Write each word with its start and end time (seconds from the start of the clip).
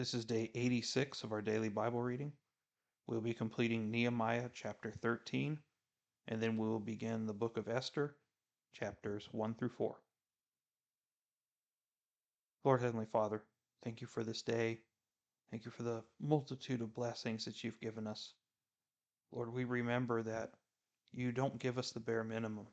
This 0.00 0.14
is 0.14 0.24
day 0.24 0.50
86 0.54 1.24
of 1.24 1.32
our 1.32 1.42
daily 1.42 1.68
Bible 1.68 2.00
reading. 2.00 2.32
We'll 3.06 3.20
be 3.20 3.34
completing 3.34 3.90
Nehemiah 3.90 4.48
chapter 4.54 4.90
13, 4.90 5.58
and 6.26 6.42
then 6.42 6.56
we 6.56 6.66
will 6.66 6.80
begin 6.80 7.26
the 7.26 7.34
book 7.34 7.58
of 7.58 7.68
Esther, 7.68 8.16
chapters 8.72 9.28
1 9.32 9.56
through 9.56 9.68
4. 9.68 10.00
Lord 12.64 12.80
Heavenly 12.80 13.04
Father, 13.12 13.42
thank 13.84 14.00
you 14.00 14.06
for 14.06 14.24
this 14.24 14.40
day. 14.40 14.78
Thank 15.50 15.66
you 15.66 15.70
for 15.70 15.82
the 15.82 16.02
multitude 16.18 16.80
of 16.80 16.94
blessings 16.94 17.44
that 17.44 17.62
you've 17.62 17.80
given 17.82 18.06
us. 18.06 18.32
Lord, 19.32 19.52
we 19.52 19.64
remember 19.64 20.22
that 20.22 20.54
you 21.12 21.30
don't 21.30 21.58
give 21.58 21.76
us 21.76 21.90
the 21.90 22.00
bare 22.00 22.24
minimum. 22.24 22.68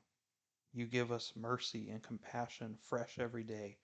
You 0.71 0.86
give 0.86 1.12
us 1.12 1.34
mercy 1.36 1.89
and 1.89 2.02
compassion 2.02 2.78
fresh 2.80 3.20
every 3.20 3.44
day. 3.44 3.80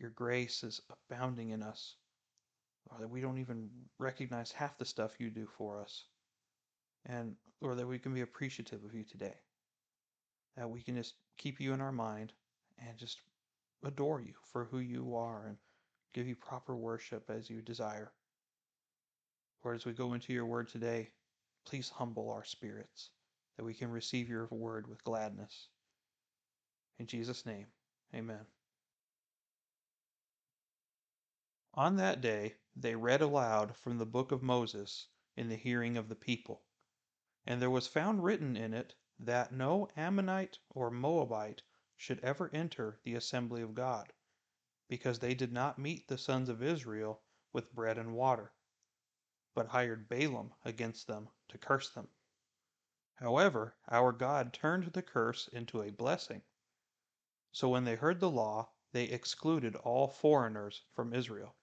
Your 0.00 0.10
grace 0.10 0.64
is 0.64 0.80
abounding 0.90 1.50
in 1.50 1.62
us. 1.62 1.94
Lord, 2.90 3.02
that 3.02 3.10
we 3.10 3.20
don't 3.20 3.38
even 3.38 3.68
recognize 3.98 4.52
half 4.52 4.78
the 4.78 4.84
stuff 4.84 5.18
you 5.18 5.30
do 5.30 5.46
for 5.58 5.80
us. 5.80 6.04
And 7.06 7.34
Lord, 7.60 7.78
that 7.78 7.86
we 7.86 7.98
can 7.98 8.14
be 8.14 8.20
appreciative 8.20 8.84
of 8.84 8.94
you 8.94 9.04
today. 9.04 9.34
That 10.56 10.70
we 10.70 10.82
can 10.82 10.96
just 10.96 11.14
keep 11.38 11.60
you 11.60 11.72
in 11.72 11.80
our 11.80 11.92
mind 11.92 12.32
and 12.78 12.96
just 12.98 13.18
adore 13.84 14.20
you 14.20 14.34
for 14.52 14.64
who 14.64 14.78
you 14.78 15.14
are 15.16 15.46
and 15.46 15.56
give 16.12 16.26
you 16.26 16.36
proper 16.36 16.76
worship 16.76 17.28
as 17.28 17.50
you 17.50 17.60
desire. 17.60 18.12
Lord, 19.64 19.76
as 19.76 19.86
we 19.86 19.92
go 19.92 20.12
into 20.12 20.32
your 20.32 20.46
word 20.46 20.68
today, 20.68 21.10
please 21.66 21.88
humble 21.88 22.30
our 22.30 22.44
spirits 22.44 23.10
that 23.56 23.64
we 23.64 23.74
can 23.74 23.90
receive 23.90 24.28
your 24.28 24.46
word 24.50 24.86
with 24.88 25.04
gladness. 25.04 25.68
In 26.98 27.06
Jesus' 27.06 27.46
name, 27.46 27.66
amen. 28.14 28.46
On 31.74 31.96
that 31.96 32.20
day, 32.20 32.54
they 32.76 32.94
read 32.96 33.20
aloud 33.20 33.76
from 33.76 33.98
the 33.98 34.06
book 34.06 34.32
of 34.32 34.42
Moses 34.42 35.06
in 35.36 35.48
the 35.48 35.56
hearing 35.56 35.96
of 35.96 36.08
the 36.08 36.16
people. 36.16 36.62
And 37.46 37.60
there 37.60 37.70
was 37.70 37.86
found 37.86 38.24
written 38.24 38.56
in 38.56 38.74
it 38.74 38.94
that 39.18 39.52
no 39.52 39.88
Ammonite 39.96 40.58
or 40.70 40.90
Moabite 40.90 41.62
should 41.96 42.18
ever 42.20 42.50
enter 42.52 42.98
the 43.04 43.14
assembly 43.14 43.62
of 43.62 43.74
God, 43.74 44.12
because 44.88 45.20
they 45.20 45.34
did 45.34 45.52
not 45.52 45.78
meet 45.78 46.08
the 46.08 46.18
sons 46.18 46.48
of 46.48 46.62
Israel 46.62 47.22
with 47.52 47.74
bread 47.74 47.96
and 47.96 48.14
water, 48.14 48.52
but 49.54 49.68
hired 49.68 50.08
Balaam 50.08 50.52
against 50.64 51.06
them 51.06 51.28
to 51.48 51.58
curse 51.58 51.90
them. 51.90 52.08
However, 53.14 53.76
our 53.88 54.10
God 54.10 54.52
turned 54.52 54.92
the 54.92 55.02
curse 55.02 55.48
into 55.52 55.82
a 55.82 55.92
blessing. 55.92 56.42
So 57.52 57.68
when 57.68 57.84
they 57.84 57.94
heard 57.94 58.18
the 58.18 58.30
law, 58.30 58.70
they 58.92 59.04
excluded 59.04 59.76
all 59.76 60.08
foreigners 60.08 60.82
from 60.92 61.14
Israel. 61.14 61.54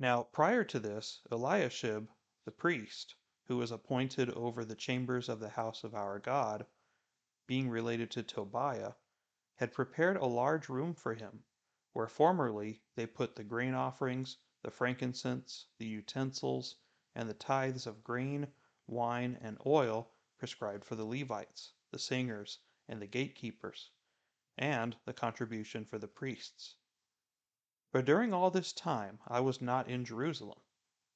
Now, 0.00 0.22
prior 0.22 0.62
to 0.62 0.78
this, 0.78 1.22
Eliashib, 1.28 2.08
the 2.44 2.52
priest, 2.52 3.16
who 3.46 3.56
was 3.56 3.72
appointed 3.72 4.30
over 4.30 4.64
the 4.64 4.76
chambers 4.76 5.28
of 5.28 5.40
the 5.40 5.48
house 5.48 5.82
of 5.82 5.92
our 5.92 6.20
God, 6.20 6.68
being 7.48 7.68
related 7.68 8.08
to 8.12 8.22
Tobiah, 8.22 8.92
had 9.56 9.72
prepared 9.72 10.16
a 10.16 10.24
large 10.24 10.68
room 10.68 10.94
for 10.94 11.14
him, 11.14 11.42
where 11.94 12.06
formerly 12.06 12.80
they 12.94 13.06
put 13.06 13.34
the 13.34 13.42
grain 13.42 13.74
offerings, 13.74 14.38
the 14.62 14.70
frankincense, 14.70 15.66
the 15.78 15.86
utensils, 15.86 16.76
and 17.16 17.28
the 17.28 17.34
tithes 17.34 17.84
of 17.84 18.04
grain, 18.04 18.52
wine, 18.86 19.36
and 19.40 19.58
oil 19.66 20.12
prescribed 20.38 20.84
for 20.84 20.94
the 20.94 21.04
Levites, 21.04 21.72
the 21.90 21.98
singers, 21.98 22.60
and 22.86 23.02
the 23.02 23.08
gatekeepers, 23.08 23.90
and 24.56 24.96
the 25.06 25.12
contribution 25.12 25.84
for 25.84 25.98
the 25.98 26.06
priests. 26.06 26.76
But 27.90 28.04
during 28.04 28.34
all 28.34 28.50
this 28.50 28.74
time 28.74 29.18
I 29.26 29.40
was 29.40 29.62
not 29.62 29.88
in 29.88 30.04
Jerusalem, 30.04 30.60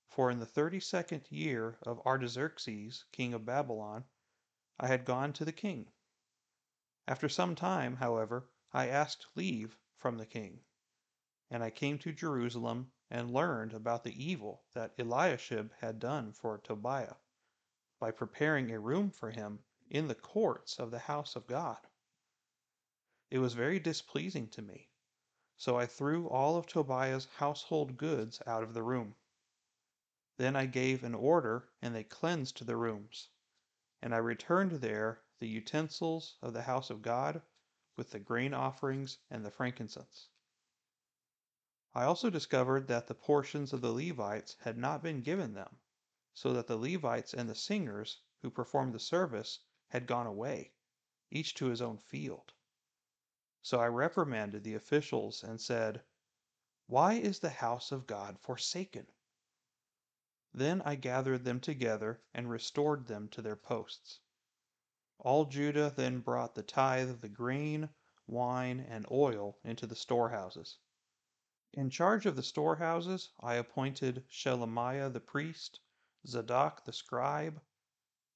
for 0.09 0.31
in 0.31 0.39
the 0.39 0.47
thirty 0.47 0.81
second 0.81 1.31
year 1.31 1.79
of 1.83 2.01
Artaxerxes, 2.07 3.05
king 3.13 3.35
of 3.35 3.45
Babylon, 3.45 4.07
I 4.81 4.87
had 4.87 5.05
gone 5.05 5.35
to 5.35 5.45
the 5.45 5.53
king. 5.53 5.93
After 7.07 7.29
some 7.29 7.55
time, 7.55 7.97
however, 7.97 8.49
I 8.73 8.89
asked 8.89 9.27
leave 9.35 9.79
from 9.99 10.17
the 10.17 10.25
king, 10.25 10.65
and 11.51 11.63
I 11.63 11.69
came 11.69 11.99
to 11.99 12.11
Jerusalem 12.11 12.93
and 13.11 13.35
learned 13.35 13.75
about 13.75 14.03
the 14.03 14.25
evil 14.25 14.65
that 14.73 14.95
Eliashib 14.99 15.75
had 15.75 15.99
done 15.99 16.33
for 16.33 16.57
Tobiah 16.57 17.17
by 17.99 18.13
preparing 18.13 18.71
a 18.71 18.81
room 18.81 19.11
for 19.11 19.31
him 19.31 19.63
in 19.91 20.09
the 20.09 20.15
courts 20.15 20.79
of 20.79 20.91
the 20.91 21.01
house 21.01 21.37
of 21.37 21.47
God. 21.47 21.87
It 23.31 23.41
was 23.41 23.53
very 23.53 23.79
displeasing 23.79 24.49
to 24.49 24.63
me, 24.63 24.89
so 25.63 25.79
I 25.79 25.87
threw 25.87 26.29
all 26.29 26.57
of 26.57 26.67
Tobiah's 26.67 27.27
household 27.37 27.97
goods 27.97 28.43
out 28.49 28.65
of 28.65 28.75
the 28.75 28.83
room. 28.83 29.15
Then 30.37 30.57
I 30.57 30.67
gave 30.67 31.05
an 31.05 31.15
order, 31.15 31.69
and 31.81 31.95
they 31.95 32.03
cleansed 32.03 32.67
the 32.67 32.77
rooms. 32.77 33.29
And 34.03 34.13
I 34.13 34.19
returned 34.19 34.73
there 34.73 35.23
the 35.39 35.47
utensils 35.47 36.37
of 36.43 36.53
the 36.53 36.63
house 36.63 36.91
of 36.91 37.01
God, 37.01 37.43
with 37.97 38.11
the 38.11 38.19
grain 38.19 38.53
offerings 38.53 39.19
and 39.31 39.47
the 39.47 39.53
frankincense. 39.53 40.31
I 41.95 42.07
also 42.07 42.29
discovered 42.29 42.89
that 42.89 43.07
the 43.07 43.15
portions 43.15 43.73
of 43.73 43.83
the 43.83 43.93
Levites 43.93 44.57
had 44.63 44.77
not 44.77 45.01
been 45.01 45.23
given 45.23 45.55
them, 45.55 45.79
so 46.35 46.53
that 46.55 46.67
the 46.67 46.77
Levites 46.77 47.35
and 47.35 47.49
the 47.49 47.55
singers 47.55 48.21
who 48.41 48.51
performed 48.51 48.95
the 48.95 48.99
service 48.99 49.61
had 49.91 50.09
gone 50.09 50.27
away, 50.27 50.73
each 51.31 51.55
to 51.55 51.67
his 51.67 51.81
own 51.81 51.99
field. 51.99 52.53
So 53.65 53.79
I 53.79 53.87
reprimanded 53.87 54.65
the 54.65 54.75
officials 54.75 55.45
and 55.45 55.61
said, 55.61 56.03
Why 56.89 57.15
is 57.15 57.39
the 57.39 57.51
house 57.51 57.93
of 57.93 58.09
God 58.09 58.41
forsaken? 58.41 59.07
Then 60.53 60.83
I 60.83 60.97
gathered 60.97 61.45
them 61.45 61.61
together 61.61 62.21
and 62.35 62.51
restored 62.51 63.07
them 63.07 63.29
to 63.29 63.41
their 63.41 63.55
posts. 63.55 64.19
All 65.19 65.45
Judah 65.45 65.91
then 65.95 66.19
brought 66.19 66.57
the 66.57 66.65
tithe 66.65 67.09
of 67.09 67.21
the 67.21 67.29
grain, 67.29 67.89
wine, 68.27 68.81
and 68.81 69.07
oil 69.13 69.57
into 69.63 69.87
the 69.87 69.95
storehouses. 69.95 70.79
In 71.73 71.89
charge 71.89 72.27
of 72.27 72.35
the 72.35 72.43
storehouses 72.43 73.31
I 73.39 73.55
appointed 73.55 74.27
Shelemiah 74.29 75.13
the 75.13 75.21
priest, 75.21 75.79
Zadok 76.27 76.85
the 76.85 76.93
scribe, 76.93 77.63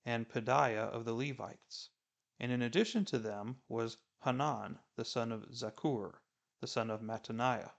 and 0.04 0.28
Pedaiah 0.28 0.88
of 0.88 1.04
the 1.04 1.14
Levites. 1.14 1.90
And 2.38 2.52
in 2.52 2.62
addition 2.62 3.04
to 3.06 3.18
them 3.18 3.60
was 3.68 3.98
Hanan 4.24 4.78
the 4.94 5.04
son 5.04 5.30
of 5.30 5.50
Zaccur, 5.52 6.20
the 6.60 6.66
son 6.66 6.90
of 6.90 7.02
Mattaniah, 7.02 7.72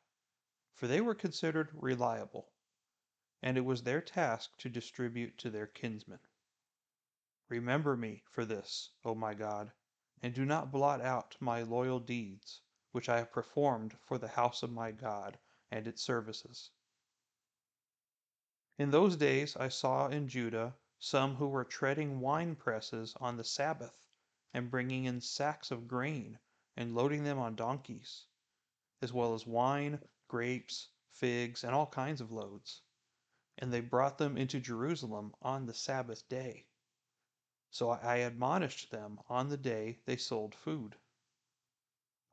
for 0.73 0.87
they 0.87 1.01
were 1.01 1.15
considered 1.15 1.71
reliable, 1.73 2.51
and 3.41 3.57
it 3.57 3.65
was 3.65 3.81
their 3.81 4.01
task 4.01 4.55
to 4.57 4.69
distribute 4.69 5.37
to 5.39 5.49
their 5.49 5.67
kinsmen. 5.67 6.19
Remember 7.49 7.97
me 7.97 8.23
for 8.29 8.45
this, 8.45 8.91
O 9.03 9.15
my 9.15 9.33
God, 9.33 9.71
and 10.21 10.33
do 10.33 10.45
not 10.45 10.71
blot 10.71 11.01
out 11.01 11.35
my 11.39 11.63
loyal 11.63 11.99
deeds, 11.99 12.61
which 12.91 13.09
I 13.09 13.17
have 13.17 13.31
performed 13.31 13.97
for 14.01 14.17
the 14.17 14.27
house 14.27 14.63
of 14.63 14.71
my 14.71 14.91
God 14.91 15.39
and 15.71 15.87
its 15.87 16.01
services. 16.01 16.71
In 18.77 18.91
those 18.91 19.15
days 19.15 19.55
I 19.55 19.69
saw 19.69 20.07
in 20.07 20.27
Judah 20.27 20.75
some 20.99 21.35
who 21.35 21.47
were 21.47 21.65
treading 21.65 22.19
wine 22.19 22.55
presses 22.55 23.15
on 23.19 23.37
the 23.37 23.43
Sabbath, 23.43 24.06
and 24.53 24.71
bringing 24.71 25.05
in 25.05 25.21
sacks 25.21 25.71
of 25.71 25.87
grain, 25.87 26.39
and 26.75 26.95
loading 26.95 27.23
them 27.23 27.39
on 27.39 27.55
donkeys, 27.55 28.25
as 29.01 29.11
well 29.11 29.33
as 29.33 29.45
wine, 29.45 30.01
grapes, 30.27 30.89
figs, 31.11 31.63
and 31.63 31.73
all 31.73 31.87
kinds 31.87 32.21
of 32.21 32.31
loads. 32.31 32.81
And 33.57 33.73
they 33.73 33.81
brought 33.81 34.17
them 34.17 34.37
into 34.37 34.59
Jerusalem 34.59 35.33
on 35.41 35.65
the 35.65 35.73
Sabbath 35.73 36.27
day. 36.29 36.67
So 37.69 37.89
I 37.89 38.17
admonished 38.17 38.91
them 38.91 39.19
on 39.27 39.49
the 39.49 39.57
day 39.57 39.99
they 40.05 40.17
sold 40.17 40.55
food. 40.55 40.95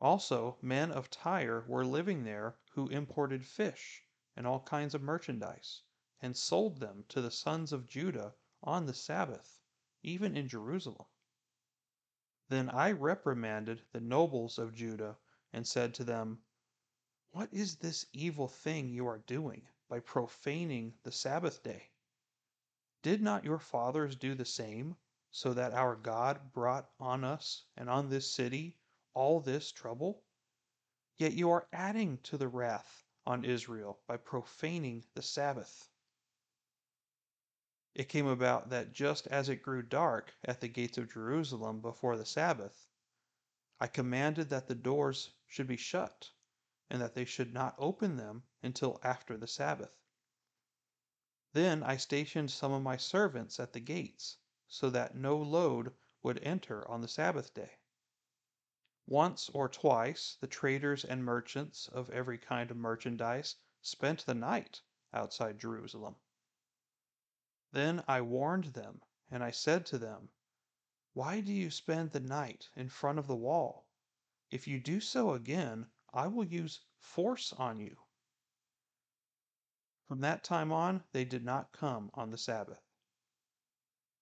Also, 0.01 0.59
men 0.61 0.93
of 0.93 1.11
Tyre 1.11 1.65
were 1.67 1.85
living 1.85 2.25
there 2.25 2.57
who 2.73 2.89
imported 2.89 3.47
fish 3.47 4.03
and 4.37 4.47
all 4.47 4.61
kinds 4.61 4.95
of 4.95 5.03
merchandise 5.03 5.83
and 6.21 6.37
sold 6.37 6.79
them 6.79 7.05
to 7.09 7.21
the 7.21 7.31
sons 7.31 7.73
of 7.73 7.87
Judah 7.87 8.35
on 8.63 8.87
the 8.87 8.95
Sabbath, 8.95 9.61
even 10.03 10.37
in 10.37 10.49
Jerusalem. 10.49 11.07
Then 12.49 12.69
I 12.69 12.93
reprimanded 12.93 13.83
the 13.93 14.01
nobles 14.01 14.59
of 14.59 14.75
Judah 14.75 15.17
and 15.53 15.67
said 15.67 15.95
to 15.95 16.05
them, 16.05 16.43
What 17.31 17.53
is 17.53 17.77
this 17.77 18.07
evil 18.13 18.49
thing 18.49 18.89
you 18.91 19.07
are 19.07 19.19
doing 19.19 19.67
by 19.89 20.01
profaning 20.01 20.95
the 21.05 21.13
Sabbath 21.13 21.63
day? 21.63 21.91
Did 23.03 23.23
not 23.23 23.45
your 23.45 23.59
fathers 23.59 24.17
do 24.17 24.35
the 24.35 24.45
same, 24.45 24.97
so 25.31 25.55
that 25.55 25.73
our 25.73 25.97
God 25.97 26.53
brought 26.53 26.91
on 27.01 27.25
us 27.25 27.65
and 27.77 27.89
on 27.89 28.09
this 28.09 28.31
city 28.31 28.77
all 29.15 29.41
this 29.41 29.73
trouble? 29.73 30.23
Yet 31.17 31.33
you 31.33 31.51
are 31.51 31.69
adding 31.73 32.19
to 32.25 32.37
the 32.37 32.49
wrath 32.49 33.05
on 33.27 33.45
Israel 33.45 34.01
by 34.07 34.19
profaning 34.19 35.05
the 35.15 35.23
Sabbath. 35.23 35.89
It 37.95 38.09
came 38.09 38.27
about 38.27 38.71
that 38.71 38.93
just 38.93 39.29
as 39.29 39.49
it 39.49 39.63
grew 39.63 39.81
dark 39.81 40.35
at 40.45 40.61
the 40.61 40.67
gates 40.67 40.99
of 40.99 41.13
Jerusalem 41.13 41.81
before 41.81 42.17
the 42.17 42.27
Sabbath, 42.27 42.89
I 43.79 43.87
commanded 43.87 44.49
that 44.51 44.67
the 44.67 44.75
doors 44.75 45.31
should 45.47 45.69
be 45.69 45.77
shut, 45.77 46.33
and 46.91 47.01
that 47.01 47.15
they 47.15 47.25
should 47.25 47.55
not 47.55 47.77
open 47.79 48.17
them 48.17 48.43
until 48.65 48.99
after 49.05 49.37
the 49.37 49.47
Sabbath. 49.47 49.95
Then 51.53 51.85
I 51.85 51.97
stationed 51.97 52.51
some 52.51 52.73
of 52.73 52.83
my 52.83 52.97
servants 52.97 53.61
at 53.61 53.73
the 53.73 53.79
gates, 53.79 54.39
so 54.67 54.91
that 54.91 55.15
no 55.15 55.37
load 55.37 55.95
would 56.21 56.43
enter 56.43 56.89
on 56.89 57.01
the 57.01 57.07
Sabbath 57.07 57.55
day. 57.55 57.79
Once 59.07 59.49
or 59.51 59.69
twice 59.69 60.37
the 60.41 60.49
traders 60.49 61.05
and 61.05 61.25
merchants 61.25 61.87
of 61.87 62.11
every 62.11 62.39
kind 62.39 62.73
of 62.73 62.77
merchandise 62.77 63.55
spent 63.83 64.27
the 64.27 64.35
night 64.35 64.83
outside 65.13 65.61
Jerusalem. 65.61 66.17
Then 67.75 68.05
I 68.07 68.21
warned 68.21 68.67
them, 68.67 69.03
and 69.33 69.43
I 69.43 69.51
said 69.51 69.85
to 69.87 69.99
them, 69.99 70.29
Why 71.13 71.41
do 71.41 71.53
you 71.53 71.73
spend 71.73 72.13
the 72.13 72.21
night 72.21 72.69
in 72.77 72.89
front 72.89 73.19
of 73.19 73.27
the 73.27 73.35
wall? 73.35 73.89
If 74.49 74.69
you 74.69 74.79
do 74.79 75.01
so 75.01 75.33
again, 75.33 75.91
I 76.13 76.29
will 76.29 76.45
use 76.45 76.85
force 77.01 77.53
on 77.55 77.81
you. 77.81 77.99
From 80.07 80.21
that 80.21 80.45
time 80.45 80.71
on, 80.71 81.03
they 81.11 81.25
did 81.25 81.45
not 81.45 81.73
come 81.73 82.13
on 82.15 82.31
the 82.31 82.39
Sabbath. 82.39 82.87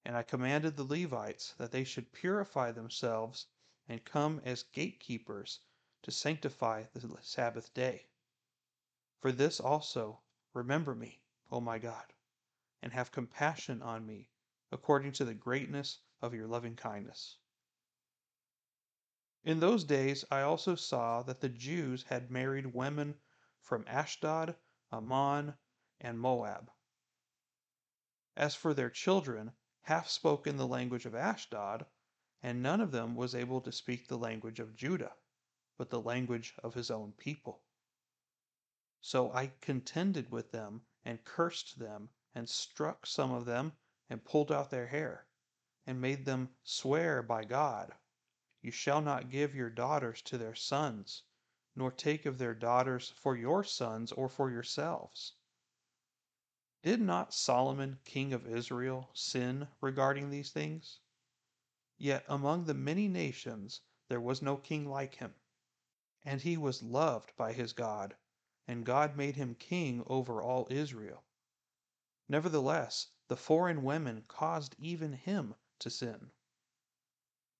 And 0.02 0.16
I 0.16 0.22
commanded 0.22 0.78
the 0.78 0.84
Levites 0.84 1.52
that 1.58 1.72
they 1.72 1.84
should 1.84 2.10
purify 2.10 2.72
themselves 2.72 3.48
and 3.86 4.02
come 4.02 4.40
as 4.46 4.62
gatekeepers 4.62 5.60
to 6.04 6.10
sanctify 6.10 6.84
the 6.94 7.18
Sabbath 7.20 7.74
day. 7.74 8.08
For 9.20 9.30
this 9.30 9.60
also, 9.60 10.22
remember 10.54 10.94
me, 10.94 11.20
O 11.50 11.60
my 11.60 11.78
God, 11.78 12.14
and 12.82 12.92
have 12.92 13.12
compassion 13.12 13.80
on 13.80 14.04
me, 14.04 14.28
according 14.72 15.12
to 15.12 15.24
the 15.24 15.34
greatness 15.34 16.00
of 16.20 16.34
your 16.34 16.46
loving 16.46 16.74
kindness. 16.74 17.38
In 19.44 19.60
those 19.60 19.84
days 19.84 20.24
I 20.30 20.42
also 20.42 20.74
saw 20.74 21.22
that 21.22 21.40
the 21.40 21.48
Jews 21.48 22.04
had 22.04 22.30
married 22.30 22.74
women 22.74 23.14
from 23.60 23.84
Ashdod, 23.86 24.56
Ammon, 24.92 25.54
and 26.00 26.18
Moab. 26.18 26.70
As 28.36 28.54
for 28.54 28.74
their 28.74 28.90
children, 28.90 29.52
half 29.82 30.08
spoke 30.08 30.46
in 30.46 30.56
the 30.56 30.66
language 30.66 31.06
of 31.06 31.14
Ashdod, 31.14 31.86
and 32.42 32.62
none 32.62 32.80
of 32.80 32.90
them 32.90 33.14
was 33.14 33.34
able 33.34 33.60
to 33.60 33.72
speak 33.72 34.08
the 34.08 34.18
language 34.18 34.58
of 34.58 34.74
Judah, 34.74 35.12
but 35.76 35.90
the 35.90 36.00
language 36.00 36.54
of 36.62 36.74
his 36.74 36.90
own 36.90 37.12
people. 37.12 37.62
So 39.00 39.32
I 39.32 39.52
contended 39.60 40.30
with 40.30 40.52
them, 40.52 40.82
and 41.04 41.24
cursed 41.24 41.78
them, 41.78 42.10
and 42.34 42.48
struck 42.48 43.06
some 43.06 43.30
of 43.32 43.44
them, 43.44 43.72
and 44.08 44.24
pulled 44.24 44.50
out 44.50 44.70
their 44.70 44.86
hair, 44.86 45.26
and 45.86 46.00
made 46.00 46.24
them 46.24 46.54
swear 46.62 47.22
by 47.22 47.44
God 47.44 47.94
you 48.62 48.70
shall 48.70 49.00
not 49.00 49.28
give 49.28 49.56
your 49.56 49.70
daughters 49.70 50.22
to 50.22 50.38
their 50.38 50.54
sons, 50.54 51.24
nor 51.74 51.90
take 51.90 52.24
of 52.24 52.38
their 52.38 52.54
daughters 52.54 53.10
for 53.16 53.36
your 53.36 53.64
sons 53.64 54.12
or 54.12 54.28
for 54.28 54.52
yourselves. 54.52 55.34
Did 56.82 57.00
not 57.00 57.34
Solomon, 57.34 57.98
king 58.04 58.32
of 58.32 58.46
Israel, 58.46 59.10
sin 59.14 59.66
regarding 59.80 60.30
these 60.30 60.52
things? 60.52 61.00
Yet 61.98 62.24
among 62.28 62.64
the 62.64 62.74
many 62.74 63.08
nations 63.08 63.80
there 64.08 64.20
was 64.20 64.40
no 64.40 64.56
king 64.56 64.88
like 64.88 65.16
him. 65.16 65.34
And 66.24 66.40
he 66.40 66.56
was 66.56 66.84
loved 66.84 67.34
by 67.36 67.52
his 67.52 67.72
God, 67.72 68.16
and 68.68 68.86
God 68.86 69.16
made 69.16 69.34
him 69.34 69.56
king 69.56 70.04
over 70.06 70.40
all 70.40 70.68
Israel. 70.70 71.24
Nevertheless, 72.28 73.08
the 73.28 73.36
foreign 73.36 73.82
women 73.82 74.24
caused 74.28 74.76
even 74.78 75.12
him 75.12 75.54
to 75.78 75.90
sin. 75.90 76.30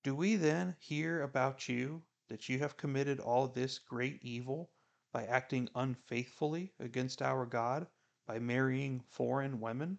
Do 0.03 0.15
we 0.15 0.37
then 0.37 0.77
hear 0.79 1.23
about 1.23 1.69
you 1.69 2.05
that 2.29 2.49
you 2.49 2.59
have 2.59 2.77
committed 2.77 3.21
all 3.21 3.49
this 3.49 3.79
great 3.79 4.23
evil 4.23 4.71
by 5.13 5.27
acting 5.27 5.69
unfaithfully 5.75 6.73
against 6.79 7.23
our 7.23 7.47
God, 7.47 7.87
by 8.27 8.39
marrying 8.39 9.01
foreign 9.01 9.61
women? 9.61 9.99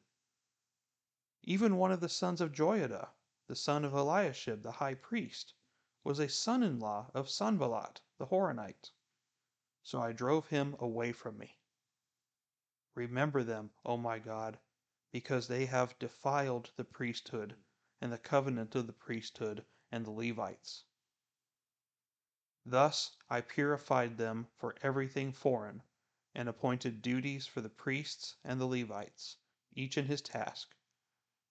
Even 1.43 1.77
one 1.77 1.91
of 1.91 1.99
the 1.99 2.09
sons 2.09 2.41
of 2.41 2.51
Joiada, 2.51 3.09
the 3.47 3.55
son 3.55 3.83
of 3.85 3.93
Eliashib 3.93 4.63
the 4.63 4.71
high 4.71 4.95
priest, 4.95 5.53
was 6.03 6.19
a 6.19 6.29
son 6.29 6.63
in 6.63 6.79
law 6.79 7.11
of 7.13 7.29
Sanballat 7.29 8.01
the 8.17 8.27
Horonite. 8.27 8.91
So 9.83 10.01
I 10.01 10.13
drove 10.13 10.47
him 10.47 10.75
away 10.79 11.11
from 11.11 11.37
me. 11.37 11.57
Remember 12.95 13.43
them, 13.43 13.71
O 13.85 13.97
my 13.97 14.19
God, 14.19 14.59
because 15.11 15.47
they 15.47 15.65
have 15.65 15.97
defiled 15.97 16.71
the 16.75 16.83
priesthood 16.83 17.55
and 17.99 18.11
the 18.11 18.17
covenant 18.17 18.75
of 18.75 18.87
the 18.87 18.93
priesthood 18.93 19.65
and 19.91 20.05
the 20.05 20.11
Levites. 20.11 20.83
Thus 22.65 23.17
I 23.29 23.41
purified 23.41 24.17
them 24.17 24.47
for 24.57 24.75
everything 24.81 25.33
foreign, 25.33 25.83
and 26.35 26.47
appointed 26.47 27.01
duties 27.01 27.45
for 27.45 27.61
the 27.61 27.69
priests 27.69 28.35
and 28.43 28.59
the 28.59 28.65
Levites, 28.65 29.37
each 29.73 29.97
in 29.97 30.05
his 30.05 30.21
task, 30.21 30.75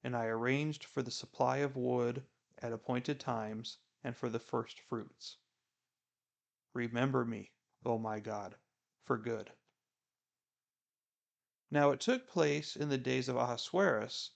and 0.03 0.17
I 0.17 0.27
arranged 0.27 0.85
for 0.85 1.03
the 1.03 1.11
supply 1.11 1.59
of 1.59 1.77
wood 1.77 2.25
at 2.59 2.73
appointed 2.73 3.21
times 3.21 3.79
and 4.03 4.17
for 4.17 4.29
the 4.29 4.41
first 4.41 4.81
fruits. 4.81 5.39
Remember 6.73 7.25
me, 7.25 7.53
O 7.85 7.99
my 7.99 8.21
God, 8.21 8.57
for 9.05 9.19
good. 9.19 9.53
Now 11.75 11.91
it 11.91 12.01
took 12.01 12.29
place 12.29 12.77
in 12.77 12.91
the 12.91 12.99
days 12.99 13.31
of 13.31 13.37
Ahasuerus, 13.37 14.33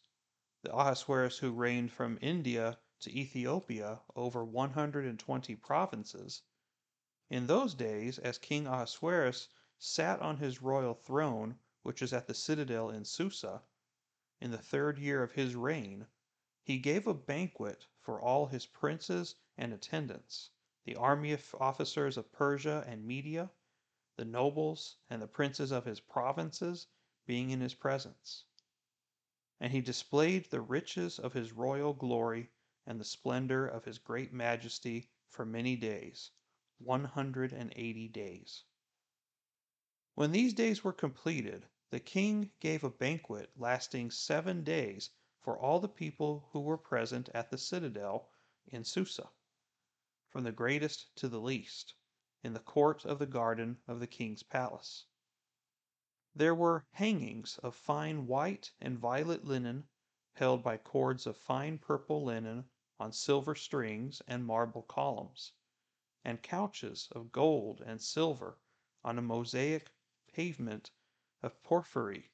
the 0.62 0.74
Ahasuerus 0.74 1.36
who 1.36 1.52
reigned 1.52 1.92
from 1.92 2.18
India 2.22 2.78
to 3.00 3.14
Ethiopia 3.14 4.00
over 4.14 4.42
120 4.42 5.54
provinces. 5.56 6.40
In 7.28 7.46
those 7.46 7.74
days, 7.74 8.18
as 8.18 8.38
King 8.38 8.66
Ahasuerus 8.66 9.48
sat 9.76 10.20
on 10.20 10.38
his 10.38 10.62
royal 10.62 10.94
throne, 10.94 11.58
which 11.82 12.00
is 12.00 12.14
at 12.14 12.26
the 12.26 12.32
citadel 12.32 12.88
in 12.88 13.04
Susa, 13.04 13.62
in 14.40 14.50
the 14.50 14.56
third 14.56 14.98
year 14.98 15.22
of 15.22 15.32
his 15.32 15.54
reign, 15.54 16.06
he 16.62 16.78
gave 16.78 17.06
a 17.06 17.12
banquet 17.12 17.86
for 18.00 18.18
all 18.18 18.46
his 18.46 18.64
princes 18.64 19.34
and 19.58 19.74
attendants, 19.74 20.48
the 20.86 20.96
army 20.96 21.32
of 21.32 21.54
officers 21.60 22.16
of 22.16 22.32
Persia 22.32 22.82
and 22.86 23.06
Media, 23.06 23.50
the 24.16 24.24
nobles 24.24 24.96
and 25.10 25.20
the 25.20 25.28
princes 25.28 25.70
of 25.70 25.84
his 25.84 26.00
provinces 26.00 26.86
being 27.26 27.50
in 27.50 27.60
his 27.60 27.74
presence. 27.74 28.44
And 29.60 29.72
he 29.72 29.80
displayed 29.80 30.50
the 30.50 30.60
riches 30.60 31.18
of 31.18 31.32
his 31.32 31.52
royal 31.52 31.92
glory 31.92 32.50
and 32.86 33.00
the 33.00 33.04
splendor 33.04 33.66
of 33.66 33.84
his 33.84 33.98
great 33.98 34.32
majesty 34.32 35.10
for 35.30 35.44
many 35.44 35.76
days, 35.76 36.30
one 36.78 37.04
hundred 37.04 37.52
and 37.52 37.72
eighty 37.74 38.08
days. 38.08 38.62
When 40.14 40.32
these 40.32 40.54
days 40.54 40.84
were 40.84 40.92
completed, 40.92 41.66
the 41.90 42.00
king 42.00 42.50
gave 42.60 42.84
a 42.84 42.90
banquet 42.90 43.50
lasting 43.56 44.10
seven 44.10 44.64
days 44.64 45.10
for 45.40 45.58
all 45.58 45.80
the 45.80 45.88
people 45.88 46.48
who 46.52 46.60
were 46.60 46.78
present 46.78 47.28
at 47.34 47.50
the 47.50 47.58
citadel 47.58 48.28
in 48.68 48.84
Susa, 48.84 49.28
from 50.30 50.44
the 50.44 50.52
greatest 50.52 51.14
to 51.16 51.28
the 51.28 51.40
least, 51.40 51.94
in 52.42 52.52
the 52.52 52.60
court 52.60 53.04
of 53.04 53.18
the 53.18 53.26
garden 53.26 53.76
of 53.88 54.00
the 54.00 54.06
king's 54.06 54.42
palace. 54.42 55.04
There 56.38 56.54
were 56.54 56.84
hangings 56.90 57.56
of 57.62 57.74
fine 57.74 58.26
white 58.26 58.70
and 58.78 58.98
violet 58.98 59.46
linen, 59.46 59.88
held 60.34 60.62
by 60.62 60.76
cords 60.76 61.26
of 61.26 61.34
fine 61.34 61.78
purple 61.78 62.22
linen 62.26 62.68
on 63.00 63.12
silver 63.12 63.54
strings 63.54 64.20
and 64.28 64.44
marble 64.44 64.82
columns, 64.82 65.54
and 66.22 66.42
couches 66.42 67.08
of 67.12 67.32
gold 67.32 67.80
and 67.80 68.02
silver 68.02 68.58
on 69.02 69.16
a 69.18 69.22
mosaic 69.22 69.90
pavement 70.28 70.90
of 71.42 71.62
porphyry, 71.62 72.30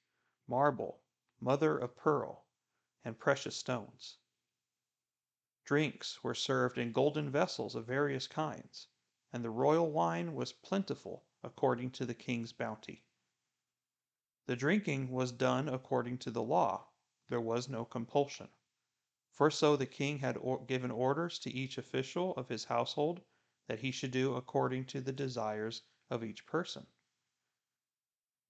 marble, 0.48 1.04
mother 1.38 1.78
of 1.78 1.94
pearl, 1.94 2.48
and 3.04 3.20
precious 3.20 3.56
stones. 3.56 4.18
Drinks 5.62 6.24
were 6.24 6.34
served 6.34 6.76
in 6.76 6.90
golden 6.90 7.30
vessels 7.30 7.76
of 7.76 7.86
various 7.86 8.26
kinds, 8.26 8.88
and 9.32 9.44
the 9.44 9.50
royal 9.50 9.92
wine 9.92 10.34
was 10.34 10.52
plentiful 10.52 11.24
according 11.44 11.92
to 11.92 12.04
the 12.04 12.14
king's 12.16 12.52
bounty. 12.52 13.04
The 14.46 14.56
drinking 14.56 15.10
was 15.12 15.30
done 15.30 15.68
according 15.68 16.18
to 16.18 16.30
the 16.32 16.42
law, 16.42 16.88
there 17.28 17.40
was 17.40 17.68
no 17.68 17.84
compulsion. 17.84 18.48
For 19.30 19.52
so 19.52 19.76
the 19.76 19.86
king 19.86 20.18
had 20.18 20.36
or 20.36 20.62
given 20.64 20.90
orders 20.90 21.38
to 21.38 21.50
each 21.50 21.78
official 21.78 22.34
of 22.34 22.48
his 22.48 22.64
household 22.64 23.22
that 23.68 23.78
he 23.78 23.92
should 23.92 24.10
do 24.10 24.34
according 24.34 24.86
to 24.86 25.00
the 25.00 25.12
desires 25.12 25.82
of 26.10 26.24
each 26.24 26.44
person. 26.44 26.88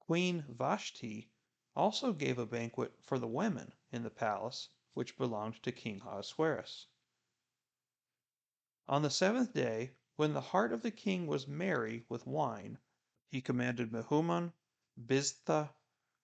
Queen 0.00 0.46
Vashti 0.48 1.30
also 1.76 2.14
gave 2.14 2.38
a 2.38 2.46
banquet 2.46 2.98
for 3.04 3.18
the 3.18 3.28
women 3.28 3.72
in 3.92 4.02
the 4.02 4.10
palace 4.10 4.70
which 4.94 5.18
belonged 5.18 5.62
to 5.62 5.70
King 5.72 6.00
Ahasuerus. 6.00 6.86
On 8.88 9.02
the 9.02 9.10
seventh 9.10 9.52
day, 9.52 9.90
when 10.16 10.32
the 10.32 10.40
heart 10.40 10.72
of 10.72 10.80
the 10.82 10.90
king 10.90 11.26
was 11.26 11.46
merry 11.46 12.06
with 12.08 12.26
wine, 12.26 12.78
he 13.28 13.42
commanded 13.42 13.92
Mehuman, 13.92 14.54
Biztha, 14.98 15.74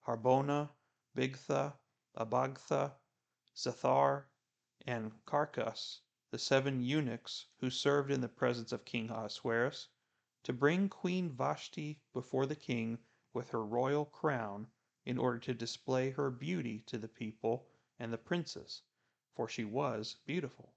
Harbona, 0.09 0.71
Bigtha, 1.15 1.77
Abagtha, 2.17 2.95
Zethar, 3.55 4.25
and 4.87 5.11
Carkas, 5.25 5.99
the 6.31 6.39
seven 6.39 6.81
eunuchs 6.81 7.45
who 7.59 7.69
served 7.69 8.09
in 8.09 8.19
the 8.19 8.27
presence 8.27 8.71
of 8.71 8.85
King 8.85 9.11
Ahasuerus, 9.11 9.87
to 10.41 10.51
bring 10.51 10.89
Queen 10.89 11.29
Vashti 11.29 12.01
before 12.11 12.47
the 12.47 12.55
king 12.55 12.97
with 13.33 13.49
her 13.49 13.63
royal 13.63 14.03
crown 14.03 14.71
in 15.05 15.19
order 15.19 15.37
to 15.37 15.53
display 15.53 16.09
her 16.09 16.31
beauty 16.31 16.79
to 16.87 16.97
the 16.97 17.07
people 17.07 17.67
and 17.99 18.11
the 18.11 18.17
princes, 18.17 18.81
for 19.35 19.47
she 19.47 19.63
was 19.63 20.17
beautiful. 20.25 20.73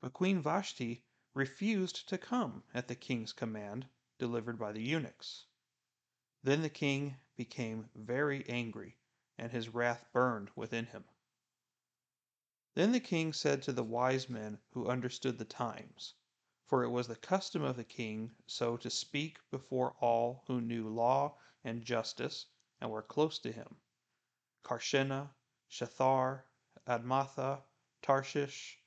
But 0.00 0.12
Queen 0.12 0.40
Vashti 0.40 1.02
refused 1.34 2.08
to 2.10 2.18
come 2.18 2.62
at 2.72 2.86
the 2.86 2.94
king's 2.94 3.32
command 3.32 3.88
delivered 4.20 4.56
by 4.56 4.70
the 4.70 4.82
eunuchs. 4.82 5.46
Then 6.44 6.62
the 6.62 6.70
king 6.70 7.16
became 7.36 7.90
very 7.94 8.48
angry, 8.48 8.96
and 9.36 9.50
his 9.50 9.68
wrath 9.68 10.06
burned 10.12 10.50
within 10.54 10.86
him. 10.86 11.04
Then 12.74 12.92
the 12.92 13.00
king 13.00 13.32
said 13.32 13.62
to 13.62 13.72
the 13.72 13.84
wise 13.84 14.28
men 14.28 14.58
who 14.70 14.88
understood 14.88 15.38
the 15.38 15.44
times, 15.44 16.14
for 16.66 16.82
it 16.82 16.90
was 16.90 17.08
the 17.08 17.16
custom 17.16 17.62
of 17.62 17.76
the 17.76 17.84
king 17.84 18.34
so 18.46 18.76
to 18.76 18.90
speak 18.90 19.38
before 19.50 19.92
all 20.00 20.44
who 20.46 20.60
knew 20.60 20.88
law 20.88 21.36
and 21.64 21.84
justice 21.84 22.46
and 22.80 22.90
were 22.90 23.02
close 23.02 23.38
to 23.40 23.52
him 23.52 23.76
Carshena, 24.64 25.30
Shethar, 25.70 26.42
Admatha, 26.86 27.62
Tarshish, 28.02 28.78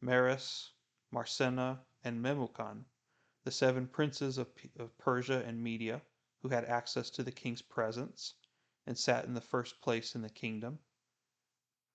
Meres, 0.00 0.70
Marsena, 1.10 1.84
and 2.02 2.20
Memucan, 2.20 2.84
the 3.44 3.50
seven 3.50 3.86
princes 3.86 4.38
of, 4.38 4.48
of 4.78 4.96
Persia 4.98 5.42
and 5.44 5.62
Media, 5.62 6.02
who 6.44 6.50
had 6.50 6.66
access 6.66 7.08
to 7.08 7.22
the 7.22 7.32
king's 7.32 7.62
presence 7.62 8.34
and 8.86 8.98
sat 8.98 9.24
in 9.24 9.32
the 9.32 9.40
first 9.40 9.80
place 9.80 10.14
in 10.14 10.20
the 10.20 10.28
kingdom. 10.28 10.78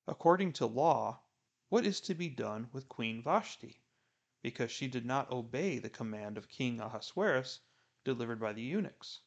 According 0.07 0.53
to 0.53 0.65
law, 0.65 1.21
what 1.67 1.85
is 1.85 2.01
to 2.01 2.15
be 2.15 2.29
done 2.29 2.67
with 2.73 2.89
Queen 2.89 3.21
Vashti, 3.21 3.83
because 4.41 4.71
she 4.71 4.87
did 4.87 5.05
not 5.05 5.31
obey 5.31 5.77
the 5.77 5.87
command 5.87 6.35
of 6.35 6.49
King 6.49 6.79
Ahasuerus 6.79 7.59
delivered 8.03 8.39
by 8.39 8.51
the 8.51 8.63
eunuchs. 8.63 9.21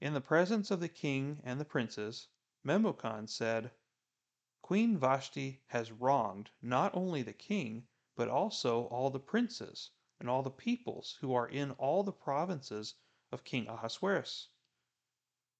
In 0.00 0.14
the 0.14 0.20
presence 0.20 0.70
of 0.70 0.78
the 0.78 0.88
king 0.88 1.40
and 1.42 1.58
the 1.58 1.64
princes, 1.64 2.28
Memucan 2.64 3.28
said, 3.28 3.72
Queen 4.62 4.96
Vashti 4.96 5.64
has 5.66 5.90
wronged 5.90 6.48
not 6.62 6.94
only 6.94 7.22
the 7.22 7.32
king, 7.32 7.88
but 8.14 8.28
also 8.28 8.84
all 8.84 9.10
the 9.10 9.18
princes 9.18 9.90
and 10.20 10.30
all 10.30 10.44
the 10.44 10.50
peoples 10.50 11.18
who 11.20 11.34
are 11.34 11.48
in 11.48 11.72
all 11.72 12.04
the 12.04 12.12
provinces 12.12 12.94
of 13.34 13.42
King 13.42 13.66
Ahasuerus. 13.66 14.46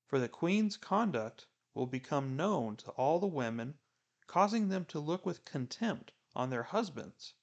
For 0.06 0.20
the 0.20 0.28
queen's 0.28 0.76
conduct 0.76 1.48
will 1.74 1.88
become 1.88 2.36
known 2.36 2.76
to 2.76 2.90
all 2.92 3.18
the 3.18 3.26
women 3.26 3.80
causing 4.28 4.68
them 4.68 4.84
to 4.84 5.00
look 5.00 5.26
with 5.26 5.44
contempt 5.44 6.12
on 6.36 6.50
their 6.50 6.62
husbands 6.62 7.34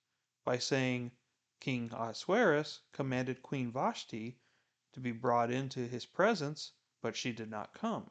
by 0.46 0.58
saying, 0.58 1.12
King 1.60 1.92
Ahasuerus 1.92 2.80
commanded 2.94 3.44
Queen 3.44 3.74
Vashti 3.74 4.40
to 4.94 5.02
be 5.02 5.12
brought 5.12 5.52
into 5.52 5.86
his 5.86 6.06
presence, 6.06 6.72
but 7.02 7.18
she 7.18 7.34
did 7.34 7.50
not 7.50 7.74
come. 7.74 8.10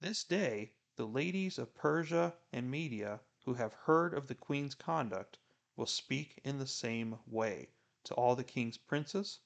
This 0.00 0.24
day, 0.24 0.72
the 0.96 1.06
ladies 1.06 1.56
of 1.56 1.74
Persia 1.74 2.36
and 2.52 2.68
Media 2.68 3.20
who 3.44 3.54
have 3.54 3.72
heard 3.72 4.12
of 4.12 4.26
the 4.26 4.34
queen's 4.34 4.74
conduct 4.74 5.38
will 5.76 5.86
speak 5.86 6.40
in 6.42 6.58
the 6.58 6.66
same 6.66 7.20
way 7.26 7.68
to 8.02 8.14
all 8.14 8.34
the 8.34 8.42
king's 8.42 8.76
princes, 8.76 9.38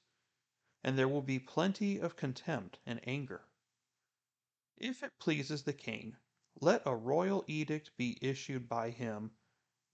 and 0.83 0.97
there 0.97 1.07
will 1.07 1.21
be 1.21 1.39
plenty 1.39 1.99
of 1.99 2.15
contempt 2.15 2.79
and 2.85 2.99
anger. 3.07 3.45
If 4.77 5.03
it 5.03 5.19
pleases 5.19 5.63
the 5.63 5.73
king, 5.73 6.15
let 6.61 6.81
a 6.85 6.95
royal 6.95 7.43
edict 7.47 7.91
be 7.97 8.17
issued 8.21 8.69
by 8.69 8.91
him, 8.91 9.31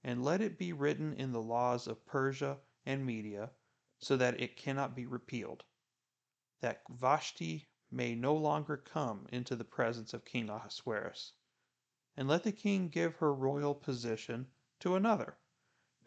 and 0.04 0.24
let 0.24 0.42
it 0.42 0.58
be 0.58 0.74
written 0.74 1.14
in 1.14 1.32
the 1.32 1.42
laws 1.42 1.88
of 1.88 2.06
Persia 2.06 2.60
and 2.86 3.06
Media, 3.06 3.52
so 4.00 4.16
that 4.18 4.40
it 4.40 4.58
cannot 4.58 4.96
be 4.96 5.06
repealed, 5.06 5.64
that 6.62 6.84
Vashti 6.90 7.68
may 7.90 8.14
no 8.14 8.36
longer 8.36 8.78
come 8.78 9.28
into 9.32 9.56
the 9.56 9.64
presence 9.64 10.14
of 10.14 10.26
King 10.26 10.50
Ahasuerus, 10.50 11.34
and 12.16 12.28
let 12.28 12.44
the 12.44 12.52
king 12.52 12.90
give 12.90 13.16
her 13.16 13.34
royal 13.34 13.74
position 13.74 14.48
to 14.80 14.96
another, 14.96 15.38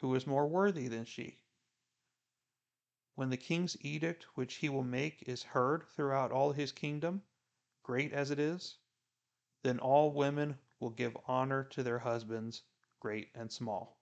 who 0.00 0.14
is 0.14 0.26
more 0.26 0.46
worthy 0.46 0.86
than 0.86 1.04
she. 1.04 1.40
When 3.18 3.30
the 3.30 3.36
king's 3.36 3.76
edict 3.84 4.36
which 4.36 4.54
he 4.58 4.68
will 4.68 4.84
make 4.84 5.24
is 5.26 5.42
heard 5.42 5.88
throughout 5.88 6.30
all 6.30 6.52
his 6.52 6.70
kingdom, 6.70 7.24
great 7.82 8.12
as 8.12 8.30
it 8.30 8.38
is, 8.38 8.78
then 9.64 9.80
all 9.80 10.12
women 10.12 10.60
will 10.78 10.90
give 10.90 11.16
honor 11.26 11.64
to 11.64 11.82
their 11.82 11.98
husbands, 11.98 12.62
great 13.00 13.32
and 13.34 13.50
small. 13.50 13.98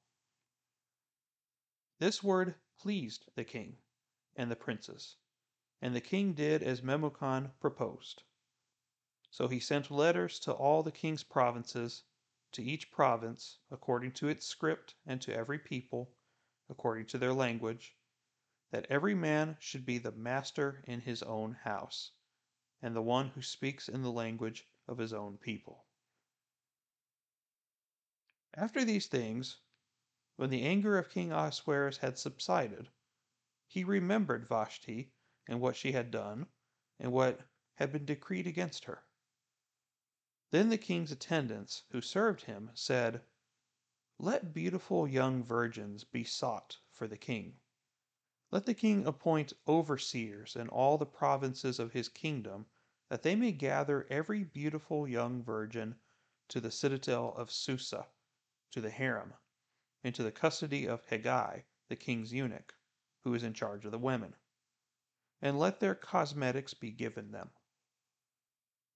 This 1.98 2.22
word 2.22 2.56
pleased 2.76 3.30
the 3.36 3.44
king 3.44 3.78
and 4.34 4.50
the 4.50 4.54
princes, 4.54 5.16
and 5.80 5.96
the 5.96 6.02
king 6.02 6.34
did 6.34 6.62
as 6.62 6.82
Memucan 6.82 7.52
proposed. 7.58 8.22
So 9.30 9.48
he 9.48 9.60
sent 9.60 9.90
letters 9.90 10.38
to 10.40 10.52
all 10.52 10.82
the 10.82 10.92
king's 10.92 11.24
provinces, 11.24 12.02
to 12.52 12.62
each 12.62 12.90
province 12.90 13.60
according 13.70 14.12
to 14.12 14.28
its 14.28 14.44
script, 14.44 14.94
and 15.06 15.22
to 15.22 15.34
every 15.34 15.58
people 15.58 16.12
according 16.68 17.06
to 17.06 17.16
their 17.16 17.32
language, 17.32 17.96
that 18.70 18.86
every 18.90 19.14
man 19.14 19.56
should 19.60 19.86
be 19.86 19.98
the 19.98 20.12
master 20.12 20.82
in 20.86 21.00
his 21.00 21.22
own 21.22 21.52
house, 21.52 22.10
and 22.82 22.94
the 22.94 23.02
one 23.02 23.28
who 23.28 23.42
speaks 23.42 23.88
in 23.88 24.02
the 24.02 24.10
language 24.10 24.66
of 24.88 24.98
his 24.98 25.12
own 25.12 25.38
people. 25.38 25.86
After 28.54 28.84
these 28.84 29.06
things, 29.06 29.58
when 30.36 30.50
the 30.50 30.62
anger 30.62 30.98
of 30.98 31.10
King 31.10 31.30
Ahasuerus 31.30 31.98
had 31.98 32.18
subsided, 32.18 32.90
he 33.66 33.84
remembered 33.84 34.48
Vashti 34.48 35.12
and 35.46 35.60
what 35.60 35.76
she 35.76 35.92
had 35.92 36.10
done, 36.10 36.46
and 36.98 37.12
what 37.12 37.40
had 37.74 37.92
been 37.92 38.04
decreed 38.04 38.46
against 38.46 38.84
her. 38.86 39.04
Then 40.50 40.70
the 40.70 40.78
king's 40.78 41.12
attendants, 41.12 41.84
who 41.90 42.00
served 42.00 42.42
him, 42.42 42.70
said, 42.74 43.22
Let 44.18 44.54
beautiful 44.54 45.06
young 45.06 45.42
virgins 45.44 46.04
be 46.04 46.24
sought 46.24 46.78
for 46.90 47.06
the 47.06 47.18
king. 47.18 47.60
Let 48.52 48.64
the 48.64 48.74
king 48.74 49.06
appoint 49.06 49.52
overseers 49.66 50.54
in 50.54 50.68
all 50.68 50.98
the 50.98 51.04
provinces 51.04 51.80
of 51.80 51.92
his 51.92 52.08
kingdom 52.08 52.66
that 53.08 53.22
they 53.22 53.34
may 53.34 53.50
gather 53.50 54.06
every 54.08 54.44
beautiful 54.44 55.08
young 55.08 55.42
virgin 55.42 55.98
to 56.48 56.60
the 56.60 56.70
citadel 56.70 57.34
of 57.34 57.50
Susa, 57.50 58.06
to 58.70 58.80
the 58.80 58.90
harem, 58.90 59.34
into 60.04 60.22
the 60.22 60.30
custody 60.30 60.86
of 60.86 61.04
Hegai, 61.06 61.64
the 61.88 61.96
king's 61.96 62.32
eunuch, 62.32 62.74
who 63.24 63.34
is 63.34 63.42
in 63.42 63.52
charge 63.52 63.84
of 63.84 63.90
the 63.90 63.98
women. 63.98 64.36
And 65.42 65.58
let 65.58 65.80
their 65.80 65.96
cosmetics 65.96 66.72
be 66.72 66.92
given 66.92 67.32
them. 67.32 67.50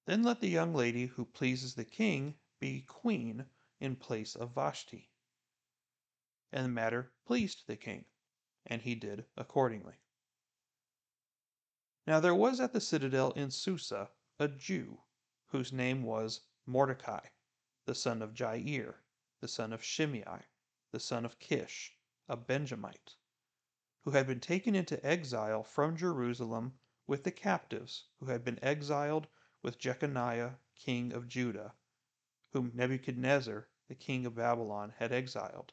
Then 0.06 0.22
let 0.22 0.40
the 0.40 0.48
young 0.48 0.74
lady 0.74 1.06
who 1.06 1.24
pleases 1.24 1.74
the 1.74 1.84
king 1.84 2.38
be 2.60 2.82
queen 2.82 3.46
in 3.80 3.96
place 3.96 4.36
of 4.36 4.54
Vashti. 4.54 5.10
And 6.52 6.64
the 6.64 6.70
matter 6.70 7.12
pleased 7.26 7.66
the 7.66 7.76
king, 7.76 8.04
and 8.70 8.82
he 8.82 8.94
did 8.94 9.26
accordingly. 9.36 9.96
Now 12.06 12.20
there 12.20 12.34
was 12.34 12.60
at 12.60 12.72
the 12.72 12.80
citadel 12.80 13.32
in 13.32 13.50
Susa 13.50 14.10
a 14.38 14.48
Jew, 14.48 15.02
whose 15.48 15.72
name 15.72 16.04
was 16.04 16.42
Mordecai, 16.64 17.26
the 17.84 17.94
son 17.94 18.22
of 18.22 18.32
Jair, 18.32 18.94
the 19.40 19.48
son 19.48 19.72
of 19.72 19.82
Shimei, 19.82 20.46
the 20.92 21.00
son 21.00 21.24
of 21.24 21.38
Kish, 21.40 21.96
a 22.28 22.36
Benjamite, 22.36 23.16
who 24.02 24.12
had 24.12 24.26
been 24.26 24.40
taken 24.40 24.74
into 24.74 25.04
exile 25.04 25.64
from 25.64 25.96
Jerusalem 25.96 26.78
with 27.06 27.24
the 27.24 27.32
captives 27.32 28.04
who 28.20 28.26
had 28.26 28.44
been 28.44 28.62
exiled 28.64 29.26
with 29.62 29.78
Jeconiah, 29.78 30.58
king 30.76 31.12
of 31.12 31.26
Judah, 31.28 31.74
whom 32.52 32.70
Nebuchadnezzar, 32.74 33.68
the 33.88 33.94
king 33.94 34.24
of 34.24 34.36
Babylon, 34.36 34.94
had 34.98 35.12
exiled. 35.12 35.72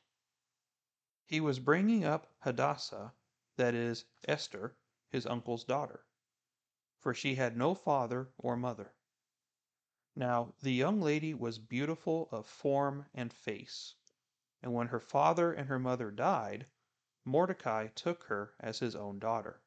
He 1.29 1.41
was 1.41 1.59
bringing 1.59 2.05
up 2.05 2.31
Hadassah, 2.39 3.13
that 3.57 3.73
is, 3.75 4.05
Esther, 4.29 4.77
his 5.09 5.25
uncle's 5.25 5.65
daughter 5.65 6.05
for 7.07 7.13
she 7.13 7.35
had 7.35 7.55
no 7.55 7.75
father 7.75 8.31
or 8.37 8.57
mother. 8.57 8.93
Now 10.15 10.55
the 10.61 10.71
young 10.73 10.99
lady 10.99 11.33
was 11.33 11.59
beautiful 11.59 12.27
of 12.31 12.45
form 12.47 13.05
and 13.13 13.31
face, 13.31 13.95
and 14.61 14.73
when 14.73 14.87
her 14.87 14.99
father 14.99 15.53
and 15.53 15.69
her 15.69 15.79
mother 15.79 16.11
died, 16.11 16.65
Mordecai 17.23 17.87
took 17.87 18.23
her 18.25 18.55
as 18.59 18.79
his 18.79 18.95
own 18.95 19.19
daughter. 19.19 19.61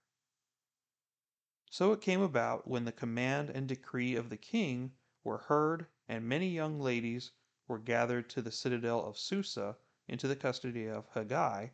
So 1.71 1.93
it 1.93 2.01
came 2.01 2.21
about 2.21 2.67
when 2.67 2.85
the 2.85 2.93
command 2.93 3.49
and 3.51 3.69
decree 3.69 4.17
of 4.17 4.29
the 4.29 4.37
king 4.37 4.97
were 5.23 5.39
heard, 5.39 5.87
and 6.09 6.29
many 6.29 6.49
young 6.49 6.81
ladies 6.81 7.31
were 7.69 7.79
gathered 7.79 8.29
to 8.31 8.43
the 8.43 8.51
citadel 8.51 9.05
of 9.05 9.17
Susa 9.17 9.77
into 10.11 10.27
the 10.27 10.35
custody 10.35 10.89
of 10.89 11.09
Hegai, 11.15 11.71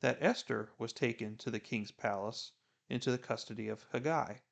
that 0.00 0.18
Esther 0.20 0.70
was 0.76 0.92
taken 0.92 1.38
to 1.38 1.50
the 1.50 1.58
king's 1.58 1.90
palace 1.90 2.52
into 2.90 3.10
the 3.10 3.16
custody 3.16 3.66
of 3.68 3.90
Hegai, 3.92 4.42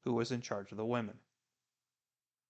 who 0.00 0.12
was 0.12 0.32
in 0.32 0.40
charge 0.40 0.72
of 0.72 0.76
the 0.76 0.84
women. 0.84 1.20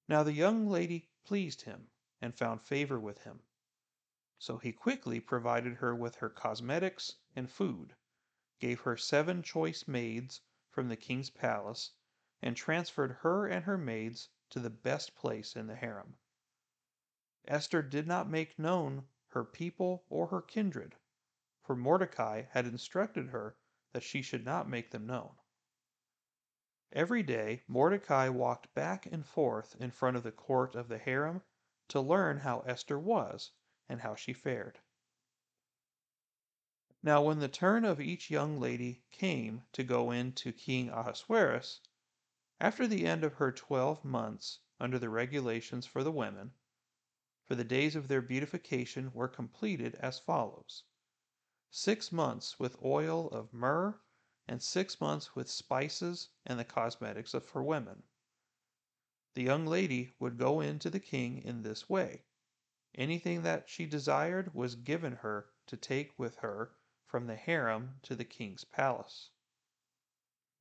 Now 0.09 0.23
the 0.23 0.33
young 0.33 0.66
lady 0.66 1.11
pleased 1.25 1.61
him 1.62 1.90
and 2.23 2.35
found 2.35 2.62
favor 2.62 2.99
with 2.99 3.25
him. 3.25 3.43
So 4.38 4.57
he 4.57 4.73
quickly 4.73 5.21
provided 5.21 5.75
her 5.75 5.95
with 5.95 6.14
her 6.16 6.31
cosmetics 6.31 7.16
and 7.37 7.50
food, 7.50 7.95
gave 8.59 8.81
her 8.81 8.97
seven 8.97 9.43
choice 9.43 9.87
maids 9.87 10.40
from 10.71 10.88
the 10.88 10.97
king's 10.97 11.28
palace, 11.28 11.90
and 12.40 12.57
transferred 12.57 13.19
her 13.21 13.47
and 13.47 13.66
her 13.66 13.76
maids 13.76 14.31
to 14.49 14.59
the 14.59 14.71
best 14.71 15.14
place 15.14 15.54
in 15.54 15.66
the 15.66 15.76
harem. 15.76 16.16
Esther 17.47 17.83
did 17.83 18.07
not 18.07 18.31
make 18.31 18.59
known 18.59 19.07
her 19.35 19.45
people 19.45 20.05
or 20.09 20.29
her 20.29 20.41
kindred, 20.41 20.95
for 21.61 21.75
Mordecai 21.75 22.43
had 22.50 22.67
instructed 22.67 23.31
her 23.31 23.57
that 23.93 24.05
she 24.05 24.23
should 24.23 24.45
not 24.45 24.69
make 24.69 24.93
them 24.93 25.07
known. 25.09 25.33
Every 26.93 27.25
day 27.25 27.64
Mordecai 27.67 28.29
walked 28.29 28.73
back 28.75 29.07
and 29.07 29.26
forth 29.26 29.75
in 29.81 29.91
front 29.91 30.17
of 30.17 30.23
the 30.23 30.31
court 30.31 30.76
of 30.76 30.87
the 30.87 30.99
harem 30.99 31.43
to 31.88 32.00
learn 32.00 32.38
how 32.38 32.61
Esther 32.61 32.97
was 32.97 33.50
and 33.88 34.00
how 34.00 34.14
she 34.14 34.33
fared. 34.33 34.79
Now, 37.03 37.21
when 37.23 37.41
the 37.41 37.49
turn 37.49 37.85
of 37.85 38.00
each 38.00 38.31
young 38.31 38.61
lady 38.61 39.03
came 39.11 39.64
to 39.73 39.83
go 39.83 40.12
in 40.12 40.33
to 40.35 40.53
King 40.53 40.91
Ahasuerus, 40.91 41.81
after 42.61 42.87
the 42.87 43.05
end 43.05 43.25
of 43.25 43.35
her 43.35 43.50
twelve 43.50 44.05
months 44.05 44.61
under 44.79 44.99
the 44.99 45.11
regulations 45.11 45.87
for 45.87 46.05
the 46.05 46.12
women, 46.12 46.53
for 47.45 47.55
the 47.55 47.65
days 47.65 47.95
of 47.95 48.09
their 48.09 48.23
beautification 48.23 49.13
were 49.13 49.29
completed 49.29 49.95
as 49.97 50.19
follows 50.19 50.85
six 51.77 52.13
months 52.13 52.61
with 52.61 52.81
oil 52.85 53.29
of 53.31 53.53
myrrh, 53.53 54.01
and 54.47 54.63
six 54.63 55.01
months 55.01 55.35
with 55.35 55.51
spices 55.51 56.29
and 56.47 56.57
the 56.57 56.65
cosmetics 56.65 57.35
of, 57.35 57.45
for 57.45 57.65
women. 57.65 58.05
The 59.35 59.43
young 59.43 59.67
lady 59.67 60.15
would 60.21 60.39
go 60.39 60.61
in 60.61 60.79
to 60.79 60.89
the 60.89 61.01
king 61.01 61.43
in 61.43 61.63
this 61.63 61.89
way. 61.89 62.27
Anything 62.95 63.43
that 63.43 63.69
she 63.69 63.87
desired 63.87 64.55
was 64.55 64.77
given 64.77 65.17
her 65.17 65.51
to 65.67 65.77
take 65.77 66.17
with 66.17 66.37
her 66.37 66.77
from 67.05 67.27
the 67.27 67.35
harem 67.35 67.99
to 68.03 68.15
the 68.15 68.25
king's 68.25 68.65
palace. 68.65 69.31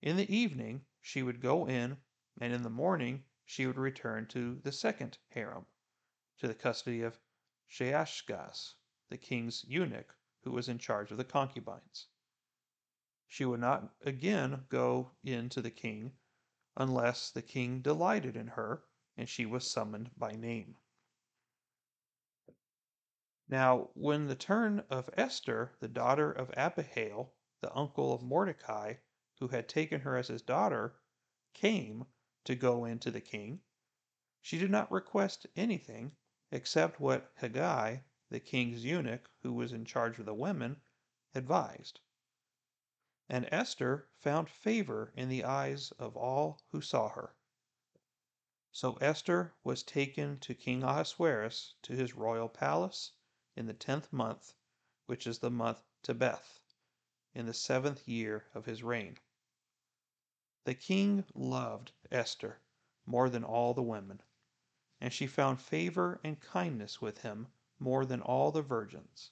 In 0.01 0.17
the 0.17 0.35
evening 0.35 0.85
she 0.99 1.21
would 1.21 1.41
go 1.41 1.67
in, 1.67 1.97
and 2.41 2.51
in 2.51 2.63
the 2.63 2.71
morning 2.71 3.23
she 3.45 3.67
would 3.67 3.77
return 3.77 4.25
to 4.29 4.55
the 4.55 4.71
second 4.71 5.19
harem, 5.29 5.67
to 6.39 6.47
the 6.49 6.53
custody 6.53 7.01
of 7.01 7.17
Shaashgaz, 7.69 8.73
the 9.09 9.17
king's 9.17 9.63
eunuch, 9.63 10.13
who 10.43 10.51
was 10.51 10.67
in 10.67 10.77
charge 10.77 11.09
of 11.09 11.17
the 11.17 11.23
concubines. 11.23 12.07
She 13.27 13.45
would 13.45 13.61
not 13.61 13.95
again 14.01 14.65
go 14.67 15.11
in 15.23 15.47
to 15.49 15.61
the 15.61 15.71
king 15.71 16.17
unless 16.75 17.31
the 17.31 17.41
king 17.41 17.81
delighted 17.81 18.35
in 18.35 18.47
her 18.47 18.83
and 19.15 19.29
she 19.29 19.45
was 19.45 19.71
summoned 19.71 20.11
by 20.17 20.33
name. 20.33 20.75
Now, 23.47 23.91
when 23.93 24.27
the 24.27 24.35
turn 24.35 24.79
of 24.89 25.09
Esther, 25.13 25.75
the 25.79 25.87
daughter 25.87 26.31
of 26.31 26.51
Abihail, 26.57 27.33
the 27.61 27.73
uncle 27.73 28.13
of 28.13 28.21
Mordecai, 28.21 28.95
who 29.39 29.47
had 29.47 29.69
taken 29.69 30.01
her 30.01 30.17
as 30.17 30.27
his 30.27 30.41
daughter, 30.41 30.99
came 31.53 32.05
to 32.43 32.55
go 32.55 32.83
in 32.83 32.99
to 32.99 33.11
the 33.11 33.21
king, 33.21 33.61
she 34.41 34.57
did 34.57 34.71
not 34.71 34.91
request 34.91 35.47
anything 35.55 36.17
except 36.53 36.99
what 36.99 37.35
Hegai, 37.37 38.03
the 38.29 38.39
king's 38.39 38.85
eunuch, 38.85 39.27
who 39.41 39.51
was 39.51 39.73
in 39.73 39.83
charge 39.83 40.19
of 40.19 40.27
the 40.27 40.35
women, 40.35 40.79
advised. 41.33 41.99
And 43.27 43.49
Esther 43.51 44.07
found 44.19 44.51
favor 44.51 45.11
in 45.15 45.29
the 45.29 45.43
eyes 45.43 45.89
of 45.93 46.15
all 46.15 46.61
who 46.69 46.79
saw 46.79 47.09
her. 47.09 47.33
So 48.71 48.93
Esther 48.97 49.55
was 49.63 49.81
taken 49.81 50.37
to 50.41 50.53
King 50.53 50.83
Ahasuerus 50.83 51.73
to 51.81 51.93
his 51.93 52.13
royal 52.13 52.49
palace 52.49 53.13
in 53.55 53.65
the 53.65 53.73
tenth 53.73 54.13
month, 54.13 54.53
which 55.07 55.25
is 55.25 55.39
the 55.39 55.49
month 55.49 55.81
Tebeth, 56.03 56.59
in 57.33 57.47
the 57.47 57.53
seventh 57.55 58.07
year 58.07 58.45
of 58.53 58.65
his 58.65 58.83
reign. 58.83 59.17
The 60.65 60.75
king 60.75 61.25
loved 61.33 61.93
Esther 62.11 62.61
more 63.07 63.27
than 63.31 63.43
all 63.43 63.73
the 63.73 63.81
women, 63.81 64.21
and 65.03 65.11
she 65.11 65.27
found 65.27 65.59
favor 65.59 66.21
and 66.23 66.39
kindness 66.39 67.01
with 67.01 67.23
him 67.23 67.45
more 67.77 68.05
than 68.05 68.21
all 68.21 68.53
the 68.53 68.61
virgins, 68.61 69.31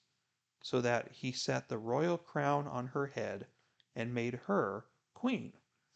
so 0.61 0.81
that 0.81 1.09
he 1.13 1.31
set 1.31 1.69
the 1.69 1.77
royal 1.77 2.17
crown 2.17 2.67
on 2.67 2.87
her 2.87 3.07
head 3.07 3.47
and 3.95 4.13
made 4.13 4.33
her 4.33 4.85
queen 5.13 5.53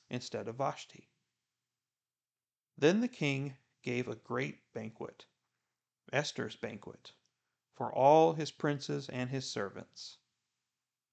instead 0.10 0.48
of 0.48 0.56
Vashti. 0.56 1.10
Then 2.78 3.02
the 3.02 3.10
king 3.10 3.58
gave 3.84 4.08
a 4.08 4.16
great 4.16 4.72
banquet, 4.72 5.26
Esther's 6.14 6.56
banquet, 6.56 7.12
for 7.74 7.94
all 7.94 8.32
his 8.32 8.52
princes 8.52 9.10
and 9.10 9.30
his 9.30 9.52
servants. 9.52 10.20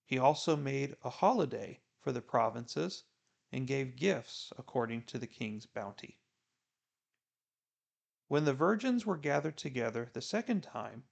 He 0.05 0.19
also 0.19 0.55
made 0.55 0.95
a 1.03 1.11
holiday 1.11 1.81
for 1.99 2.13
the 2.13 2.23
provinces 2.23 3.03
and 3.51 3.67
gave 3.67 3.97
gifts 3.97 4.53
according 4.57 5.03
to 5.07 5.19
the 5.19 5.27
king's 5.27 5.67
bounty. 5.67 6.21
When 8.33 8.47
the 8.47 8.55
virgins 8.55 9.05
were 9.05 9.19
gathered 9.19 9.59
together 9.59 10.09
the 10.11 10.23
second 10.23 10.63
time, 10.63 11.05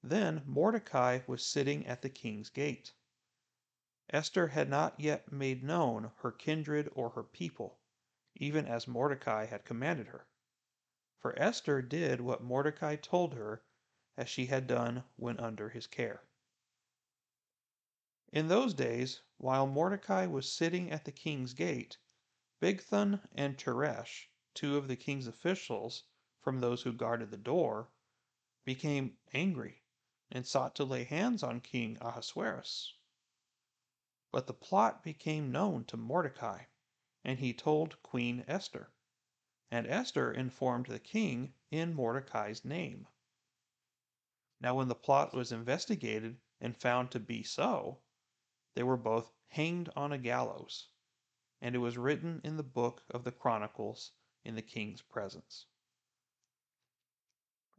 then 0.00 0.44
Mordecai 0.46 1.22
was 1.26 1.44
sitting 1.44 1.84
at 1.88 2.02
the 2.02 2.08
king's 2.08 2.50
gate. 2.50 2.92
Esther 4.10 4.46
had 4.46 4.68
not 4.68 5.00
yet 5.00 5.32
made 5.32 5.64
known 5.64 6.12
her 6.18 6.30
kindred 6.30 6.88
or 6.94 7.10
her 7.10 7.24
people, 7.24 7.80
even 8.36 8.64
as 8.64 8.86
Mordecai 8.86 9.46
had 9.46 9.64
commanded 9.64 10.06
her. 10.06 10.28
For 11.18 11.36
Esther 11.36 11.82
did 11.82 12.20
what 12.20 12.44
Mordecai 12.44 12.94
told 12.94 13.34
her 13.34 13.64
as 14.16 14.28
she 14.28 14.46
had 14.46 14.68
done 14.68 15.02
when 15.16 15.40
under 15.40 15.70
his 15.70 15.88
care. 15.88 16.28
In 18.30 18.46
those 18.46 18.72
days, 18.72 19.22
while 19.36 19.66
Mordecai 19.66 20.26
was 20.26 20.52
sitting 20.52 20.92
at 20.92 21.06
the 21.06 21.10
king's 21.10 21.54
gate, 21.54 21.98
Bigthan 22.62 23.28
and 23.32 23.58
Teresh, 23.58 24.28
two 24.54 24.76
of 24.76 24.86
the 24.86 24.94
king's 24.94 25.26
officials 25.26 26.04
from 26.48 26.60
those 26.60 26.80
who 26.80 26.92
guarded 26.94 27.30
the 27.30 27.36
door, 27.36 27.90
became 28.64 29.18
angry 29.34 29.82
and 30.30 30.46
sought 30.46 30.74
to 30.74 30.82
lay 30.82 31.04
hands 31.04 31.42
on 31.42 31.60
King 31.60 31.98
Ahasuerus. 32.00 32.94
But 34.32 34.46
the 34.46 34.54
plot 34.54 35.02
became 35.02 35.52
known 35.52 35.84
to 35.84 35.98
Mordecai, 35.98 36.62
and 37.22 37.38
he 37.38 37.52
told 37.52 38.02
Queen 38.02 38.46
Esther. 38.48 38.90
And 39.70 39.86
Esther 39.86 40.32
informed 40.32 40.86
the 40.86 40.98
king 40.98 41.52
in 41.70 41.92
Mordecai's 41.92 42.64
name. 42.64 43.06
Now, 44.58 44.74
when 44.74 44.88
the 44.88 44.94
plot 44.94 45.34
was 45.34 45.52
investigated 45.52 46.40
and 46.62 46.74
found 46.74 47.10
to 47.10 47.20
be 47.20 47.42
so, 47.42 48.00
they 48.72 48.82
were 48.82 48.96
both 48.96 49.30
hanged 49.48 49.90
on 49.94 50.12
a 50.12 50.18
gallows, 50.18 50.88
and 51.60 51.74
it 51.74 51.80
was 51.80 51.98
written 51.98 52.40
in 52.42 52.56
the 52.56 52.62
book 52.62 53.04
of 53.10 53.24
the 53.24 53.32
Chronicles 53.32 54.12
in 54.46 54.54
the 54.54 54.62
king's 54.62 55.02
presence. 55.02 55.66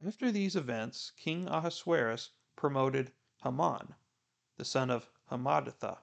After 0.05 0.31
these 0.31 0.55
events, 0.55 1.12
King 1.12 1.49
Ahasuerus 1.49 2.31
promoted 2.55 3.12
Haman, 3.43 3.95
the 4.55 4.63
son 4.63 4.89
of 4.89 5.09
Hammedatha, 5.29 5.97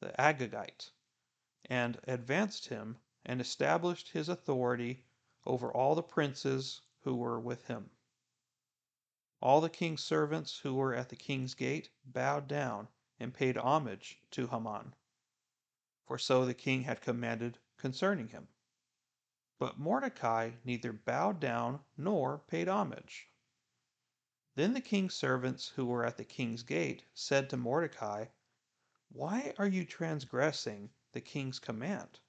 the 0.00 0.08
Agagite, 0.20 0.90
and 1.66 2.00
advanced 2.02 2.66
him 2.66 2.98
and 3.24 3.40
established 3.40 4.08
his 4.08 4.28
authority 4.28 5.04
over 5.46 5.72
all 5.72 5.94
the 5.94 6.02
princes 6.02 6.80
who 7.02 7.14
were 7.14 7.38
with 7.38 7.66
him. 7.66 7.90
All 9.40 9.60
the 9.60 9.70
king's 9.70 10.02
servants 10.02 10.58
who 10.58 10.74
were 10.74 10.92
at 10.92 11.08
the 11.08 11.14
king's 11.14 11.54
gate 11.54 11.90
bowed 12.04 12.48
down 12.48 12.88
and 13.20 13.32
paid 13.32 13.56
homage 13.56 14.20
to 14.32 14.48
Haman, 14.48 14.96
for 16.04 16.18
so 16.18 16.44
the 16.44 16.54
king 16.54 16.82
had 16.82 17.00
commanded 17.00 17.60
concerning 17.76 18.28
him. 18.30 18.48
But 19.60 19.76
Mordecai 19.76 20.52
neither 20.62 20.92
bowed 20.92 21.40
down 21.40 21.84
nor 21.96 22.38
paid 22.38 22.68
homage. 22.68 23.28
Then 24.54 24.72
the 24.72 24.80
king's 24.80 25.16
servants 25.16 25.70
who 25.70 25.84
were 25.84 26.04
at 26.06 26.16
the 26.16 26.24
king's 26.24 26.62
gate 26.62 27.06
said 27.12 27.50
to 27.50 27.56
Mordecai, 27.56 28.26
Why 29.08 29.54
are 29.58 29.66
you 29.66 29.84
transgressing 29.84 30.92
the 31.10 31.20
king's 31.20 31.58
command? 31.58 32.20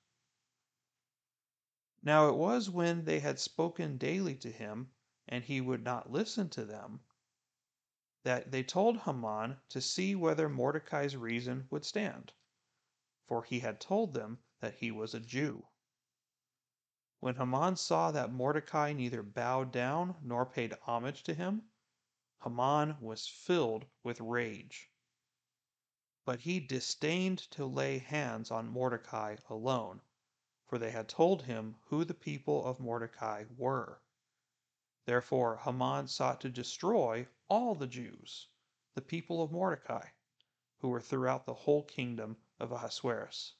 Now 2.01 2.29
it 2.29 2.35
was 2.35 2.67
when 2.67 3.05
they 3.05 3.19
had 3.19 3.39
spoken 3.39 3.99
daily 3.99 4.35
to 4.37 4.51
him, 4.51 4.91
and 5.27 5.43
he 5.43 5.61
would 5.61 5.83
not 5.83 6.11
listen 6.11 6.49
to 6.49 6.65
them, 6.65 7.01
that 8.23 8.49
they 8.49 8.63
told 8.63 9.01
Haman 9.01 9.61
to 9.69 9.81
see 9.81 10.15
whether 10.15 10.49
Mordecai's 10.49 11.15
reason 11.15 11.67
would 11.69 11.85
stand, 11.85 12.33
for 13.27 13.43
he 13.43 13.59
had 13.59 13.79
told 13.79 14.15
them 14.15 14.39
that 14.61 14.73
he 14.73 14.89
was 14.89 15.13
a 15.13 15.19
Jew. 15.19 15.67
When 17.21 17.35
Haman 17.35 17.75
saw 17.75 18.11
that 18.11 18.31
Mordecai 18.31 18.93
neither 18.93 19.21
bowed 19.21 19.73
down 19.73 20.15
nor 20.21 20.45
paid 20.45 20.71
homage 20.83 21.21
to 21.23 21.33
him, 21.33 21.69
Haman 22.45 22.95
was 23.01 23.27
filled 23.27 23.87
with 24.03 24.21
rage. 24.21 24.89
But 26.23 26.39
he 26.39 26.61
disdained 26.61 27.39
to 27.51 27.65
lay 27.65 27.97
hands 27.97 28.51
on 28.51 28.69
Mordecai 28.69 29.35
alone, 29.49 30.01
for 30.65 30.77
they 30.77 30.91
had 30.91 31.09
told 31.09 31.41
him 31.43 31.75
who 31.87 32.05
the 32.05 32.13
people 32.13 32.63
of 32.65 32.79
Mordecai 32.79 33.43
were. 33.57 34.01
Therefore 35.03 35.57
Haman 35.57 36.07
sought 36.07 36.39
to 36.39 36.49
destroy 36.49 37.27
all 37.49 37.75
the 37.75 37.85
Jews, 37.87 38.47
the 38.93 39.01
people 39.01 39.41
of 39.43 39.51
Mordecai, 39.51 40.07
who 40.77 40.87
were 40.87 41.01
throughout 41.01 41.45
the 41.45 41.53
whole 41.53 41.83
kingdom 41.83 42.37
of 42.61 42.71
Ahasuerus. 42.71 43.55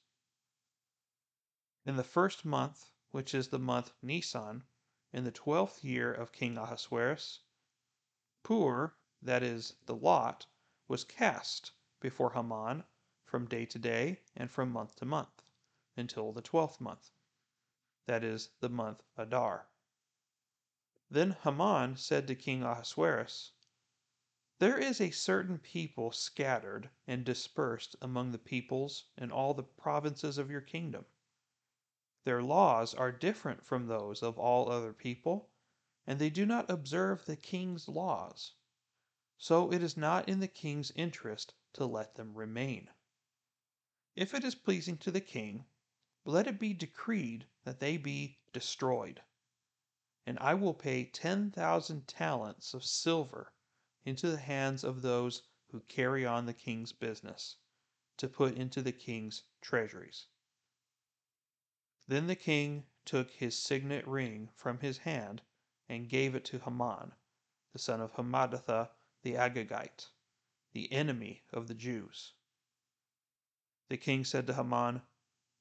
In 1.86 1.98
the 1.98 2.06
first 2.06 2.46
month, 2.46 2.90
which 3.12 3.34
is 3.34 3.48
the 3.48 3.58
month 3.58 3.92
Nisan, 4.04 4.64
in 5.12 5.24
the 5.24 5.32
twelfth 5.32 5.84
year 5.84 6.14
of 6.14 6.32
King 6.32 6.60
Ahasuerus, 6.60 7.40
Pur, 8.44 8.94
that 9.20 9.42
is, 9.42 9.74
the 9.88 9.96
lot, 9.96 10.46
was 10.88 11.04
cast 11.04 11.72
before 12.00 12.34
Haman 12.34 12.84
from 13.26 13.48
day 13.48 13.66
to 13.66 13.80
day 13.80 14.22
and 14.36 14.52
from 14.52 14.72
month 14.72 14.96
to 14.98 15.06
month, 15.06 15.42
until 15.98 16.32
the 16.32 16.44
twelfth 16.44 16.80
month, 16.80 17.10
that 18.06 18.24
is, 18.24 18.50
the 18.60 18.70
month 18.70 19.02
Adar. 19.18 19.68
Then 21.10 21.32
Haman 21.32 21.98
said 21.98 22.28
to 22.28 22.36
King 22.36 22.62
Ahasuerus, 22.62 23.54
There 24.60 24.78
is 24.78 25.02
a 25.02 25.10
certain 25.10 25.58
people 25.58 26.12
scattered 26.12 26.92
and 27.08 27.26
dispersed 27.26 27.96
among 28.04 28.34
the 28.34 28.38
peoples 28.38 29.06
in 29.18 29.32
all 29.32 29.56
the 29.56 29.64
provinces 29.64 30.38
of 30.38 30.52
your 30.52 30.62
kingdom. 30.62 31.06
Their 32.26 32.44
laws 32.44 32.94
are 32.94 33.12
different 33.12 33.64
from 33.66 33.88
those 33.88 34.22
of 34.22 34.38
all 34.38 34.70
other 34.70 34.94
people, 34.94 35.52
and 36.06 36.20
they 36.20 36.30
do 36.30 36.46
not 36.46 36.70
observe 36.70 37.26
the 37.26 37.38
king's 37.38 37.88
laws. 37.88 38.56
So 39.38 39.72
it 39.72 39.82
is 39.82 39.96
not 39.96 40.28
in 40.28 40.42
the 40.42 40.48
king's 40.48 40.92
interest 40.92 41.54
to 41.74 41.86
let 41.86 42.16
them 42.16 42.38
remain. 42.38 42.90
If 44.16 44.34
it 44.34 44.44
is 44.44 44.56
pleasing 44.56 44.98
to 44.98 45.12
the 45.12 45.22
king, 45.22 45.66
let 46.26 46.48
it 46.48 46.60
be 46.60 46.74
decreed 46.74 47.48
that 47.64 47.80
they 47.80 47.96
be 47.98 48.40
destroyed 48.52 49.24
and 50.30 50.38
I 50.38 50.54
will 50.54 50.76
pay 50.76 51.06
ten 51.06 51.50
thousand 51.50 52.08
talents 52.08 52.76
of 52.76 52.84
silver 52.84 53.52
into 54.06 54.30
the 54.30 54.38
hands 54.38 54.84
of 54.84 55.02
those 55.02 55.42
who 55.72 55.80
carry 55.88 56.24
on 56.24 56.46
the 56.46 56.54
king's 56.54 56.92
business, 56.92 57.56
to 58.18 58.28
put 58.28 58.56
into 58.56 58.84
the 58.84 58.92
king's 58.92 59.42
treasuries. 59.60 60.28
Then 62.10 62.26
the 62.26 62.36
king 62.36 62.88
took 63.06 63.30
his 63.30 63.56
signet 63.56 64.08
ring 64.08 64.50
from 64.56 64.80
his 64.80 64.98
hand 64.98 65.44
and 65.88 66.10
gave 66.10 66.34
it 66.34 66.44
to 66.46 66.58
Haman, 66.58 67.14
the 67.72 67.78
son 67.78 68.02
of 68.02 68.14
Hammedatha 68.14 68.90
the 69.22 69.34
Agagite, 69.36 70.08
the 70.74 70.92
enemy 70.92 71.44
of 71.54 71.68
the 71.68 71.76
Jews. 71.76 72.34
The 73.90 73.98
king 73.98 74.26
said 74.26 74.48
to 74.48 74.56
Haman, 74.56 75.04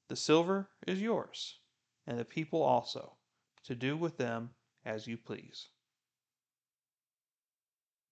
The 0.08 0.16
silver 0.16 0.70
is 0.86 1.02
yours, 1.02 1.58
and 2.06 2.18
the 2.18 2.24
people 2.24 2.62
also, 2.62 3.18
to 3.64 3.74
do 3.74 3.94
with 3.94 4.16
them 4.16 4.54
as 4.86 5.06
you 5.06 5.18
please. 5.18 5.68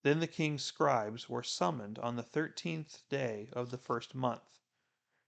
Then 0.03 0.21
the 0.21 0.27
king's 0.27 0.63
scribes 0.63 1.27
were 1.27 1.43
summoned 1.43 1.99
on 2.01 2.17
the 2.17 2.23
thirteenth 2.23 3.03
day 3.09 3.49
of 3.55 3.71
the 3.71 3.79
first 3.79 4.15
month, 4.15 4.61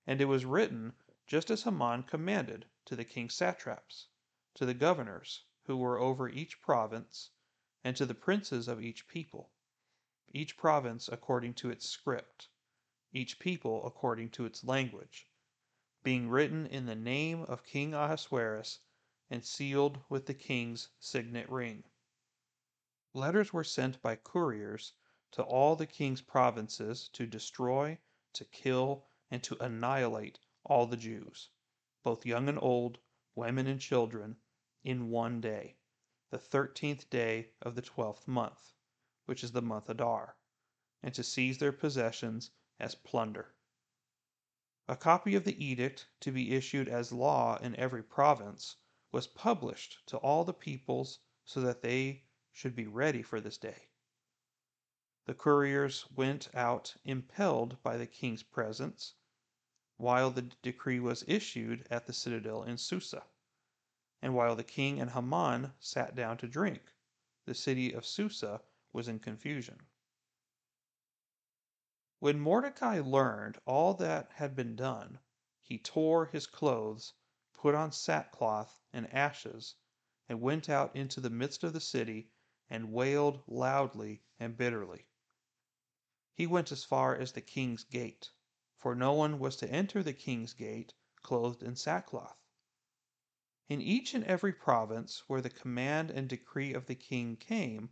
and 0.06 0.20
it 0.20 0.26
was 0.26 0.44
written 0.44 0.92
just 1.26 1.50
as 1.50 1.62
Haman 1.62 2.02
commanded 2.02 2.66
to 2.88 2.96
the 2.96 3.04
king's 3.04 3.34
satraps, 3.34 4.06
to 4.54 4.64
the 4.64 4.72
governors 4.72 5.44
who 5.64 5.76
were 5.76 5.98
over 5.98 6.26
each 6.26 6.58
province, 6.62 7.28
and 7.84 7.94
to 7.94 8.06
the 8.06 8.14
princes 8.14 8.66
of 8.66 8.82
each 8.82 9.06
people, 9.06 9.50
each 10.32 10.56
province 10.56 11.06
according 11.06 11.52
to 11.52 11.68
its 11.68 11.86
script, 11.86 12.48
each 13.12 13.38
people 13.38 13.86
according 13.86 14.30
to 14.30 14.46
its 14.46 14.64
language, 14.64 15.28
being 16.02 16.30
written 16.30 16.66
in 16.66 16.86
the 16.86 16.94
name 16.94 17.42
of 17.42 17.62
King 17.62 17.92
Ahasuerus 17.92 18.80
and 19.28 19.44
sealed 19.44 20.00
with 20.08 20.24
the 20.24 20.32
king's 20.32 20.88
signet 20.98 21.50
ring. 21.50 21.84
Letters 23.12 23.52
were 23.52 23.64
sent 23.64 24.00
by 24.00 24.16
couriers 24.16 24.94
to 25.32 25.42
all 25.42 25.76
the 25.76 25.86
king's 25.86 26.22
provinces 26.22 27.10
to 27.10 27.26
destroy, 27.26 27.98
to 28.32 28.46
kill, 28.46 29.04
and 29.30 29.42
to 29.44 29.62
annihilate 29.62 30.38
all 30.64 30.86
the 30.86 30.96
Jews, 30.96 31.50
both 32.08 32.24
young 32.24 32.48
and 32.48 32.58
old, 32.62 32.96
women 33.34 33.66
and 33.66 33.82
children, 33.82 34.34
in 34.82 35.10
one 35.10 35.42
day, 35.42 35.76
the 36.30 36.38
thirteenth 36.38 37.10
day 37.10 37.50
of 37.60 37.74
the 37.74 37.82
twelfth 37.82 38.26
month, 38.26 38.72
which 39.26 39.44
is 39.44 39.52
the 39.52 39.60
month 39.60 39.90
Adar, 39.90 40.34
and 41.02 41.12
to 41.12 41.22
seize 41.22 41.58
their 41.58 41.70
possessions 41.70 42.50
as 42.80 42.94
plunder. 42.94 43.54
A 44.88 44.96
copy 44.96 45.34
of 45.34 45.44
the 45.44 45.62
edict 45.62 46.08
to 46.20 46.32
be 46.32 46.54
issued 46.54 46.88
as 46.88 47.12
law 47.12 47.58
in 47.58 47.76
every 47.76 48.02
province 48.02 48.76
was 49.12 49.26
published 49.26 49.98
to 50.06 50.16
all 50.16 50.44
the 50.44 50.54
peoples 50.54 51.18
so 51.44 51.60
that 51.60 51.82
they 51.82 52.24
should 52.52 52.74
be 52.74 52.86
ready 52.86 53.20
for 53.20 53.38
this 53.38 53.58
day. 53.58 53.90
The 55.26 55.34
couriers 55.34 56.10
went 56.16 56.48
out 56.54 56.96
impelled 57.04 57.82
by 57.82 57.98
the 57.98 58.06
king's 58.06 58.42
presence 58.42 59.12
while 59.98 60.30
the 60.30 60.42
decree 60.62 61.00
was 61.00 61.24
issued 61.26 61.86
at 61.90 62.06
the 62.06 62.12
citadel 62.12 62.62
in 62.62 62.78
Susa. 62.78 63.26
And 64.22 64.34
while 64.34 64.54
the 64.54 64.64
king 64.64 65.00
and 65.00 65.10
Haman 65.10 65.74
sat 65.80 66.14
down 66.14 66.38
to 66.38 66.48
drink, 66.48 66.94
the 67.44 67.54
city 67.54 67.92
of 67.92 68.06
Susa 68.06 68.62
was 68.92 69.08
in 69.08 69.18
confusion. 69.18 69.86
When 72.20 72.40
Mordecai 72.40 73.00
learned 73.00 73.58
all 73.64 73.94
that 73.94 74.30
had 74.32 74.54
been 74.54 74.76
done, 74.76 75.18
he 75.60 75.78
tore 75.78 76.26
his 76.26 76.46
clothes 76.46 77.14
put 77.52 77.74
on 77.74 77.90
sackcloth 77.92 78.80
and 78.92 79.12
ashes, 79.12 79.74
and 80.28 80.40
went 80.40 80.68
out 80.68 80.94
into 80.94 81.20
the 81.20 81.30
midst 81.30 81.64
of 81.64 81.72
the 81.72 81.80
city, 81.80 82.30
and 82.70 82.92
wailed 82.92 83.42
loudly 83.46 84.22
and 84.38 84.56
bitterly. 84.56 85.06
He 86.34 86.46
went 86.46 86.70
as 86.70 86.84
far 86.84 87.16
as 87.16 87.32
the 87.32 87.40
king's 87.40 87.82
gate, 87.82 88.30
for 88.78 88.94
no 88.94 89.12
one 89.12 89.40
was 89.40 89.56
to 89.56 89.68
enter 89.70 90.04
the 90.04 90.12
king's 90.12 90.54
gate 90.54 90.94
clothed 91.22 91.64
in 91.64 91.74
sackcloth. 91.74 92.38
In 93.68 93.82
each 93.82 94.14
and 94.14 94.22
every 94.24 94.52
province 94.52 95.28
where 95.28 95.40
the 95.40 95.50
command 95.50 96.10
and 96.12 96.28
decree 96.28 96.72
of 96.72 96.86
the 96.86 96.94
king 96.94 97.36
came, 97.36 97.90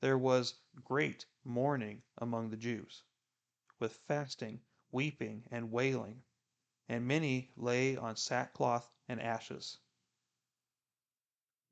there 0.00 0.16
was 0.16 0.54
great 0.82 1.26
mourning 1.44 2.02
among 2.16 2.48
the 2.48 2.56
Jews, 2.56 3.04
with 3.78 3.98
fasting, 4.08 4.62
weeping, 4.90 5.46
and 5.50 5.70
wailing, 5.70 6.24
and 6.88 7.06
many 7.06 7.52
lay 7.54 7.94
on 7.96 8.16
sackcloth 8.16 8.90
and 9.08 9.20
ashes. 9.20 9.78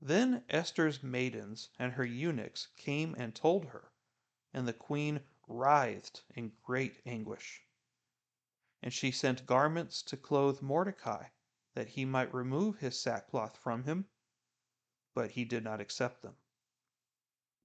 Then 0.03 0.45
Esther's 0.51 1.03
maidens 1.03 1.71
and 1.79 1.95
her 1.95 2.05
eunuchs 2.05 2.69
came 2.77 3.15
and 3.17 3.35
told 3.35 3.65
her, 3.65 3.91
and 4.53 4.69
the 4.69 4.75
queen 4.75 5.21
writhed 5.49 6.23
in 6.35 6.53
great 6.63 7.01
anguish. 7.07 7.63
And 8.83 8.95
she 8.95 9.11
sent 9.11 9.45
garments 9.45 10.03
to 10.05 10.17
clothe 10.17 10.63
Mordecai, 10.63 11.29
that 11.75 11.89
he 11.89 12.07
might 12.07 12.33
remove 12.33 12.79
his 12.79 12.99
sackcloth 12.99 13.59
from 13.59 13.85
him, 13.85 14.09
but 15.15 15.33
he 15.33 15.45
did 15.45 15.63
not 15.63 15.81
accept 15.81 16.23
them. 16.23 16.37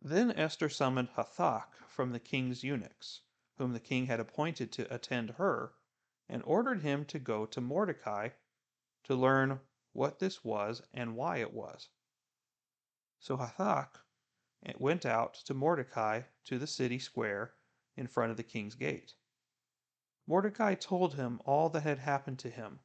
Then 0.01 0.31
Esther 0.31 0.67
summoned 0.67 1.11
Hathach 1.11 1.73
from 1.87 2.11
the 2.11 2.19
king's 2.19 2.63
eunuchs, 2.63 3.21
whom 3.57 3.71
the 3.71 3.79
king 3.79 4.07
had 4.07 4.19
appointed 4.19 4.73
to 4.73 4.93
attend 4.93 5.31
her, 5.31 5.73
and 6.27 6.43
ordered 6.43 6.81
him 6.81 7.05
to 7.05 7.17
go 7.17 7.45
to 7.45 7.61
Mordecai 7.61 8.29
to 9.05 9.15
learn 9.15 9.61
what 9.93 10.19
this 10.19 10.43
was 10.43 10.81
and 10.93 11.15
why 11.15 11.37
it 11.37 11.53
was. 11.53 11.87
So 13.19 13.37
Hathach 13.37 14.01
went 14.77 15.05
out 15.05 15.35
to 15.45 15.53
Mordecai 15.53 16.23
to 16.43 16.59
the 16.59 16.67
city 16.67 16.99
square 16.99 17.53
in 17.95 18.07
front 18.07 18.31
of 18.31 18.37
the 18.37 18.43
king's 18.43 18.75
gate. 18.75 19.15
Mordecai 20.27 20.73
told 20.73 21.13
him 21.13 21.39
all 21.45 21.69
that 21.69 21.83
had 21.83 21.99
happened 21.99 22.39
to 22.39 22.49
him, 22.49 22.79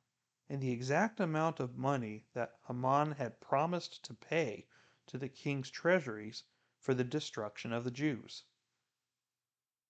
and 0.51 0.61
the 0.61 0.73
exact 0.73 1.19
amount 1.21 1.59
of 1.59 1.75
money 1.75 2.27
that 2.35 2.59
Haman 2.69 3.13
had 3.13 3.41
promised 3.41 4.05
to 4.05 4.13
pay 4.13 4.67
to 5.07 5.17
the 5.17 5.31
king's 5.31 5.71
treasuries 5.71 6.45
for 6.79 6.93
the 6.93 7.03
destruction 7.03 7.73
of 7.73 7.85
the 7.85 7.91
Jews. 7.91 8.45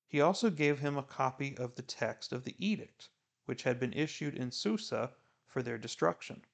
He 0.06 0.20
also 0.20 0.48
gave 0.48 0.78
him 0.78 0.96
a 0.96 1.02
copy 1.02 1.58
of 1.58 1.74
the 1.74 1.82
text 1.82 2.32
of 2.32 2.44
the 2.44 2.54
edict 2.64 3.10
which 3.46 3.64
had 3.64 3.80
been 3.80 3.94
issued 3.94 4.36
in 4.36 4.52
Susa 4.52 5.12
for 5.44 5.60
their 5.60 5.76
destruction, 5.76 6.44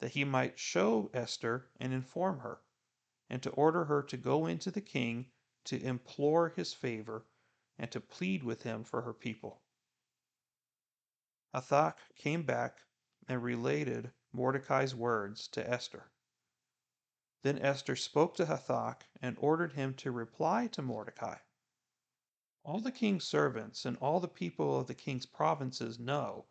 that 0.00 0.10
he 0.12 0.24
might 0.24 0.58
show 0.58 1.10
Esther 1.14 1.70
and 1.80 1.94
inform 1.94 2.40
her, 2.40 2.60
and 3.30 3.42
to 3.42 3.50
order 3.52 3.86
her 3.86 4.02
to 4.02 4.18
go 4.18 4.44
into 4.44 4.70
the 4.70 4.82
king 4.82 5.30
to 5.64 5.80
implore 5.82 6.50
his 6.50 6.74
favor 6.74 7.24
and 7.78 7.90
to 7.90 7.98
plead 7.98 8.42
with 8.42 8.64
him 8.64 8.84
for 8.84 9.00
her 9.00 9.14
people. 9.14 9.61
Hathach 11.54 11.98
came 12.16 12.44
back 12.44 12.78
and 13.28 13.42
related 13.42 14.14
Mordecai's 14.32 14.94
words 14.94 15.46
to 15.48 15.68
Esther. 15.70 16.10
Then 17.42 17.58
Esther 17.58 17.94
spoke 17.94 18.34
to 18.36 18.46
Hathach 18.46 19.02
and 19.20 19.36
ordered 19.38 19.74
him 19.74 19.92
to 19.96 20.10
reply 20.10 20.66
to 20.68 20.80
Mordecai. 20.80 21.40
All 22.64 22.80
the 22.80 22.90
king's 22.90 23.24
servants 23.24 23.84
and 23.84 23.98
all 23.98 24.18
the 24.18 24.28
people 24.28 24.80
of 24.80 24.86
the 24.86 24.94
king's 24.94 25.26
provinces 25.26 25.98
know 25.98 26.46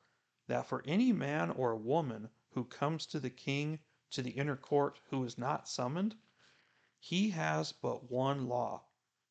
that 0.45 0.67
for 0.67 0.83
any 0.85 1.11
man 1.11 1.49
or 1.49 1.75
woman 1.75 2.29
who 2.51 2.63
comes 2.63 3.07
to 3.07 3.19
the 3.19 3.31
king 3.31 3.79
to 4.11 4.21
the 4.21 4.29
inner 4.29 4.55
court 4.55 4.99
who 5.09 5.23
is 5.23 5.35
not 5.35 5.67
summoned, 5.67 6.15
he 6.99 7.31
has 7.31 7.71
but 7.71 8.11
one 8.11 8.47
law 8.47 8.85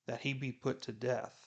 that 0.06 0.22
he 0.22 0.32
be 0.32 0.50
put 0.50 0.82
to 0.82 0.92
death, 0.92 1.46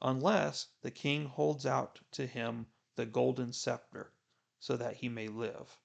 unless 0.00 0.68
the 0.82 0.92
king 0.92 1.26
holds 1.26 1.66
out 1.66 2.00
to 2.12 2.28
him 2.28 2.68
the 2.96 3.06
golden 3.06 3.52
scepter, 3.52 4.12
so 4.58 4.76
that 4.76 4.96
he 4.96 5.08
may 5.08 5.28
live. 5.28 5.78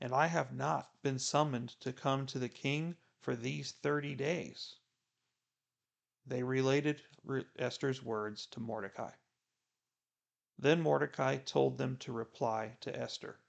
and 0.00 0.12
I 0.12 0.26
have 0.26 0.52
not 0.52 0.90
been 1.02 1.18
summoned 1.18 1.70
to 1.80 1.92
come 1.92 2.26
to 2.26 2.38
the 2.38 2.48
king 2.48 2.96
for 3.18 3.34
these 3.34 3.72
thirty 3.72 4.14
days. 4.14 4.76
They 6.26 6.42
related 6.42 7.02
Esther's 7.56 8.02
words 8.02 8.46
to 8.46 8.60
Mordecai. 8.60 9.12
Then 10.58 10.80
Mordecai 10.82 11.38
told 11.38 11.78
them 11.78 11.96
to 11.98 12.12
reply 12.12 12.76
to 12.80 12.94
Esther 12.94 13.40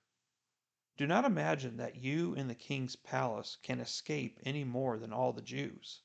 Do 0.97 1.05
not 1.05 1.25
imagine 1.25 1.77
that 1.77 1.95
you 1.95 2.33
in 2.33 2.47
the 2.47 2.55
king's 2.55 2.95
palace 2.95 3.57
can 3.61 3.79
escape 3.79 4.39
any 4.43 4.63
more 4.63 4.97
than 4.97 5.13
all 5.13 5.33
the 5.33 5.41
Jews. 5.41 6.01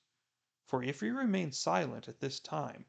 For 0.66 0.82
if 0.82 1.02
you 1.02 1.16
remain 1.16 1.52
silent 1.52 2.08
at 2.08 2.20
this 2.20 2.40
time, 2.40 2.86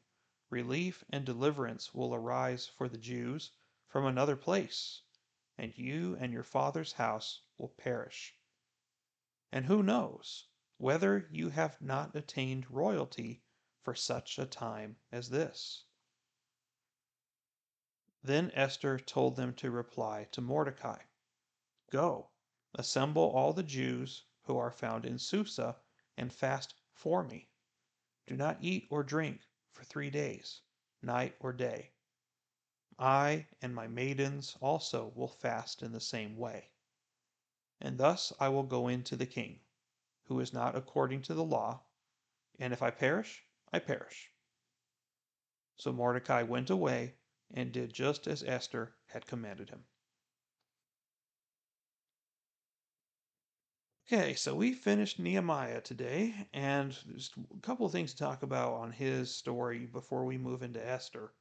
relief 0.54 1.02
and 1.10 1.26
deliverance 1.26 1.92
will 1.92 2.14
arise 2.14 2.68
for 2.68 2.88
the 2.88 2.96
Jews 2.96 3.50
from 3.88 4.06
another 4.06 4.36
place, 4.36 5.02
and 5.58 5.76
you 5.76 6.16
and 6.20 6.32
your 6.32 6.44
father's 6.44 6.92
house 6.92 7.40
will 7.58 7.70
perish. 7.70 8.36
And 9.50 9.66
who 9.66 9.82
knows 9.82 10.46
whether 10.76 11.26
you 11.28 11.48
have 11.48 11.80
not 11.80 12.14
attained 12.14 12.70
royalty 12.70 13.42
for 13.82 13.96
such 13.96 14.38
a 14.38 14.46
time 14.46 14.96
as 15.10 15.28
this? 15.28 15.86
Then 18.22 18.52
Esther 18.54 19.00
told 19.00 19.34
them 19.34 19.54
to 19.54 19.72
reply 19.72 20.28
to 20.30 20.40
Mordecai 20.40 21.02
Go, 21.90 22.30
assemble 22.76 23.28
all 23.30 23.52
the 23.52 23.64
Jews 23.64 24.22
who 24.42 24.56
are 24.56 24.70
found 24.70 25.04
in 25.04 25.18
Susa, 25.18 25.80
and 26.16 26.32
fast 26.32 26.74
for 26.92 27.24
me. 27.24 27.48
Do 28.28 28.36
not 28.36 28.58
eat 28.60 28.86
or 28.88 29.02
drink 29.02 29.40
for 29.74 29.84
three 29.84 30.08
days, 30.08 30.60
night 31.02 31.34
or 31.40 31.52
day. 31.52 31.90
I 32.98 33.48
and 33.60 33.74
my 33.74 33.88
maidens 33.88 34.56
also 34.60 35.12
will 35.14 35.28
fast 35.28 35.82
in 35.82 35.92
the 35.92 36.00
same 36.00 36.36
way. 36.36 36.70
And 37.80 37.98
thus 37.98 38.32
I 38.38 38.48
will 38.48 38.62
go 38.62 38.88
in 38.88 39.02
to 39.04 39.16
the 39.16 39.26
king, 39.26 39.60
who 40.24 40.40
is 40.40 40.52
not 40.52 40.76
according 40.76 41.22
to 41.22 41.34
the 41.34 41.44
law, 41.44 41.82
and 42.58 42.72
if 42.72 42.82
I 42.82 42.90
perish, 42.90 43.44
I 43.72 43.80
perish. 43.80 44.30
So 45.76 45.92
Mordecai 45.92 46.42
went 46.42 46.70
away 46.70 47.16
and 47.52 47.72
did 47.72 47.92
just 47.92 48.26
as 48.28 48.44
Esther 48.44 48.94
had 49.06 49.26
commanded 49.26 49.70
him. 49.70 49.84
Okay, 54.06 54.34
so 54.34 54.54
we 54.54 54.74
finished 54.74 55.18
Nehemiah 55.18 55.80
today, 55.80 56.34
and 56.52 56.92
just 57.14 57.34
a 57.38 57.60
couple 57.62 57.86
of 57.86 57.92
things 57.92 58.12
to 58.12 58.18
talk 58.18 58.42
about 58.42 58.74
on 58.74 58.92
his 58.92 59.34
story 59.34 59.86
before 59.86 60.26
we 60.26 60.36
move 60.36 60.62
into 60.62 60.86
Esther. 60.86 61.32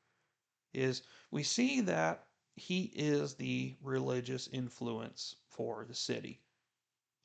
Is 0.73 1.03
we 1.29 1.43
see 1.43 1.81
that 1.81 2.25
he 2.55 2.83
is 2.95 3.35
the 3.35 3.75
religious 3.81 4.47
influence 4.47 5.35
for 5.49 5.83
the 5.83 5.93
city. 5.93 6.39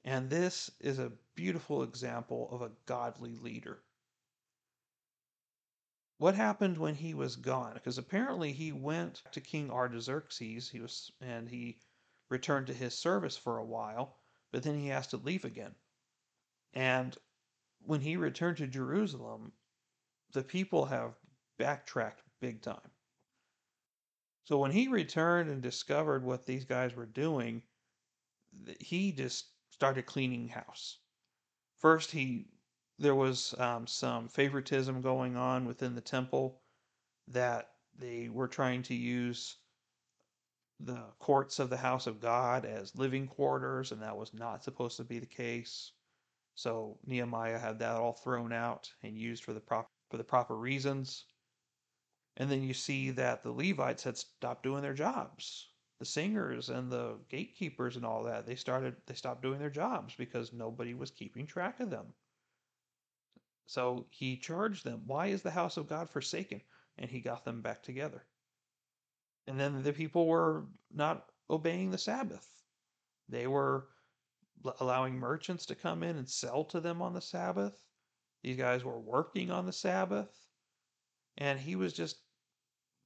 And 0.04 0.28
this 0.28 0.72
is 0.80 0.98
a 0.98 1.12
beautiful 1.36 1.84
example 1.84 2.48
of 2.50 2.62
a 2.62 2.72
godly 2.86 3.36
leader. 3.36 3.84
What 6.16 6.34
happened 6.34 6.78
when 6.78 6.96
he 6.96 7.14
was 7.14 7.36
gone? 7.36 7.74
Because 7.74 7.96
apparently 7.96 8.52
he 8.52 8.72
went 8.72 9.22
to 9.30 9.40
King 9.40 9.70
Artaxerxes, 9.70 10.70
he 10.70 10.80
was 10.80 11.12
and 11.20 11.48
he 11.48 11.78
returned 12.28 12.66
to 12.66 12.74
his 12.74 12.98
service 12.98 13.36
for 13.36 13.58
a 13.58 13.64
while, 13.64 14.16
but 14.52 14.62
then 14.62 14.78
he 14.78 14.88
has 14.88 15.06
to 15.08 15.16
leave 15.16 15.44
again. 15.44 15.74
And 16.74 17.16
when 17.80 18.00
he 18.00 18.16
returned 18.16 18.58
to 18.58 18.66
Jerusalem, 18.66 19.52
the 20.32 20.42
people 20.42 20.86
have 20.86 21.14
backtracked 21.58 22.22
big 22.40 22.62
time. 22.62 22.90
So 24.44 24.58
when 24.58 24.70
he 24.70 24.88
returned 24.88 25.50
and 25.50 25.60
discovered 25.60 26.24
what 26.24 26.46
these 26.46 26.64
guys 26.64 26.94
were 26.94 27.06
doing, 27.06 27.62
he 28.80 29.12
just 29.12 29.46
started 29.70 30.06
cleaning 30.06 30.48
house. 30.48 30.98
First, 31.76 32.10
he 32.10 32.46
there 32.98 33.14
was 33.14 33.54
um, 33.58 33.86
some 33.86 34.26
favoritism 34.26 35.00
going 35.02 35.36
on 35.36 35.66
within 35.66 35.94
the 35.94 36.00
temple 36.00 36.60
that 37.28 37.70
they 37.96 38.28
were 38.28 38.48
trying 38.48 38.82
to 38.82 38.94
use 38.94 39.58
the 40.80 41.12
courts 41.18 41.58
of 41.58 41.70
the 41.70 41.76
house 41.76 42.06
of 42.06 42.20
God 42.20 42.64
as 42.64 42.96
living 42.96 43.26
quarters, 43.26 43.92
and 43.92 44.02
that 44.02 44.16
was 44.16 44.32
not 44.32 44.62
supposed 44.62 44.96
to 44.98 45.04
be 45.04 45.18
the 45.18 45.26
case. 45.26 45.92
So 46.54 46.98
Nehemiah 47.06 47.58
had 47.58 47.78
that 47.80 47.96
all 47.96 48.12
thrown 48.12 48.52
out 48.52 48.92
and 49.02 49.16
used 49.16 49.44
for 49.44 49.52
the 49.52 49.60
proper 49.60 49.88
for 50.10 50.16
the 50.16 50.24
proper 50.24 50.56
reasons. 50.56 51.26
And 52.36 52.50
then 52.50 52.62
you 52.62 52.72
see 52.72 53.10
that 53.10 53.42
the 53.42 53.52
Levites 53.52 54.04
had 54.04 54.16
stopped 54.16 54.62
doing 54.62 54.82
their 54.82 54.94
jobs. 54.94 55.68
The 55.98 56.04
singers 56.04 56.68
and 56.68 56.90
the 56.90 57.18
gatekeepers 57.28 57.96
and 57.96 58.06
all 58.06 58.22
that, 58.24 58.46
they 58.46 58.54
started 58.54 58.96
they 59.06 59.14
stopped 59.14 59.42
doing 59.42 59.58
their 59.58 59.70
jobs 59.70 60.14
because 60.16 60.52
nobody 60.52 60.94
was 60.94 61.10
keeping 61.10 61.46
track 61.46 61.80
of 61.80 61.90
them. 61.90 62.14
So 63.66 64.06
he 64.10 64.36
charged 64.36 64.84
them, 64.84 65.02
Why 65.06 65.26
is 65.26 65.42
the 65.42 65.50
house 65.50 65.76
of 65.76 65.88
God 65.88 66.08
forsaken? 66.08 66.62
And 66.96 67.10
he 67.10 67.20
got 67.20 67.44
them 67.44 67.60
back 67.60 67.82
together. 67.82 68.24
And 69.48 69.58
then 69.58 69.82
the 69.82 69.94
people 69.94 70.26
were 70.26 70.66
not 70.92 71.32
obeying 71.48 71.90
the 71.90 71.96
Sabbath. 71.96 72.46
They 73.30 73.46
were 73.46 73.88
allowing 74.78 75.18
merchants 75.18 75.64
to 75.66 75.74
come 75.74 76.02
in 76.02 76.18
and 76.18 76.28
sell 76.28 76.64
to 76.64 76.80
them 76.80 77.00
on 77.00 77.14
the 77.14 77.22
Sabbath. 77.22 77.82
These 78.42 78.58
guys 78.58 78.84
were 78.84 79.00
working 79.00 79.50
on 79.50 79.64
the 79.64 79.72
Sabbath. 79.72 80.28
And 81.38 81.58
he 81.58 81.76
was 81.76 81.94
just 81.94 82.18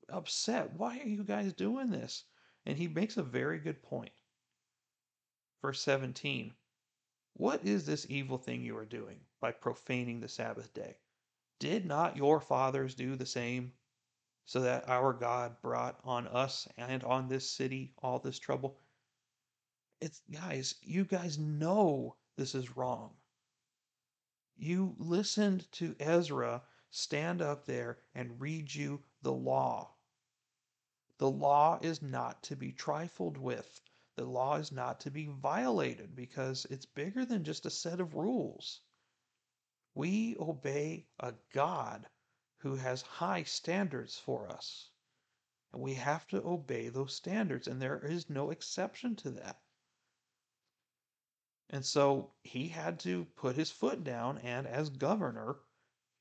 upset. 0.08 0.72
Why 0.72 0.98
are 0.98 1.06
you 1.06 1.22
guys 1.22 1.52
doing 1.52 1.90
this? 1.90 2.24
And 2.66 2.76
he 2.76 2.88
makes 2.88 3.16
a 3.16 3.22
very 3.22 3.60
good 3.60 3.80
point. 3.80 4.12
Verse 5.62 5.80
17 5.80 6.52
What 7.34 7.64
is 7.64 7.86
this 7.86 8.04
evil 8.08 8.38
thing 8.38 8.62
you 8.62 8.76
are 8.76 8.84
doing 8.84 9.20
by 9.40 9.52
profaning 9.52 10.18
the 10.18 10.28
Sabbath 10.28 10.74
day? 10.74 10.96
Did 11.60 11.86
not 11.86 12.16
your 12.16 12.40
fathers 12.40 12.96
do 12.96 13.14
the 13.14 13.26
same? 13.26 13.74
So 14.44 14.60
that 14.60 14.88
our 14.88 15.12
God 15.12 15.60
brought 15.62 15.98
on 16.04 16.26
us 16.26 16.68
and 16.76 17.02
on 17.04 17.28
this 17.28 17.48
city 17.48 17.92
all 18.02 18.18
this 18.18 18.38
trouble. 18.38 18.78
It's, 20.00 20.20
guys, 20.30 20.74
you 20.82 21.04
guys 21.04 21.38
know 21.38 22.16
this 22.36 22.54
is 22.54 22.76
wrong. 22.76 23.14
You 24.56 24.94
listened 24.98 25.70
to 25.72 25.96
Ezra 25.98 26.62
stand 26.90 27.40
up 27.40 27.64
there 27.64 27.98
and 28.14 28.40
read 28.40 28.74
you 28.74 29.02
the 29.22 29.32
law. 29.32 29.94
The 31.18 31.30
law 31.30 31.78
is 31.80 32.02
not 32.02 32.42
to 32.44 32.56
be 32.56 32.72
trifled 32.72 33.38
with. 33.38 33.80
The 34.16 34.24
law 34.24 34.56
is 34.56 34.72
not 34.72 35.00
to 35.00 35.10
be 35.10 35.26
violated 35.26 36.14
because 36.14 36.66
it's 36.68 36.84
bigger 36.84 37.24
than 37.24 37.44
just 37.44 37.64
a 37.64 37.70
set 37.70 38.00
of 38.00 38.14
rules. 38.14 38.80
We 39.94 40.36
obey 40.38 41.06
a 41.20 41.32
God 41.52 42.08
who 42.62 42.76
has 42.76 43.02
high 43.02 43.42
standards 43.42 44.16
for 44.16 44.48
us. 44.48 44.88
And 45.72 45.82
we 45.82 45.94
have 45.94 46.28
to 46.28 46.46
obey 46.46 46.88
those 46.88 47.14
standards, 47.14 47.66
and 47.66 47.82
there 47.82 47.98
is 47.98 48.30
no 48.30 48.50
exception 48.50 49.16
to 49.16 49.30
that. 49.32 49.60
And 51.70 51.84
so 51.84 52.30
he 52.42 52.68
had 52.68 53.00
to 53.00 53.24
put 53.34 53.56
his 53.56 53.72
foot 53.72 54.04
down, 54.04 54.38
and 54.38 54.68
as 54.68 54.90
governor, 54.90 55.56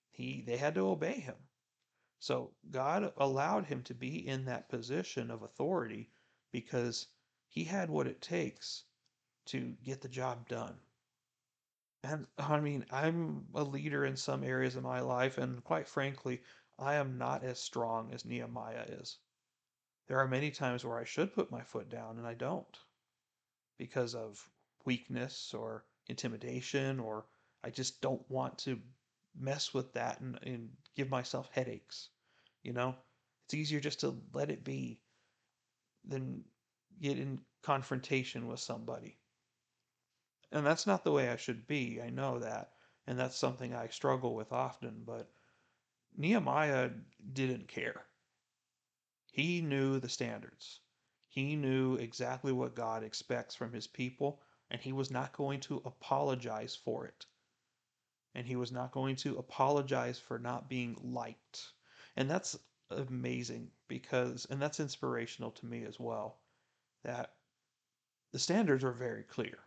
he 0.10 0.42
they 0.42 0.58
had 0.58 0.74
to 0.76 0.88
obey 0.88 1.20
him. 1.20 1.36
So 2.18 2.56
God 2.72 3.14
allowed 3.18 3.66
him 3.66 3.84
to 3.84 3.94
be 3.94 4.28
in 4.28 4.46
that 4.46 4.70
position 4.70 5.30
of 5.30 5.44
authority 5.44 6.10
because 6.52 7.08
he 7.50 7.66
had 7.66 7.90
what 7.90 8.08
it 8.08 8.22
takes 8.22 8.86
to 9.46 9.76
get 9.84 10.02
the 10.02 10.10
job 10.10 10.48
done. 10.48 10.80
And 12.04 12.28
I 12.38 12.60
mean, 12.60 12.86
I'm 12.92 13.48
a 13.54 13.64
leader 13.64 14.06
in 14.06 14.18
some 14.18 14.44
areas 14.44 14.76
of 14.76 14.84
my 14.84 15.02
life, 15.02 15.38
and 15.38 15.64
quite 15.64 15.88
frankly, 15.88 16.42
I 16.80 16.96
am 16.96 17.18
not 17.18 17.44
as 17.44 17.60
strong 17.60 18.12
as 18.12 18.26
Nehemiah 18.26 18.86
is. 18.88 19.20
There 20.08 20.20
are 20.20 20.28
many 20.28 20.52
times 20.52 20.84
where 20.84 21.00
I 21.00 21.04
should 21.04 21.34
put 21.34 21.52
my 21.52 21.64
foot 21.64 21.90
down 21.90 22.18
and 22.18 22.28
I 22.28 22.34
don't 22.34 22.78
because 23.78 24.16
of 24.16 24.50
weakness 24.84 25.54
or 25.54 25.86
intimidation, 26.08 27.00
or 27.00 27.28
I 27.64 27.70
just 27.70 28.02
don't 28.02 28.30
want 28.30 28.58
to 28.60 28.82
mess 29.36 29.74
with 29.74 29.94
that 29.94 30.20
and, 30.20 30.40
and 30.44 30.76
give 30.96 31.10
myself 31.10 31.50
headaches. 31.52 32.10
You 32.64 32.74
know, 32.74 32.96
it's 33.46 33.54
easier 33.54 33.80
just 33.80 34.00
to 34.02 34.20
let 34.34 34.50
it 34.50 34.64
be 34.64 35.02
than 36.04 36.44
get 37.00 37.20
in 37.20 37.42
confrontation 37.62 38.48
with 38.48 38.60
somebody. 38.60 39.21
And 40.52 40.66
that's 40.66 40.88
not 40.88 41.04
the 41.04 41.12
way 41.12 41.30
I 41.30 41.36
should 41.38 41.68
be. 41.68 42.02
I 42.02 42.10
know 42.10 42.40
that. 42.40 42.74
And 43.08 43.18
that's 43.20 43.38
something 43.38 43.74
I 43.74 43.88
struggle 43.88 44.36
with 44.36 44.52
often. 44.52 45.04
But 45.06 45.32
Nehemiah 46.18 46.92
didn't 47.34 47.68
care. 47.68 48.06
He 49.32 49.62
knew 49.62 50.00
the 50.00 50.10
standards. 50.10 50.80
He 51.30 51.56
knew 51.56 51.96
exactly 51.96 52.52
what 52.52 52.76
God 52.76 53.04
expects 53.04 53.56
from 53.56 53.72
his 53.72 53.88
people, 53.88 54.42
and 54.70 54.82
he 54.82 54.92
was 54.92 55.10
not 55.10 55.34
going 55.34 55.62
to 55.62 55.82
apologize 55.86 56.76
for 56.76 57.06
it 57.06 57.26
and 58.34 58.48
he 58.48 58.56
was 58.56 58.72
not 58.72 58.92
going 58.92 59.16
to 59.18 59.38
apologize 59.38 60.18
for 60.20 60.40
not 60.40 60.70
being 60.70 60.98
liked. 61.04 61.74
And 62.16 62.30
that's 62.30 62.58
amazing 62.90 63.70
because, 63.88 64.46
and 64.50 64.62
that's 64.62 64.80
inspirational 64.80 65.52
to 65.52 65.66
me 65.66 65.84
as 65.84 66.00
well, 66.00 66.38
that 67.04 67.34
the 68.32 68.40
standards 68.40 68.84
are 68.84 68.94
very 68.94 69.24
clear. 69.24 69.60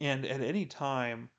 And 0.00 0.24
at 0.24 0.40
any 0.40 0.64
time, 0.64 1.30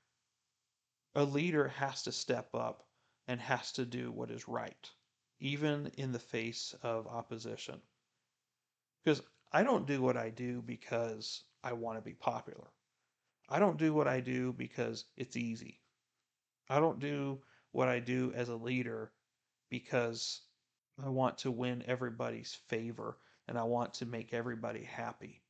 a 1.16 1.24
leader 1.24 1.68
has 1.68 2.04
to 2.04 2.12
step 2.12 2.54
up 2.54 2.88
and 3.28 3.42
has 3.42 3.72
to 3.74 3.86
do 3.86 4.12
what 4.12 4.30
is 4.32 4.48
right, 4.48 4.90
even 5.40 5.88
in 5.98 6.12
the 6.12 6.20
face 6.20 6.76
of 6.84 7.08
opposition. 7.08 7.82
Because 9.04 9.22
I 9.52 9.64
don't 9.64 9.88
do 9.88 10.02
what 10.02 10.16
I 10.16 10.30
do 10.30 10.62
because 10.62 11.44
I 11.64 11.74
want 11.74 11.98
to 11.98 12.02
be 12.02 12.14
popular. 12.14 12.68
I 13.50 13.60
don't 13.60 13.78
do 13.78 13.94
what 13.94 14.08
I 14.08 14.22
do 14.22 14.54
because 14.54 15.06
it's 15.18 15.36
easy. 15.36 15.82
I 16.70 16.80
don't 16.80 17.00
do 17.00 17.42
what 17.72 17.90
I 17.90 18.00
do 18.00 18.32
as 18.34 18.50
a 18.50 18.56
leader 18.56 19.12
because 19.70 20.42
I 21.04 21.10
want 21.10 21.40
to 21.40 21.52
win 21.52 21.84
everybody's 21.86 22.54
favor 22.68 23.18
and 23.48 23.58
I 23.58 23.64
want 23.64 23.96
to 23.96 24.06
make 24.06 24.34
everybody 24.34 24.84
happy. 24.84 25.42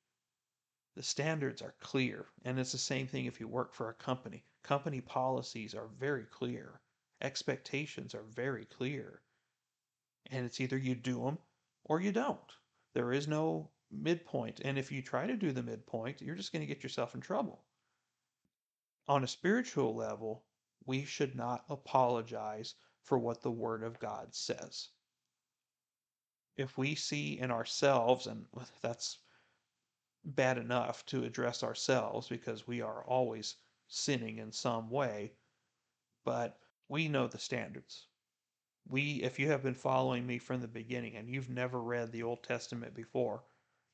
The 0.95 1.03
standards 1.03 1.61
are 1.61 1.75
clear, 1.79 2.27
and 2.43 2.59
it's 2.59 2.73
the 2.73 2.77
same 2.77 3.07
thing 3.07 3.25
if 3.25 3.39
you 3.39 3.47
work 3.47 3.73
for 3.73 3.89
a 3.89 3.93
company. 3.93 4.43
Company 4.61 4.99
policies 4.99 5.73
are 5.73 5.87
very 5.87 6.25
clear, 6.25 6.81
expectations 7.21 8.13
are 8.13 8.23
very 8.23 8.65
clear, 8.65 9.21
and 10.25 10.45
it's 10.45 10.59
either 10.59 10.77
you 10.77 10.95
do 10.95 11.23
them 11.23 11.37
or 11.85 12.01
you 12.01 12.11
don't. 12.11 12.51
There 12.93 13.13
is 13.13 13.27
no 13.27 13.71
midpoint, 13.89 14.59
and 14.59 14.77
if 14.77 14.91
you 14.91 15.01
try 15.01 15.27
to 15.27 15.37
do 15.37 15.53
the 15.53 15.63
midpoint, 15.63 16.21
you're 16.21 16.35
just 16.35 16.51
going 16.51 16.61
to 16.61 16.73
get 16.73 16.83
yourself 16.83 17.15
in 17.15 17.21
trouble. 17.21 17.63
On 19.07 19.23
a 19.23 19.27
spiritual 19.27 19.95
level, 19.95 20.43
we 20.85 21.05
should 21.05 21.35
not 21.35 21.63
apologize 21.69 22.75
for 23.03 23.17
what 23.17 23.41
the 23.41 23.51
Word 23.51 23.83
of 23.83 23.99
God 23.99 24.35
says. 24.35 24.89
If 26.57 26.77
we 26.77 26.95
see 26.95 27.39
in 27.39 27.49
ourselves, 27.49 28.27
and 28.27 28.45
that's 28.81 29.17
bad 30.23 30.57
enough 30.57 31.05
to 31.07 31.23
address 31.23 31.63
ourselves 31.63 32.27
because 32.27 32.67
we 32.67 32.81
are 32.81 33.03
always 33.05 33.55
sinning 33.87 34.37
in 34.37 34.51
some 34.51 34.89
way, 34.89 35.33
but 36.23 36.59
we 36.87 37.07
know 37.07 37.27
the 37.27 37.39
standards. 37.39 38.07
We, 38.87 39.21
if 39.23 39.39
you 39.39 39.47
have 39.49 39.63
been 39.63 39.73
following 39.75 40.25
me 40.25 40.37
from 40.37 40.61
the 40.61 40.67
beginning 40.67 41.15
and 41.15 41.29
you've 41.29 41.49
never 41.49 41.81
read 41.81 42.11
the 42.11 42.23
Old 42.23 42.43
Testament 42.43 42.93
before, 42.93 43.43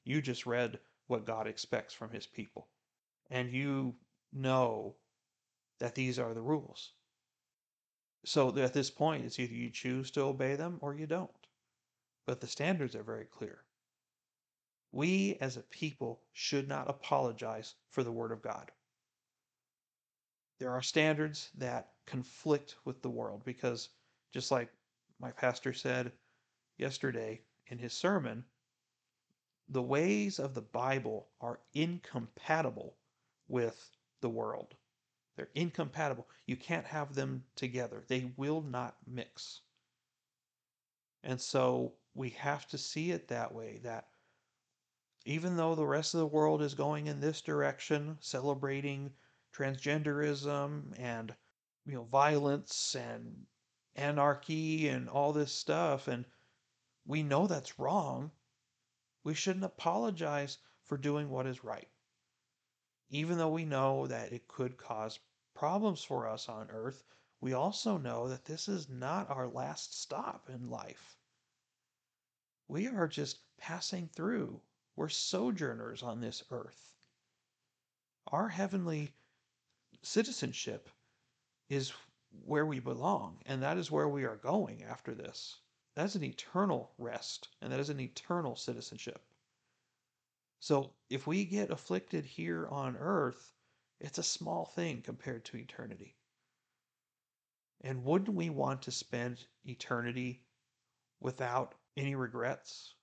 you 0.03 0.21
just 0.21 0.45
read 0.45 0.79
what 1.07 1.25
God 1.25 1.47
expects 1.47 1.93
from 1.93 2.11
his 2.11 2.25
people. 2.25 2.67
And 3.29 3.51
you 3.51 3.95
know 4.33 4.95
that 5.79 5.95
these 5.95 6.19
are 6.19 6.33
the 6.33 6.41
rules. 6.41 6.93
So 8.25 8.57
at 8.57 8.73
this 8.73 8.89
point, 8.89 9.25
it's 9.25 9.39
either 9.39 9.53
you 9.53 9.69
choose 9.69 10.11
to 10.11 10.21
obey 10.21 10.55
them 10.55 10.77
or 10.81 10.95
you 10.95 11.07
don't. 11.07 11.29
But 12.25 12.41
the 12.41 12.47
standards 12.47 12.95
are 12.95 13.03
very 13.03 13.25
clear. 13.25 13.63
We 14.91 15.37
as 15.41 15.57
a 15.57 15.61
people 15.61 16.21
should 16.33 16.67
not 16.67 16.89
apologize 16.89 17.75
for 17.89 18.03
the 18.03 18.11
Word 18.11 18.31
of 18.31 18.41
God. 18.41 18.71
There 20.59 20.71
are 20.71 20.81
standards 20.81 21.49
that 21.55 21.91
conflict 22.05 22.75
with 22.85 23.01
the 23.01 23.09
world 23.09 23.43
because, 23.45 23.89
just 24.33 24.49
like 24.51 24.69
my 25.19 25.31
pastor 25.31 25.73
said 25.73 26.11
yesterday 26.77 27.41
in 27.67 27.77
his 27.77 27.93
sermon, 27.93 28.43
the 29.69 29.81
ways 29.81 30.39
of 30.39 30.53
the 30.53 30.61
Bible 30.61 31.27
are 31.41 31.59
incompatible 31.73 32.95
with 33.47 33.91
the 34.21 34.29
world. 34.29 34.75
They're 35.35 35.49
incompatible. 35.53 36.27
You 36.45 36.55
can't 36.55 36.85
have 36.85 37.13
them 37.13 37.43
together, 37.55 38.03
they 38.07 38.31
will 38.37 38.61
not 38.61 38.95
mix. 39.05 39.61
And 41.23 41.39
so 41.39 41.93
we 42.15 42.29
have 42.31 42.67
to 42.67 42.77
see 42.77 43.11
it 43.11 43.27
that 43.27 43.53
way 43.53 43.79
that 43.83 44.07
even 45.25 45.57
though 45.57 45.75
the 45.75 45.85
rest 45.85 46.13
of 46.13 46.19
the 46.19 46.27
world 46.27 46.61
is 46.61 46.73
going 46.73 47.07
in 47.07 47.19
this 47.19 47.41
direction, 47.41 48.17
celebrating 48.19 49.11
transgenderism 49.53 50.93
and 50.99 51.35
you 51.85 51.93
know 51.93 52.03
violence 52.03 52.95
and 52.95 53.45
anarchy 53.95 54.87
and 54.87 55.09
all 55.09 55.33
this 55.33 55.51
stuff 55.51 56.07
and 56.07 56.25
we 57.05 57.23
know 57.23 57.47
that's 57.47 57.79
wrong, 57.79 58.31
we 59.23 59.33
shouldn't 59.33 59.65
apologize 59.65 60.57
for 60.83 60.97
doing 60.97 61.29
what 61.29 61.47
is 61.47 61.63
right. 61.63 61.89
Even 63.09 63.37
though 63.37 63.49
we 63.49 63.65
know 63.65 64.07
that 64.07 64.33
it 64.33 64.47
could 64.47 64.77
cause 64.77 65.19
problems 65.53 66.03
for 66.03 66.27
us 66.27 66.49
on 66.49 66.69
earth, 66.69 67.03
we 67.39 67.53
also 67.53 67.97
know 67.97 68.27
that 68.27 68.45
this 68.45 68.67
is 68.67 68.89
not 68.89 69.29
our 69.29 69.47
last 69.47 69.99
stop 69.99 70.49
in 70.49 70.69
life. 70.69 71.17
We 72.67 72.87
are 72.87 73.07
just 73.07 73.39
passing 73.57 74.09
through. 74.09 74.61
We're 74.97 75.09
sojourners 75.09 76.01
on 76.01 76.21
this 76.21 76.43
earth. 76.49 76.95
Our 78.31 78.49
heavenly 78.49 79.13
citizenship 80.01 80.89
is 81.69 81.93
where 82.43 82.65
we 82.65 82.79
belong, 82.79 83.37
and 83.45 83.61
that 83.61 83.77
is 83.77 83.91
where 83.91 84.09
we 84.09 84.25
are 84.25 84.37
going 84.37 84.83
after 84.83 85.13
this. 85.13 85.59
That 85.95 86.05
is 86.05 86.15
an 86.15 86.23
eternal 86.23 86.91
rest, 86.97 87.49
and 87.61 87.71
that 87.71 87.79
is 87.79 87.91
an 87.91 87.99
eternal 87.99 88.55
citizenship. 88.55 89.21
So 90.59 90.95
if 91.11 91.27
we 91.27 91.45
get 91.45 91.69
afflicted 91.69 92.25
here 92.25 92.67
on 92.67 92.97
earth, 92.97 93.53
it's 93.99 94.17
a 94.17 94.23
small 94.23 94.65
thing 94.65 95.03
compared 95.03 95.45
to 95.45 95.57
eternity. 95.57 96.17
And 97.81 98.03
wouldn't 98.03 98.35
we 98.35 98.49
want 98.49 98.81
to 98.81 98.91
spend 98.91 99.45
eternity 99.63 100.41
without 101.19 101.75
any 101.95 102.15
regrets? 102.15 102.95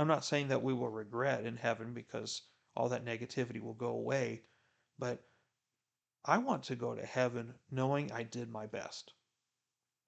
I'm 0.00 0.08
not 0.08 0.24
saying 0.24 0.48
that 0.48 0.62
we 0.62 0.72
will 0.72 0.88
regret 0.88 1.44
in 1.44 1.58
heaven 1.58 1.92
because 1.92 2.40
all 2.74 2.88
that 2.88 3.04
negativity 3.04 3.60
will 3.60 3.74
go 3.74 3.88
away, 3.88 4.40
but 4.98 5.22
I 6.24 6.38
want 6.38 6.62
to 6.64 6.74
go 6.74 6.94
to 6.94 7.04
heaven 7.04 7.52
knowing 7.70 8.10
I 8.10 8.22
did 8.22 8.50
my 8.50 8.64
best. 8.64 9.12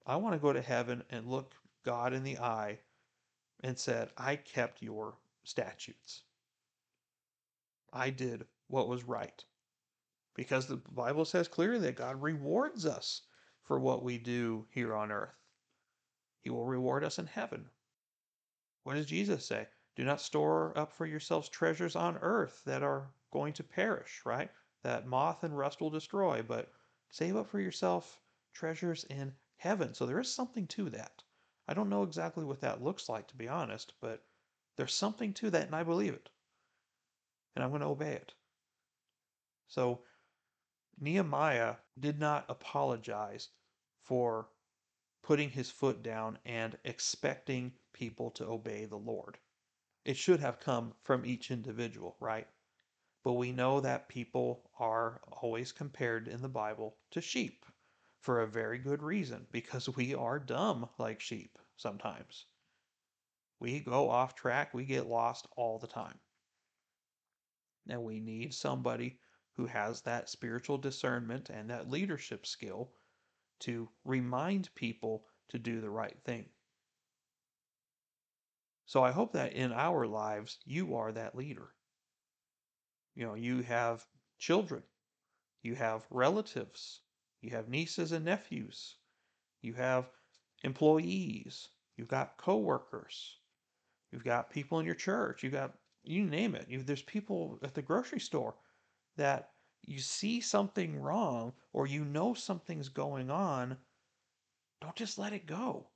I 0.07 0.15
want 0.15 0.33
to 0.33 0.39
go 0.39 0.51
to 0.51 0.63
heaven 0.63 1.03
and 1.11 1.27
look 1.27 1.53
God 1.85 2.11
in 2.11 2.23
the 2.23 2.39
eye 2.39 2.79
and 3.59 3.77
said, 3.77 4.09
I 4.17 4.35
kept 4.35 4.81
your 4.81 5.19
statutes. 5.43 6.23
I 7.93 8.09
did 8.09 8.47
what 8.69 8.89
was 8.89 9.03
right. 9.03 9.45
Because 10.33 10.65
the 10.65 10.77
Bible 10.77 11.23
says 11.23 11.47
clearly 11.47 11.77
that 11.81 11.97
God 11.97 12.19
rewards 12.19 12.87
us 12.87 13.21
for 13.61 13.79
what 13.79 14.01
we 14.01 14.17
do 14.17 14.65
here 14.71 14.95
on 14.95 15.11
earth. 15.11 15.37
He 16.41 16.49
will 16.49 16.65
reward 16.65 17.03
us 17.03 17.19
in 17.19 17.27
heaven. 17.27 17.69
What 18.85 18.95
does 18.95 19.05
Jesus 19.05 19.45
say? 19.45 19.67
Do 19.95 20.03
not 20.03 20.21
store 20.21 20.77
up 20.77 20.91
for 20.91 21.05
yourselves 21.05 21.49
treasures 21.49 21.95
on 21.95 22.17
earth 22.17 22.61
that 22.65 22.83
are 22.83 23.11
going 23.31 23.53
to 23.53 23.63
perish, 23.63 24.21
right? 24.25 24.49
That 24.83 25.07
moth 25.07 25.43
and 25.43 25.57
rust 25.57 25.81
will 25.81 25.89
destroy, 25.89 26.41
but 26.41 26.71
save 27.09 27.35
up 27.35 27.47
for 27.47 27.59
yourself 27.59 28.19
treasures 28.53 29.03
in 29.05 29.33
heaven. 29.57 29.93
So 29.93 30.05
there 30.05 30.19
is 30.19 30.33
something 30.33 30.67
to 30.67 30.89
that. 30.89 31.23
I 31.67 31.73
don't 31.73 31.89
know 31.89 32.03
exactly 32.03 32.43
what 32.43 32.61
that 32.61 32.83
looks 32.83 33.07
like, 33.07 33.27
to 33.27 33.35
be 33.35 33.47
honest, 33.47 33.93
but 34.01 34.25
there's 34.75 34.93
something 34.93 35.33
to 35.35 35.49
that, 35.51 35.67
and 35.67 35.75
I 35.75 35.83
believe 35.83 36.13
it. 36.13 36.29
And 37.55 37.63
I'm 37.63 37.69
going 37.69 37.81
to 37.81 37.87
obey 37.87 38.13
it. 38.13 38.33
So 39.67 40.03
Nehemiah 40.99 41.75
did 41.99 42.19
not 42.19 42.45
apologize 42.49 43.49
for 44.03 44.49
putting 45.21 45.49
his 45.49 45.71
foot 45.71 46.03
down 46.03 46.37
and 46.45 46.77
expecting 46.83 47.71
people 47.93 48.31
to 48.31 48.45
obey 48.45 48.85
the 48.85 48.97
Lord. 48.97 49.37
It 50.05 50.17
should 50.17 50.41
have 50.41 50.59
come 50.59 50.93
from 51.03 51.25
each 51.25 51.49
individual, 51.49 52.17
right? 52.19 52.47
But 53.23 53.33
we 53.33 53.51
know 53.51 53.79
that 53.79 54.09
people 54.09 54.69
are 54.77 55.21
always 55.27 55.71
compared 55.71 56.27
in 56.27 56.41
the 56.41 56.49
Bible 56.49 56.97
to 57.11 57.21
sheep 57.21 57.65
for 58.19 58.41
a 58.41 58.47
very 58.47 58.77
good 58.79 59.01
reason 59.01 59.47
because 59.51 59.89
we 59.89 60.13
are 60.13 60.39
dumb 60.39 60.89
like 60.97 61.19
sheep 61.19 61.57
sometimes. 61.77 62.45
We 63.59 63.79
go 63.79 64.09
off 64.09 64.35
track, 64.35 64.73
we 64.73 64.85
get 64.85 65.07
lost 65.07 65.47
all 65.55 65.79
the 65.79 65.87
time. 65.87 66.19
And 67.87 68.03
we 68.03 68.19
need 68.19 68.53
somebody 68.53 69.19
who 69.53 69.65
has 69.67 70.01
that 70.01 70.29
spiritual 70.29 70.77
discernment 70.77 71.49
and 71.49 71.69
that 71.69 71.89
leadership 71.89 72.45
skill 72.45 72.91
to 73.59 73.89
remind 74.03 74.73
people 74.75 75.27
to 75.49 75.59
do 75.59 75.79
the 75.79 75.89
right 75.89 76.17
thing. 76.25 76.52
So 78.85 79.03
I 79.03 79.11
hope 79.11 79.33
that 79.33 79.53
in 79.53 79.71
our 79.71 80.05
lives, 80.05 80.59
you 80.65 80.95
are 80.95 81.11
that 81.11 81.35
leader. 81.35 81.73
You 83.15 83.25
know, 83.25 83.35
you 83.35 83.61
have 83.61 84.05
children, 84.37 84.83
you 85.61 85.75
have 85.75 86.05
relatives, 86.09 87.01
you 87.41 87.51
have 87.51 87.69
nieces 87.69 88.11
and 88.11 88.25
nephews, 88.25 88.97
you 89.61 89.73
have 89.75 90.09
employees, 90.63 91.69
you've 91.95 92.07
got 92.07 92.37
coworkers, 92.37 93.39
you've 94.11 94.23
got 94.23 94.49
people 94.49 94.79
in 94.79 94.85
your 94.85 94.95
church, 94.95 95.43
you've 95.43 95.53
got 95.53 95.77
you 96.03 96.25
name 96.25 96.53
it. 96.53 96.67
You, 96.67 96.83
there's 96.83 97.01
people 97.01 97.59
at 97.63 97.73
the 97.73 97.81
grocery 97.81 98.19
store 98.19 98.55
that 99.15 99.51
you 99.81 99.99
see 99.99 100.41
something 100.41 100.99
wrong 100.99 101.53
or 101.71 101.87
you 101.87 102.03
know 102.03 102.33
something's 102.33 102.89
going 102.89 103.29
on. 103.31 103.77
Don't 104.81 104.95
just 104.95 105.17
let 105.17 105.31
it 105.31 105.45
go 105.45 105.87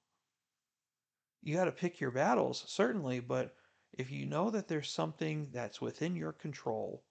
you 1.48 1.56
got 1.56 1.64
to 1.66 1.72
pick 1.72 2.02
your 2.02 2.12
battles, 2.12 2.66
certainly, 2.68 3.22
but 3.22 3.56
if 3.94 4.12
you 4.12 4.26
know 4.26 4.50
that 4.50 4.68
there's 4.68 4.90
something 4.90 5.48
that's 5.54 5.80
within 5.80 6.14
your 6.14 6.34
control 6.34 7.06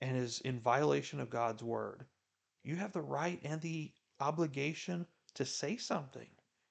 and 0.00 0.16
is 0.16 0.40
in 0.40 0.58
violation 0.58 1.20
of 1.20 1.28
God's 1.28 1.62
word, 1.62 2.06
you 2.62 2.76
have 2.76 2.92
the 2.92 3.02
right 3.02 3.38
and 3.44 3.60
the 3.60 3.92
obligation 4.20 5.06
to 5.34 5.44
say 5.44 5.76
something 5.76 6.30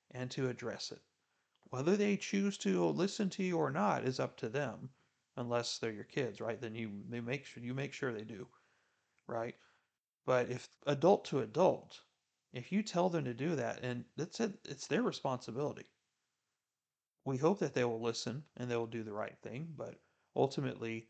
and 0.10 0.32
to 0.32 0.50
address 0.50 0.92
it. 0.92 1.04
Whether 1.70 1.96
they 1.96 2.18
choose 2.18 2.58
to 2.60 2.84
listen 2.88 3.30
to 3.30 3.44
you 3.44 3.60
or 3.60 3.70
not 3.70 4.04
is 4.04 4.20
up 4.20 4.36
to 4.38 4.50
them, 4.50 4.90
unless 5.38 5.78
they're 5.78 5.92
your 5.92 6.04
kids, 6.04 6.42
right? 6.42 6.60
Then 6.60 6.74
you 6.74 6.90
they 7.10 7.22
make 7.22 7.46
sure 7.46 7.62
you 7.62 7.76
make 7.76 7.94
sure 7.94 8.12
they 8.12 8.24
do, 8.24 8.48
right? 9.28 9.56
But 10.26 10.50
if 10.50 10.68
adult 10.88 11.26
to 11.26 11.42
adult, 11.42 12.02
if 12.54 12.72
you 12.72 12.82
tell 12.82 13.10
them 13.10 13.26
to 13.26 13.36
do 13.36 13.56
that, 13.56 13.84
and 13.84 14.04
that's 14.18 14.40
it, 14.40 14.54
it's 14.66 14.88
their 14.88 15.04
responsibility. 15.04 15.86
We 17.26 17.38
hope 17.38 17.60
that 17.60 17.74
they 17.74 17.84
will 17.84 18.02
listen 18.02 18.44
and 18.58 18.70
they 18.70 18.76
will 18.76 18.88
do 18.88 19.04
the 19.04 19.14
right 19.14 19.38
thing, 19.42 19.74
but 19.78 20.00
ultimately, 20.36 21.10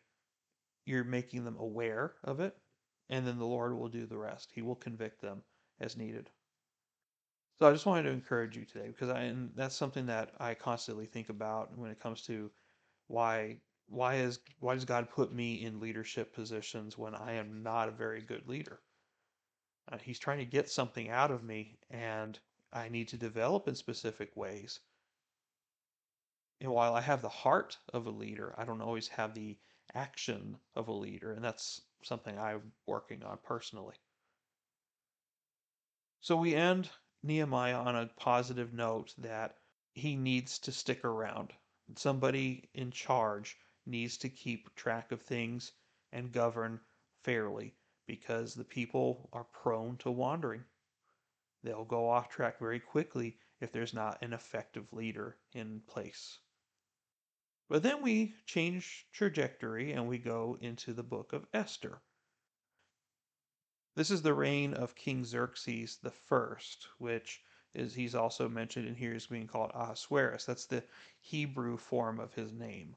you're 0.86 1.04
making 1.04 1.46
them 1.46 1.58
aware 1.58 2.16
of 2.24 2.40
it, 2.40 2.58
and 3.10 3.26
then 3.26 3.40
the 3.40 3.46
Lord 3.46 3.74
will 3.74 3.90
do 3.90 4.06
the 4.06 4.18
rest. 4.18 4.52
He 4.54 4.62
will 4.62 4.76
convict 4.76 5.22
them 5.22 5.44
as 5.80 5.98
needed. 5.98 6.30
So 7.60 7.68
I 7.68 7.72
just 7.72 7.86
wanted 7.86 8.04
to 8.04 8.10
encourage 8.10 8.58
you 8.58 8.66
today 8.66 8.88
because 8.88 9.10
I 9.10 9.22
and 9.22 9.52
that's 9.56 9.76
something 9.76 10.08
that 10.08 10.32
I 10.40 10.54
constantly 10.54 11.06
think 11.06 11.30
about 11.30 11.78
when 11.78 11.92
it 11.92 12.00
comes 12.00 12.24
to 12.24 12.52
why 13.08 13.62
why 13.88 14.16
is 14.16 14.40
why 14.60 14.74
does 14.74 14.86
God 14.86 15.10
put 15.10 15.34
me 15.34 15.64
in 15.64 15.80
leadership 15.80 16.34
positions 16.34 16.98
when 16.98 17.16
I 17.16 17.34
am 17.34 17.64
not 17.64 17.90
a 17.90 17.92
very 17.92 18.22
good 18.22 18.48
leader? 18.48 18.82
Uh, 19.92 19.98
he's 19.98 20.20
trying 20.20 20.40
to 20.40 20.46
get 20.46 20.70
something 20.70 21.10
out 21.10 21.32
of 21.32 21.44
me, 21.44 21.78
and 21.90 22.40
I 22.72 22.90
need 22.90 23.08
to 23.10 23.18
develop 23.18 23.68
in 23.68 23.76
specific 23.76 24.36
ways. 24.36 24.80
And 26.64 26.72
while 26.72 26.96
I 26.96 27.02
have 27.02 27.22
the 27.22 27.28
heart 27.28 27.78
of 27.92 28.08
a 28.08 28.10
leader, 28.10 28.56
I 28.58 28.64
don't 28.64 28.80
always 28.80 29.10
have 29.10 29.34
the 29.34 29.60
action 29.94 30.58
of 30.78 30.88
a 30.88 30.94
leader, 30.94 31.34
and 31.34 31.44
that's 31.44 31.82
something 32.04 32.40
I'm 32.40 32.72
working 32.86 33.22
on 33.22 33.38
personally. 33.44 33.98
So 36.22 36.38
we 36.38 36.56
end 36.56 36.90
Nehemiah 37.22 37.76
on 37.76 37.98
a 37.98 38.10
positive 38.16 38.74
note 38.74 39.14
that 39.18 39.58
he 39.92 40.16
needs 40.16 40.58
to 40.60 40.72
stick 40.72 41.04
around. 41.04 41.52
Somebody 41.98 42.70
in 42.74 42.92
charge 42.92 43.58
needs 43.86 44.18
to 44.20 44.30
keep 44.30 44.74
track 44.74 45.12
of 45.12 45.22
things 45.22 45.74
and 46.14 46.32
govern 46.32 46.80
fairly 47.26 47.76
because 48.08 48.54
the 48.54 48.64
people 48.64 49.30
are 49.34 49.44
prone 49.44 49.98
to 49.98 50.12
wandering. 50.12 50.64
They'll 51.62 51.84
go 51.84 52.10
off 52.10 52.30
track 52.30 52.58
very 52.58 52.80
quickly 52.80 53.38
if 53.60 53.74
there's 53.74 53.94
not 53.94 54.22
an 54.22 54.32
effective 54.32 54.94
leader 54.94 55.38
in 55.52 55.82
place. 55.82 56.40
But 57.70 57.84
then 57.84 58.02
we 58.02 58.36
change 58.46 59.08
trajectory 59.12 59.94
and 59.94 60.08
we 60.08 60.18
go 60.18 60.58
into 60.62 60.94
the 60.94 61.04
book 61.04 61.34
of 61.34 61.48
Esther. 61.54 62.02
This 63.96 64.12
is 64.12 64.22
the 64.22 64.34
reign 64.34 64.74
of 64.74 64.96
King 64.96 65.24
Xerxes 65.24 65.98
the 65.98 66.12
First, 66.12 66.88
which 66.98 67.42
is 67.74 67.94
he's 67.94 68.16
also 68.16 68.50
mentioned 68.50 68.88
in 68.88 68.96
here 68.96 69.14
as 69.14 69.28
being 69.28 69.48
called 69.48 69.72
Ahasuerus. 69.74 70.46
That's 70.46 70.66
the 70.66 70.84
Hebrew 71.20 71.78
form 71.78 72.20
of 72.20 72.34
his 72.34 72.52
name. 72.52 72.96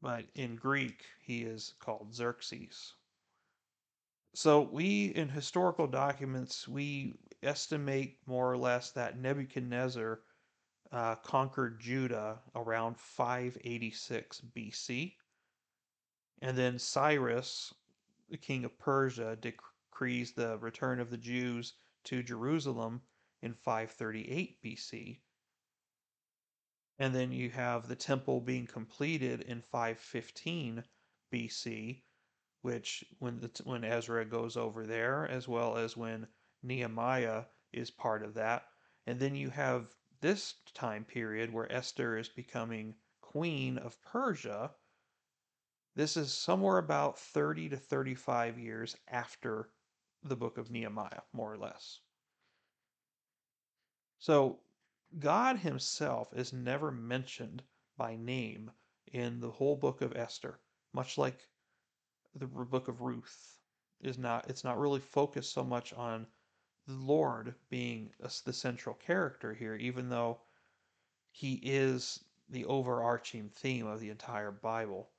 But 0.00 0.26
in 0.34 0.56
Greek, 0.56 1.04
he 1.20 1.42
is 1.42 1.74
called 1.78 2.14
Xerxes. 2.14 2.94
So 4.34 4.62
we, 4.62 5.06
in 5.06 5.28
historical 5.28 5.86
documents, 5.86 6.66
we 6.66 7.14
estimate 7.42 8.18
more 8.26 8.50
or 8.50 8.56
less 8.56 8.90
that 8.92 9.18
Nebuchadnezzar 9.18 10.20
uh, 10.92 11.16
conquered 11.16 11.80
Judah 11.80 12.40
around 12.54 12.98
586 12.98 14.42
BC. 14.54 15.14
And 16.40 16.56
then 16.56 16.78
Cyrus, 16.78 17.72
the 18.30 18.36
king 18.36 18.64
of 18.64 18.78
Persia, 18.78 19.36
decrees 19.36 20.32
the 20.32 20.58
return 20.58 21.00
of 21.00 21.10
the 21.10 21.16
Jews 21.16 21.74
to 22.04 22.22
Jerusalem 22.22 23.00
in 23.42 23.54
538 23.54 24.62
BC. 24.62 25.18
And 26.98 27.14
then 27.14 27.32
you 27.32 27.50
have 27.50 27.88
the 27.88 27.96
temple 27.96 28.40
being 28.40 28.66
completed 28.66 29.40
in 29.42 29.62
515 29.62 30.84
BC 31.32 32.02
which 32.62 33.04
when 33.18 33.40
the, 33.40 33.50
when 33.64 33.84
Ezra 33.84 34.24
goes 34.24 34.56
over 34.56 34.86
there, 34.86 35.26
as 35.28 35.46
well 35.46 35.76
as 35.76 35.96
when 35.96 36.26
Nehemiah 36.62 37.44
is 37.72 37.90
part 37.90 38.22
of 38.22 38.34
that, 38.34 38.68
and 39.06 39.18
then 39.18 39.34
you 39.34 39.50
have 39.50 39.88
this 40.22 40.54
time 40.72 41.04
period 41.04 41.52
where 41.52 41.70
Esther 41.70 42.16
is 42.16 42.28
becoming 42.28 42.94
queen 43.20 43.76
of 43.76 44.00
Persia. 44.02 44.70
This 45.94 46.16
is 46.16 46.32
somewhere 46.32 46.78
about 46.78 47.18
30 47.18 47.68
to 47.70 47.76
35 47.76 48.58
years 48.58 48.96
after 49.08 49.68
the 50.22 50.36
book 50.36 50.56
of 50.56 50.70
Nehemiah, 50.70 51.22
more 51.32 51.52
or 51.52 51.58
less. 51.58 52.00
So, 54.18 54.60
God 55.18 55.58
Himself 55.58 56.32
is 56.32 56.52
never 56.52 56.90
mentioned 56.90 57.62
by 57.98 58.16
name 58.16 58.70
in 59.12 59.40
the 59.40 59.50
whole 59.50 59.76
book 59.76 60.00
of 60.00 60.16
Esther, 60.16 60.60
much 60.94 61.18
like 61.18 61.48
the 62.34 62.46
book 62.46 62.88
of 62.88 63.02
Ruth 63.02 63.58
is 64.00 64.16
not 64.18 64.48
it's 64.48 64.64
not 64.64 64.78
really 64.78 65.00
focused 65.00 65.52
so 65.52 65.62
much 65.62 65.92
on 65.92 66.26
the 66.86 66.94
Lord 66.94 67.54
being 67.70 68.10
the 68.18 68.52
central 68.52 68.94
character 68.94 69.54
here, 69.54 69.74
even 69.76 70.08
though 70.08 70.40
he 71.30 71.54
is 71.62 72.24
the 72.48 72.64
overarching 72.66 73.48
theme 73.48 73.86
of 73.86 74.00
the 74.00 74.10
entire 74.10 74.50
Bible. 74.50 75.10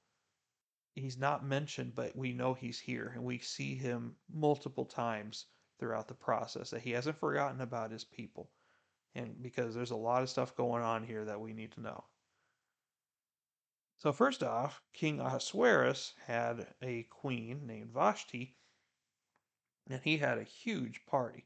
He's 0.93 1.17
not 1.17 1.45
mentioned, 1.45 1.95
but 1.95 2.15
we 2.15 2.33
know 2.33 2.53
he's 2.53 2.79
here, 2.79 3.11
and 3.15 3.23
we 3.23 3.39
see 3.39 3.75
him 3.75 4.15
multiple 4.31 4.85
times 4.85 5.47
throughout 5.79 6.07
the 6.07 6.13
process 6.13 6.69
that 6.69 6.81
he 6.81 6.91
hasn't 6.91 7.17
forgotten 7.17 7.61
about 7.61 7.91
his 7.91 8.03
people. 8.03 8.51
And 9.15 9.41
because 9.41 9.73
there's 9.73 9.91
a 9.91 9.95
lot 9.95 10.21
of 10.21 10.29
stuff 10.29 10.55
going 10.55 10.83
on 10.83 11.03
here 11.03 11.25
that 11.25 11.39
we 11.39 11.53
need 11.53 11.71
to 11.73 11.81
know. 11.81 12.03
So, 13.97 14.11
first 14.11 14.43
off, 14.43 14.81
King 14.91 15.19
Ahasuerus 15.19 16.13
had 16.25 16.67
a 16.81 17.03
queen 17.03 17.65
named 17.65 17.91
Vashti, 17.93 18.57
and 19.89 20.01
he 20.03 20.17
had 20.17 20.37
a 20.37 20.43
huge 20.43 21.05
party. 21.05 21.45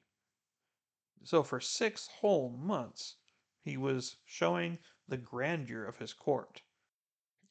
So, 1.24 1.43
for 1.43 1.59
six 1.61 2.07
whole 2.07 2.49
months, 2.49 3.18
he 3.61 3.78
was 3.78 4.18
showing 4.26 4.80
the 5.07 5.18
grandeur 5.18 5.86
of 5.86 5.99
his 5.99 6.13
court. 6.13 6.63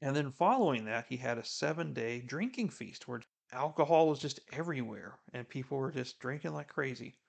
And 0.00 0.16
then, 0.16 0.32
following 0.32 0.84
that, 0.86 1.08
he 1.08 1.18
had 1.18 1.38
a 1.38 1.44
seven 1.44 1.92
day 1.92 2.20
drinking 2.22 2.70
feast 2.70 3.08
where 3.08 3.22
alcohol 3.52 4.08
was 4.08 4.20
just 4.20 4.40
everywhere 4.52 5.20
and 5.32 5.48
people 5.48 5.78
were 5.78 5.92
just 5.92 6.18
drinking 6.20 6.54
like 6.54 6.68
crazy. 6.68 7.20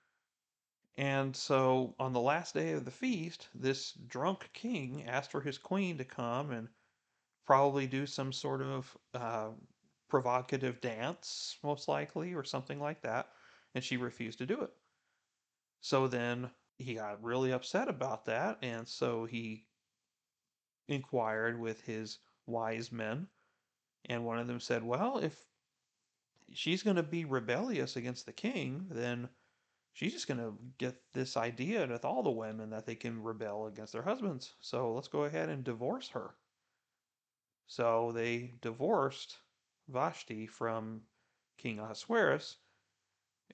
And 0.98 1.34
so, 1.34 1.94
on 1.98 2.12
the 2.12 2.20
last 2.20 2.52
day 2.52 2.72
of 2.72 2.84
the 2.84 2.90
feast, 2.90 3.48
this 3.54 3.94
drunk 3.94 4.52
king 4.52 5.02
asked 5.04 5.30
for 5.30 5.40
his 5.40 5.56
queen 5.56 5.96
to 5.96 6.04
come 6.04 6.50
and 6.50 6.68
probably 7.46 7.86
do 7.86 8.06
some 8.06 8.32
sort 8.32 8.62
of 8.62 8.96
uh, 9.14 9.54
provocative 10.08 10.80
dance, 10.80 11.58
most 11.62 11.88
likely, 11.88 12.34
or 12.34 12.44
something 12.44 12.80
like 12.80 13.02
that. 13.02 13.32
And 13.74 13.84
she 13.84 13.96
refused 13.96 14.38
to 14.38 14.46
do 14.46 14.62
it. 14.62 14.74
So 15.80 16.08
then 16.08 16.50
he 16.76 16.94
got 16.94 17.22
really 17.22 17.52
upset 17.52 17.88
about 17.88 18.24
that. 18.26 18.58
And 18.62 18.86
so 18.86 19.24
he 19.24 19.66
inquired 20.88 21.60
with 21.60 21.80
his 21.82 22.18
wise 22.46 22.90
men. 22.90 23.28
And 24.06 24.24
one 24.24 24.38
of 24.38 24.46
them 24.46 24.60
said, 24.60 24.82
Well, 24.82 25.18
if 25.18 25.36
she's 26.52 26.82
going 26.82 26.96
to 26.96 27.02
be 27.02 27.24
rebellious 27.24 27.96
against 27.96 28.26
the 28.26 28.32
king, 28.32 28.86
then 28.90 29.28
she's 29.92 30.12
just 30.12 30.28
going 30.28 30.40
to 30.40 30.56
get 30.78 30.96
this 31.12 31.36
idea 31.36 31.86
with 31.86 32.04
all 32.04 32.22
the 32.22 32.30
women 32.30 32.70
that 32.70 32.86
they 32.86 32.94
can 32.94 33.22
rebel 33.22 33.66
against 33.66 33.92
their 33.92 34.02
husbands. 34.02 34.54
So 34.60 34.94
let's 34.94 35.08
go 35.08 35.24
ahead 35.24 35.48
and 35.48 35.64
divorce 35.64 36.08
her. 36.10 36.34
So 37.66 38.12
they 38.12 38.54
divorced 38.62 39.38
Vashti 39.88 40.46
from 40.46 41.02
King 41.58 41.78
Ahasuerus. 41.78 42.56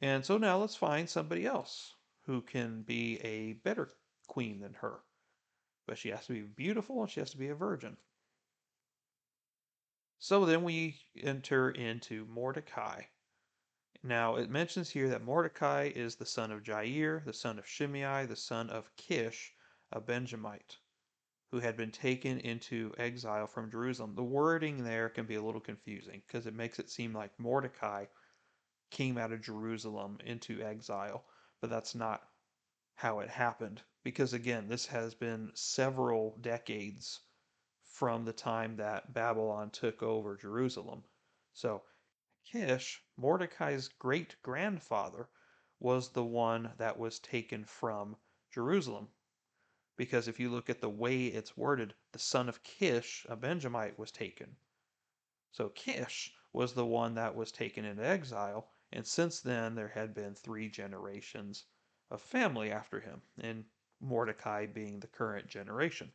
And 0.01 0.25
so 0.25 0.39
now 0.39 0.59
let's 0.59 0.77
find 0.77 1.09
somebody 1.09 1.47
else 1.47 1.95
who 2.27 2.43
can 2.43 2.83
be 2.83 3.21
a 3.21 3.53
better 3.53 3.91
queen 4.27 4.61
than 4.61 4.75
her. 4.75 5.01
But 5.87 5.99
she 5.99 6.09
has 6.11 6.27
to 6.27 6.33
be 6.33 6.43
beautiful 6.43 7.03
and 7.03 7.11
she 7.11 7.21
has 7.21 7.31
to 7.31 7.37
be 7.37 7.49
a 7.49 7.55
virgin. 7.55 7.97
So 10.19 10.47
then 10.47 10.65
we 10.65 11.01
enter 11.23 11.71
into 11.71 12.25
Mordecai. 12.27 13.03
Now 14.03 14.37
it 14.37 14.51
mentions 14.51 14.91
here 14.91 15.09
that 15.11 15.25
Mordecai 15.25 15.91
is 15.95 16.17
the 16.17 16.27
son 16.27 16.51
of 16.51 16.63
Jair, 16.63 17.25
the 17.25 17.33
son 17.33 17.59
of 17.59 17.67
Shimei, 17.67 18.27
the 18.27 18.37
son 18.37 18.71
of 18.71 18.95
Kish, 18.97 19.53
a 19.93 20.01
Benjamite 20.01 20.79
who 21.55 21.61
had 21.61 21.77
been 21.77 21.93
taken 21.93 22.41
into 22.41 22.93
exile 22.99 23.47
from 23.47 23.71
Jerusalem. 23.71 24.17
The 24.17 24.25
wording 24.25 24.83
there 24.83 25.09
can 25.09 25.25
be 25.25 25.37
a 25.37 25.41
little 25.41 25.61
confusing 25.61 26.21
because 26.27 26.49
it 26.49 26.55
makes 26.55 26.81
it 26.81 26.91
seem 26.91 27.15
like 27.15 27.31
Mordecai 27.39 28.07
came 28.91 29.17
out 29.17 29.31
of 29.31 29.41
Jerusalem 29.41 30.19
into 30.25 30.61
exile, 30.61 31.25
but 31.65 31.71
that's 31.71 31.95
not 31.95 32.29
how 32.95 33.21
it 33.21 33.31
happened. 33.31 33.81
Because 34.03 34.35
again, 34.35 34.69
this 34.69 34.85
has 34.85 35.15
been 35.15 35.51
several 35.55 36.37
decades 36.43 37.21
from 37.87 38.27
the 38.27 38.35
time 38.35 38.77
that 38.77 39.15
Babylon 39.15 39.71
took 39.71 40.03
over 40.03 40.37
Jerusalem. 40.37 41.05
So 41.55 41.83
Kish, 42.45 43.01
Mordecai's 43.17 43.89
great 43.89 44.37
grandfather, 44.43 45.27
was 45.81 46.11
the 46.11 46.23
one 46.23 46.71
that 46.77 46.99
was 46.99 47.19
taken 47.19 47.65
from 47.65 48.15
Jerusalem. 48.53 49.09
Because 49.97 50.29
if 50.29 50.39
you 50.39 50.51
look 50.51 50.69
at 50.69 50.83
the 50.83 50.91
way 50.91 51.29
it's 51.29 51.57
worded, 51.57 51.95
the 52.13 52.19
son 52.19 52.51
of 52.51 52.63
Kish, 52.63 53.25
a 53.27 53.37
Benjamite, 53.37 53.99
was 53.99 54.13
taken. 54.13 54.55
So 55.53 55.71
Kish 55.71 56.31
was 56.53 56.75
the 56.75 56.85
one 56.85 57.15
that 57.15 57.35
was 57.35 57.51
taken 57.51 57.87
into 57.87 58.07
exile, 58.07 58.74
and 58.93 59.07
since 59.07 59.41
then 59.41 59.75
there 59.75 59.89
had 59.89 60.15
been 60.15 60.35
three 60.35 60.69
generations 60.69 61.65
of 62.11 62.21
family 62.21 62.71
after 62.71 63.01
him, 63.01 63.23
and 63.39 63.65
Mordecai 64.01 64.67
being 64.67 65.01
the 65.01 65.07
current 65.07 65.47
generation. 65.49 66.13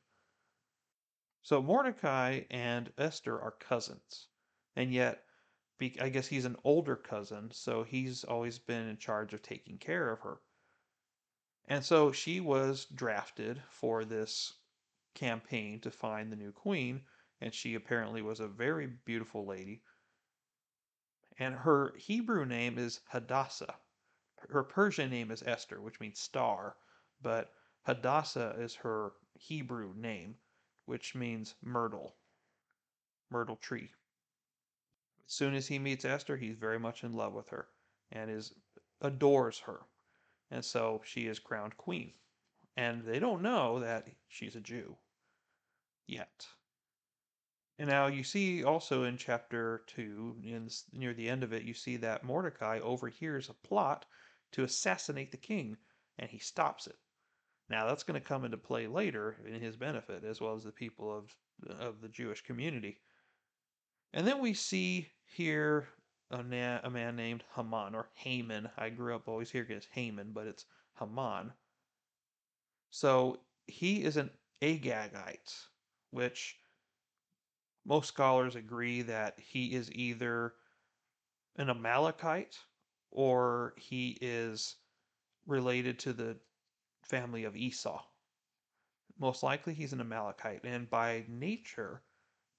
So 1.42 1.62
Mordecai 1.62 2.42
and 2.50 2.92
Esther 2.98 3.40
are 3.42 3.52
cousins, 3.52 4.28
and 4.76 4.94
yet 4.94 5.26
I 6.02 6.10
guess 6.10 6.28
he's 6.28 6.46
an 6.46 6.58
older 6.64 6.98
cousin, 6.98 7.52
so 7.52 7.84
he's 7.84 8.24
always 8.26 8.60
been 8.60 8.88
in 8.88 8.98
charge 8.98 9.34
of 9.34 9.42
taking 9.42 9.78
care 9.78 10.12
of 10.12 10.20
her. 10.20 10.42
And 11.70 11.86
so 11.86 12.12
she 12.12 12.40
was 12.40 12.86
drafted 12.86 13.64
for 13.70 14.04
this 14.04 14.54
campaign 15.16 15.80
to 15.82 15.92
find 15.92 16.32
the 16.32 16.36
new 16.36 16.52
queen, 16.52 17.06
and 17.40 17.54
she 17.54 17.76
apparently 17.76 18.22
was 18.22 18.40
a 18.40 18.48
very 18.48 18.88
beautiful 18.88 19.46
lady. 19.46 19.82
And 21.40 21.56
her 21.56 21.94
Hebrew 21.98 22.46
name 22.46 22.78
is 22.78 23.00
Hadassah. 23.08 23.76
Her 24.50 24.64
Persian 24.64 25.10
name 25.10 25.32
is 25.32 25.42
Esther, 25.44 25.82
which 25.82 26.00
means 26.02 26.20
star, 26.20 26.76
but 27.22 27.54
Hadassah 27.84 28.56
is 28.60 28.76
her 28.76 29.14
Hebrew 29.36 29.94
name, 29.96 30.36
which 30.86 31.16
means 31.16 31.56
myrtle, 31.62 32.18
myrtle 33.30 33.56
tree. 33.56 33.92
As 35.26 35.34
soon 35.34 35.54
as 35.54 35.68
he 35.68 35.80
meets 35.80 36.04
Esther, 36.04 36.36
he's 36.36 36.58
very 36.58 36.80
much 36.80 37.04
in 37.04 37.14
love 37.14 37.34
with 37.34 37.48
her 37.50 37.70
and 38.12 38.30
is 38.30 38.54
adores 39.02 39.60
her. 39.60 39.82
And 40.52 40.66
so 40.66 41.02
she 41.06 41.28
is 41.28 41.40
crowned 41.40 41.78
queen. 41.78 42.14
And 42.76 43.04
they 43.06 43.20
don't 43.20 43.42
know 43.42 43.80
that 43.80 44.08
she's 44.28 44.56
a 44.56 44.62
Jew 44.62 44.98
yet. 46.08 46.48
And 47.80 47.90
now 47.90 48.08
you 48.08 48.26
see 48.26 48.62
also 48.66 49.06
in 49.06 49.16
chapter 49.16 49.84
2, 49.88 50.42
in, 50.44 50.70
near 50.92 51.14
the 51.14 51.30
end 51.30 51.44
of 51.44 51.54
it, 51.54 51.64
you 51.64 51.74
see 51.74 51.96
that 51.96 52.26
Mordecai 52.26 52.80
overhears 52.80 53.48
a 53.48 53.54
plot 53.54 54.06
to 54.52 54.66
assassinate 54.66 55.32
the 55.32 55.38
king, 55.38 55.78
and 56.18 56.30
he 56.30 56.40
stops 56.40 56.88
it. 56.88 56.98
Now 57.70 57.88
that's 57.88 58.04
going 58.04 58.20
to 58.20 58.28
come 58.28 58.44
into 58.44 58.58
play 58.58 58.88
later 58.88 59.38
in 59.48 59.62
his 59.62 59.78
benefit, 59.78 60.26
as 60.26 60.42
well 60.42 60.56
as 60.56 60.66
the 60.66 60.74
people 60.74 61.18
of, 61.18 61.34
of 61.80 62.02
the 62.02 62.10
Jewish 62.10 62.42
community. 62.42 63.00
And 64.12 64.28
then 64.28 64.42
we 64.42 64.54
see 64.54 65.08
here 65.24 65.88
a, 66.32 66.44
na- 66.44 66.82
a 66.84 66.90
man 66.90 67.16
named 67.16 67.46
Haman 67.56 67.96
or 67.96 68.10
Haman. 68.16 68.70
I 68.78 68.90
grew 68.90 69.16
up 69.16 69.30
always 69.30 69.52
hearing 69.52 69.72
it 69.72 69.78
as 69.78 69.88
Haman, 69.94 70.32
but 70.34 70.48
it's 70.48 70.66
Haman. 71.00 71.54
So 72.92 73.40
he 73.68 74.04
is 74.04 74.18
an 74.18 74.32
Agagite, 74.62 75.68
which 76.10 76.59
most 77.86 78.08
scholars 78.08 78.56
agree 78.56 79.02
that 79.04 79.40
he 79.40 79.74
is 79.74 79.92
either 79.94 80.54
an 81.56 81.70
Amalekite 81.70 82.58
or 83.12 83.74
he 83.78 84.18
is 84.22 84.76
related 85.46 86.00
to 86.00 86.14
the 86.14 86.38
family 87.04 87.44
of 87.44 87.56
Esau. 87.56 88.04
Most 89.18 89.44
likely 89.44 89.74
he's 89.74 89.94
an 89.94 90.02
Amalekite, 90.02 90.64
and 90.64 90.90
by 90.90 91.26
nature, 91.28 92.04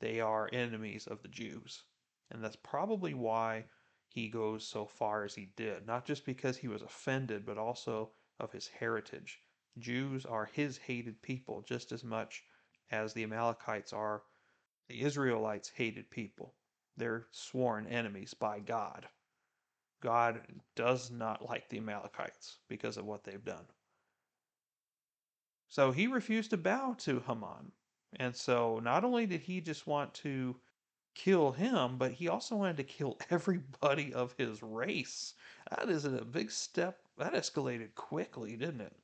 they 0.01 0.21
are 0.21 0.51
enemies 0.53 1.07
of 1.07 1.23
the 1.23 1.29
Jews. 1.29 1.85
And 2.31 2.43
that's 2.45 2.57
probably 2.57 3.15
why 3.15 3.65
he 4.09 4.29
goes 4.29 4.67
so 4.67 4.87
far 4.87 5.25
as 5.25 5.35
he 5.35 5.53
did, 5.57 5.87
not 5.87 6.05
just 6.05 6.27
because 6.27 6.57
he 6.57 6.69
was 6.69 6.83
offended, 6.83 7.47
but 7.47 7.59
also 7.59 8.11
of 8.39 8.53
his 8.53 8.67
heritage. 8.67 9.41
Jews 9.79 10.27
are 10.27 10.47
his 10.47 10.77
hated 10.77 11.23
people 11.23 11.63
just 11.63 11.93
as 11.93 12.03
much 12.03 12.43
as 12.91 13.13
the 13.13 13.23
Amalekites 13.23 13.93
are 13.93 14.23
the 14.91 15.03
Israelites' 15.03 15.71
hated 15.73 16.11
people. 16.11 16.53
They're 16.97 17.29
sworn 17.31 17.87
enemies 17.87 18.35
by 18.35 18.59
God. 18.59 19.07
God 20.03 20.41
does 20.75 21.13
not 21.13 21.49
like 21.49 21.69
the 21.69 21.79
Amalekites 21.79 22.59
because 22.69 22.97
of 22.97 23.05
what 23.05 23.23
they've 23.23 23.45
done. 23.45 23.67
So 25.69 25.93
he 25.93 26.09
refused 26.09 26.51
to 26.51 26.57
bow 26.57 26.97
to 27.01 27.21
Haman. 27.21 27.71
And 28.17 28.35
so 28.35 28.81
not 28.83 29.05
only 29.05 29.27
did 29.27 29.43
he 29.43 29.61
just 29.61 29.87
want 29.87 30.13
to 30.15 30.57
kill 31.15 31.53
him, 31.53 31.97
but 31.97 32.11
he 32.11 32.27
also 32.27 32.57
wanted 32.57 32.79
to 32.79 32.85
kill 32.85 33.17
everybody 33.31 34.13
of 34.13 34.35
his 34.37 34.61
race. 34.61 35.35
That 35.71 35.89
is 35.89 36.05
a 36.05 36.25
big 36.25 36.51
step. 36.51 36.99
That 37.17 37.35
escalated 37.35 37.95
quickly, 37.95 38.57
didn't 38.57 38.81
it? 38.81 38.97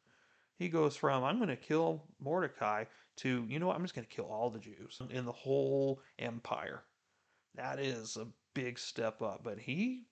He 0.59 0.69
goes 0.69 0.97
from, 0.97 1.23
I'm 1.23 1.37
going 1.37 1.49
to 1.49 1.57
kill 1.57 2.03
Mordecai, 2.19 2.87
to, 3.17 3.45
you 3.49 3.59
know 3.59 3.67
what, 3.69 3.77
I'm 3.77 3.83
just 3.83 3.95
going 3.95 4.07
to 4.07 4.15
kill 4.15 4.27
all 4.27 4.51
the 4.51 4.59
Jews 4.59 5.01
in 5.11 5.25
the 5.25 5.33
whole 5.33 6.01
empire. 6.19 6.85
That 7.55 7.79
is 7.79 8.17
a 8.17 8.29
big 8.55 8.79
step 8.79 9.23
up, 9.23 9.43
but 9.43 9.59
he 9.59 10.03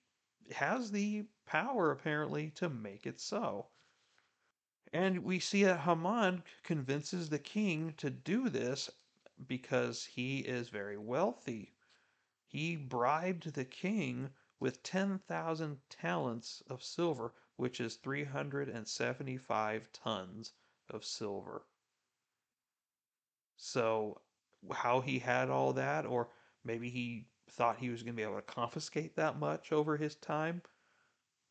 has 0.51 0.91
the 0.91 1.25
power 1.45 1.91
apparently 1.91 2.51
to 2.51 2.69
make 2.69 3.05
it 3.05 3.19
so. 3.19 3.67
And 4.93 5.23
we 5.23 5.39
see 5.39 5.63
that 5.63 5.81
Haman 5.81 6.43
convinces 6.63 7.29
the 7.29 7.39
king 7.39 7.93
to 7.97 8.09
do 8.09 8.49
this 8.49 8.89
because 9.47 10.05
he 10.05 10.39
is 10.39 10.69
very 10.69 10.97
wealthy. 10.97 11.73
He 12.47 12.75
bribed 12.75 13.53
the 13.53 13.65
king 13.65 14.29
with 14.59 14.83
10,000 14.83 15.79
talents 15.89 16.63
of 16.67 16.83
silver, 16.83 17.33
which 17.57 17.81
is 17.81 17.95
375 17.97 19.91
tons 19.91 20.53
of 20.89 21.03
silver. 21.03 21.65
So, 23.57 24.21
how 24.71 25.01
he 25.01 25.19
had 25.19 25.49
all 25.49 25.73
that, 25.73 26.05
or 26.05 26.29
maybe 26.63 26.89
he 26.89 27.27
thought 27.51 27.77
he 27.77 27.89
was 27.89 28.03
going 28.03 28.13
to 28.13 28.17
be 28.17 28.23
able 28.23 28.35
to 28.35 28.41
confiscate 28.41 29.15
that 29.15 29.39
much 29.39 29.71
over 29.71 29.97
his 29.97 30.15
time, 30.15 30.61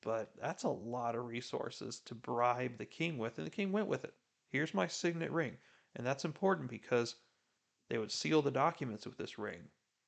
but 0.03 0.33
that's 0.41 0.65
a 0.65 0.69
lot 0.69 1.15
of 1.15 1.27
resources 1.27 2.01
to 2.01 2.15
bribe 2.15 2.77
the 2.77 2.85
king 2.85 3.17
with, 3.17 3.39
and 3.39 3.47
the 3.47 3.51
king 3.51 3.73
went 3.73 3.89
with 3.89 4.05
it. 4.05 4.15
Here's 4.49 4.75
my 4.75 4.87
signet 4.87 5.31
ring. 5.31 5.57
And 5.97 6.07
that's 6.07 6.25
important 6.25 6.69
because 6.71 7.17
they 7.89 7.99
would 7.99 8.11
seal 8.11 8.43
the 8.43 8.51
documents 8.51 9.07
with 9.07 9.17
this 9.17 9.39
ring 9.39 9.63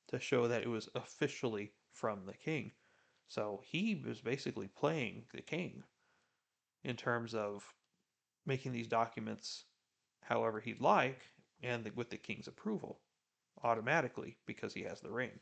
to 0.09 0.19
show 0.19 0.47
that 0.47 0.63
it 0.63 0.67
was 0.67 0.89
officially 0.95 1.71
from 1.91 2.25
the 2.25 2.33
king. 2.33 2.71
So 3.27 3.61
he 3.65 3.95
was 4.05 4.21
basically 4.21 4.67
playing 4.67 5.23
the 5.33 5.41
king 5.41 5.83
in 6.83 6.95
terms 6.95 7.33
of 7.33 7.73
making 8.45 8.71
these 8.71 8.87
documents 8.87 9.65
however 10.21 10.59
he'd 10.59 10.81
like 10.81 11.21
and 11.61 11.83
the, 11.83 11.91
with 11.91 12.09
the 12.09 12.17
king's 12.17 12.47
approval 12.47 12.99
automatically 13.63 14.37
because 14.45 14.73
he 14.73 14.83
has 14.83 15.01
the 15.01 15.11
ring. 15.11 15.39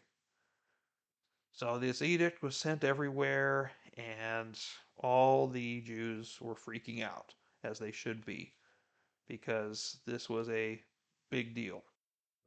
So 1.52 1.78
this 1.78 2.02
edict 2.02 2.42
was 2.42 2.58
sent 2.58 2.84
everywhere, 2.84 3.72
and 3.96 4.60
all 4.98 5.48
the 5.48 5.82
Jews 5.82 6.38
were 6.42 6.56
freaking 6.56 7.02
out, 7.02 7.34
as 7.64 7.80
they 7.80 7.92
should 7.92 8.26
be, 8.26 8.54
because 9.28 10.00
this 10.06 10.30
was 10.30 10.50
a 10.50 10.82
big 11.30 11.56
deal. 11.56 11.84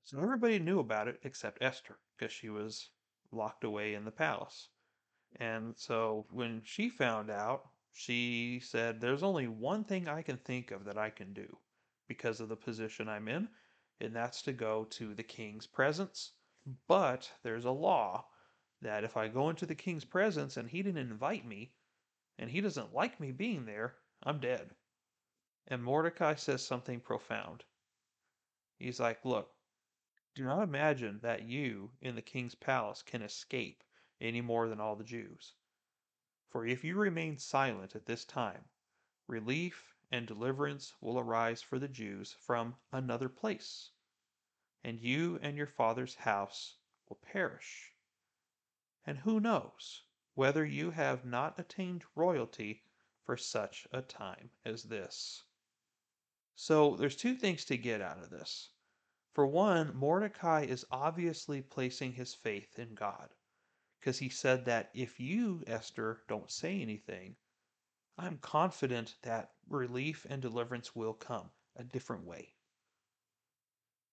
So 0.04 0.20
everybody 0.20 0.58
knew 0.58 0.78
about 0.80 1.08
it 1.08 1.20
except 1.22 1.62
Esther, 1.62 1.96
because 2.16 2.32
she 2.32 2.50
was 2.50 2.90
locked 3.32 3.64
away 3.64 3.94
in 3.94 4.04
the 4.04 4.10
palace. 4.10 4.68
And 5.36 5.74
so 5.76 6.26
when 6.30 6.60
she 6.64 6.88
found 6.88 7.30
out, 7.30 7.68
she 7.92 8.60
said, 8.62 9.00
There's 9.00 9.22
only 9.22 9.48
one 9.48 9.84
thing 9.84 10.08
I 10.08 10.22
can 10.22 10.36
think 10.38 10.70
of 10.70 10.84
that 10.84 10.98
I 10.98 11.10
can 11.10 11.32
do 11.32 11.58
because 12.08 12.40
of 12.40 12.48
the 12.48 12.56
position 12.56 13.08
I'm 13.08 13.28
in, 13.28 13.48
and 14.00 14.16
that's 14.16 14.42
to 14.42 14.52
go 14.52 14.84
to 14.84 15.14
the 15.14 15.22
king's 15.22 15.66
presence. 15.66 16.32
But 16.86 17.30
there's 17.42 17.64
a 17.64 17.70
law 17.70 18.26
that 18.82 19.04
if 19.04 19.16
I 19.16 19.28
go 19.28 19.50
into 19.50 19.66
the 19.66 19.74
king's 19.74 20.04
presence 20.04 20.56
and 20.56 20.68
he 20.68 20.82
didn't 20.82 21.10
invite 21.10 21.46
me, 21.46 21.72
and 22.38 22.50
he 22.50 22.60
doesn't 22.60 22.94
like 22.94 23.20
me 23.20 23.32
being 23.32 23.66
there, 23.66 23.96
I'm 24.22 24.40
dead. 24.40 24.74
And 25.66 25.82
Mordecai 25.82 26.34
says 26.34 26.66
something 26.66 27.00
profound. 27.00 27.64
He's 28.78 28.98
like, 28.98 29.24
Look, 29.24 29.54
do 30.34 30.44
not 30.44 30.62
imagine 30.62 31.18
that 31.22 31.42
you 31.42 31.90
in 32.00 32.14
the 32.14 32.22
king's 32.22 32.54
palace 32.54 33.02
can 33.02 33.22
escape 33.22 33.82
any 34.20 34.40
more 34.40 34.68
than 34.68 34.80
all 34.80 34.96
the 34.96 35.04
Jews. 35.04 35.54
For 36.50 36.64
if 36.64 36.84
you 36.84 36.96
remain 36.96 37.38
silent 37.38 37.94
at 37.94 38.06
this 38.06 38.24
time, 38.24 38.64
relief 39.26 39.94
and 40.10 40.26
deliverance 40.26 40.94
will 41.00 41.18
arise 41.18 41.60
for 41.60 41.78
the 41.78 41.88
Jews 41.88 42.34
from 42.40 42.76
another 42.92 43.28
place, 43.28 43.90
and 44.82 44.98
you 44.98 45.38
and 45.42 45.56
your 45.56 45.66
father's 45.66 46.14
house 46.14 46.76
will 47.08 47.18
perish. 47.22 47.92
And 49.04 49.18
who 49.18 49.40
knows 49.40 50.04
whether 50.34 50.64
you 50.64 50.90
have 50.90 51.24
not 51.24 51.58
attained 51.58 52.04
royalty 52.14 52.84
for 53.24 53.36
such 53.36 53.86
a 53.92 54.02
time 54.02 54.50
as 54.64 54.84
this? 54.84 55.44
So 56.54 56.96
there's 56.96 57.16
two 57.16 57.34
things 57.34 57.64
to 57.66 57.76
get 57.76 58.00
out 58.00 58.18
of 58.18 58.30
this. 58.30 58.70
For 59.34 59.46
one, 59.46 59.94
Mordecai 59.94 60.64
is 60.64 60.84
obviously 60.90 61.62
placing 61.62 62.12
his 62.12 62.34
faith 62.34 62.78
in 62.78 62.94
God 62.94 63.28
because 64.00 64.18
he 64.18 64.28
said 64.28 64.64
that 64.64 64.90
if 64.94 65.20
you, 65.20 65.62
Esther, 65.66 66.22
don't 66.28 66.50
say 66.50 66.80
anything, 66.80 67.36
I'm 68.20 68.38
confident 68.38 69.14
that 69.22 69.52
relief 69.68 70.26
and 70.28 70.42
deliverance 70.42 70.96
will 70.96 71.14
come 71.14 71.50
a 71.76 71.84
different 71.84 72.24
way. 72.24 72.54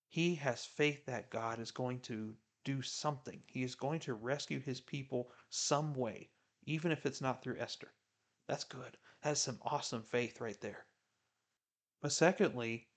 He 0.07 0.35
has 0.35 0.63
faith 0.63 1.05
that 1.07 1.31
God 1.31 1.59
is 1.59 1.71
going 1.71 1.99
to 2.01 2.37
do 2.63 2.83
something. 2.83 3.41
He 3.47 3.63
is 3.63 3.73
going 3.73 3.99
to 4.01 4.13
rescue 4.13 4.59
his 4.59 4.79
people 4.79 5.31
some 5.49 5.95
way, 5.95 6.29
even 6.65 6.91
if 6.91 7.05
it's 7.05 7.19
not 7.19 7.41
through 7.41 7.57
Esther. 7.57 7.91
That's 8.47 8.63
good. 8.63 8.97
That's 9.23 9.41
some 9.41 9.59
awesome 9.63 10.03
faith 10.03 10.39
right 10.39 10.59
there. 10.61 10.85
But 12.01 12.11
secondly, 12.11 12.87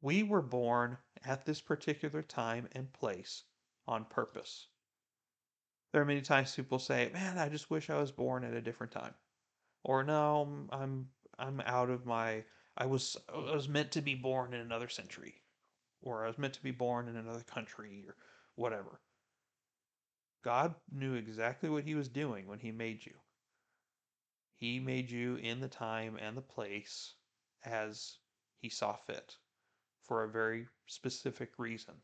we 0.00 0.22
were 0.22 0.42
born 0.42 0.96
at 1.24 1.44
this 1.44 1.60
particular 1.60 2.22
time 2.22 2.68
and 2.72 2.92
place 2.92 3.44
on 3.86 4.06
purpose. 4.06 4.68
There 5.92 6.00
are 6.00 6.06
many 6.06 6.22
times 6.22 6.56
people 6.56 6.78
say, 6.78 7.10
"Man, 7.12 7.38
I 7.38 7.50
just 7.50 7.70
wish 7.70 7.90
I 7.90 8.00
was 8.00 8.10
born 8.10 8.44
at 8.44 8.54
a 8.54 8.62
different 8.62 8.92
time," 8.92 9.14
or 9.84 10.04
"No, 10.04 10.68
I'm 10.70 11.10
I'm 11.38 11.60
out 11.62 11.90
of 11.90 12.06
my 12.06 12.44
I 12.76 12.86
was 12.86 13.16
I 13.28 13.38
was 13.54 13.68
meant 13.68 13.92
to 13.92 14.02
be 14.02 14.14
born 14.14 14.54
in 14.54 14.60
another 14.60 14.88
century." 14.88 15.42
or 16.02 16.24
I 16.24 16.26
was 16.26 16.38
meant 16.38 16.54
to 16.54 16.62
be 16.62 16.72
born 16.72 17.08
in 17.08 17.16
another 17.16 17.44
country 17.44 18.04
or 18.06 18.16
whatever. 18.56 19.00
God 20.42 20.74
knew 20.90 21.14
exactly 21.14 21.70
what 21.70 21.84
he 21.84 21.94
was 21.94 22.08
doing 22.08 22.48
when 22.48 22.58
he 22.58 22.72
made 22.72 23.06
you. 23.06 23.14
He 24.56 24.80
made 24.80 25.10
you 25.10 25.36
in 25.36 25.60
the 25.60 25.68
time 25.68 26.16
and 26.20 26.36
the 26.36 26.42
place 26.42 27.14
as 27.64 28.18
he 28.60 28.68
saw 28.68 28.96
fit 28.96 29.36
for 30.02 30.24
a 30.24 30.28
very 30.28 30.66
specific 30.86 31.52
reason. 31.58 31.94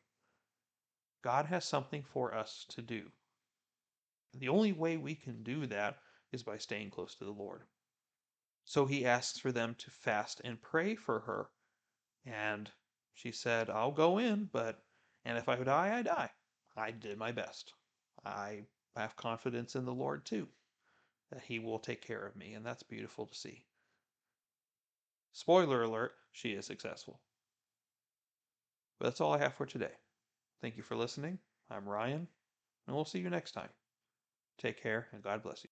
God 1.22 1.46
has 1.46 1.64
something 1.64 2.04
for 2.04 2.32
us 2.34 2.64
to 2.70 2.82
do. 2.82 3.10
The 4.34 4.48
only 4.48 4.72
way 4.72 4.96
we 4.96 5.16
can 5.16 5.42
do 5.42 5.66
that 5.66 5.98
is 6.32 6.42
by 6.42 6.58
staying 6.58 6.90
close 6.90 7.14
to 7.16 7.24
the 7.24 7.30
Lord. 7.30 7.62
So 8.64 8.84
he 8.84 9.06
asks 9.06 9.38
for 9.38 9.50
them 9.50 9.74
to 9.78 9.90
fast 9.90 10.40
and 10.44 10.60
pray 10.60 10.94
for 10.94 11.20
her. 11.20 11.48
And 12.26 12.70
she 13.14 13.32
said, 13.32 13.70
I'll 13.70 13.92
go 13.92 14.18
in, 14.18 14.48
but, 14.52 14.82
and 15.24 15.38
if 15.38 15.48
I 15.48 15.56
die, 15.56 15.96
I 15.96 16.02
die. 16.02 16.30
I 16.76 16.90
did 16.90 17.18
my 17.18 17.32
best. 17.32 17.72
I 18.24 18.60
have 18.96 19.16
confidence 19.16 19.74
in 19.74 19.84
the 19.84 19.94
Lord 19.94 20.24
too, 20.26 20.48
that 21.30 21.42
He 21.42 21.58
will 21.58 21.78
take 21.78 22.02
care 22.02 22.26
of 22.26 22.36
me, 22.36 22.54
and 22.54 22.64
that's 22.64 22.82
beautiful 22.82 23.26
to 23.26 23.34
see. 23.34 23.64
Spoiler 25.32 25.82
alert, 25.82 26.12
she 26.32 26.50
is 26.50 26.66
successful. 26.66 27.20
But 28.98 29.06
that's 29.06 29.20
all 29.20 29.34
I 29.34 29.38
have 29.38 29.54
for 29.54 29.66
today. 29.66 29.92
Thank 30.60 30.76
you 30.76 30.82
for 30.82 30.96
listening. 30.96 31.38
I'm 31.70 31.88
Ryan, 31.88 32.26
and 32.86 32.96
we'll 32.96 33.04
see 33.04 33.20
you 33.20 33.30
next 33.30 33.52
time. 33.52 33.70
Take 34.58 34.82
care, 34.82 35.08
and 35.12 35.22
God 35.22 35.42
bless 35.42 35.62
you. 35.64 35.70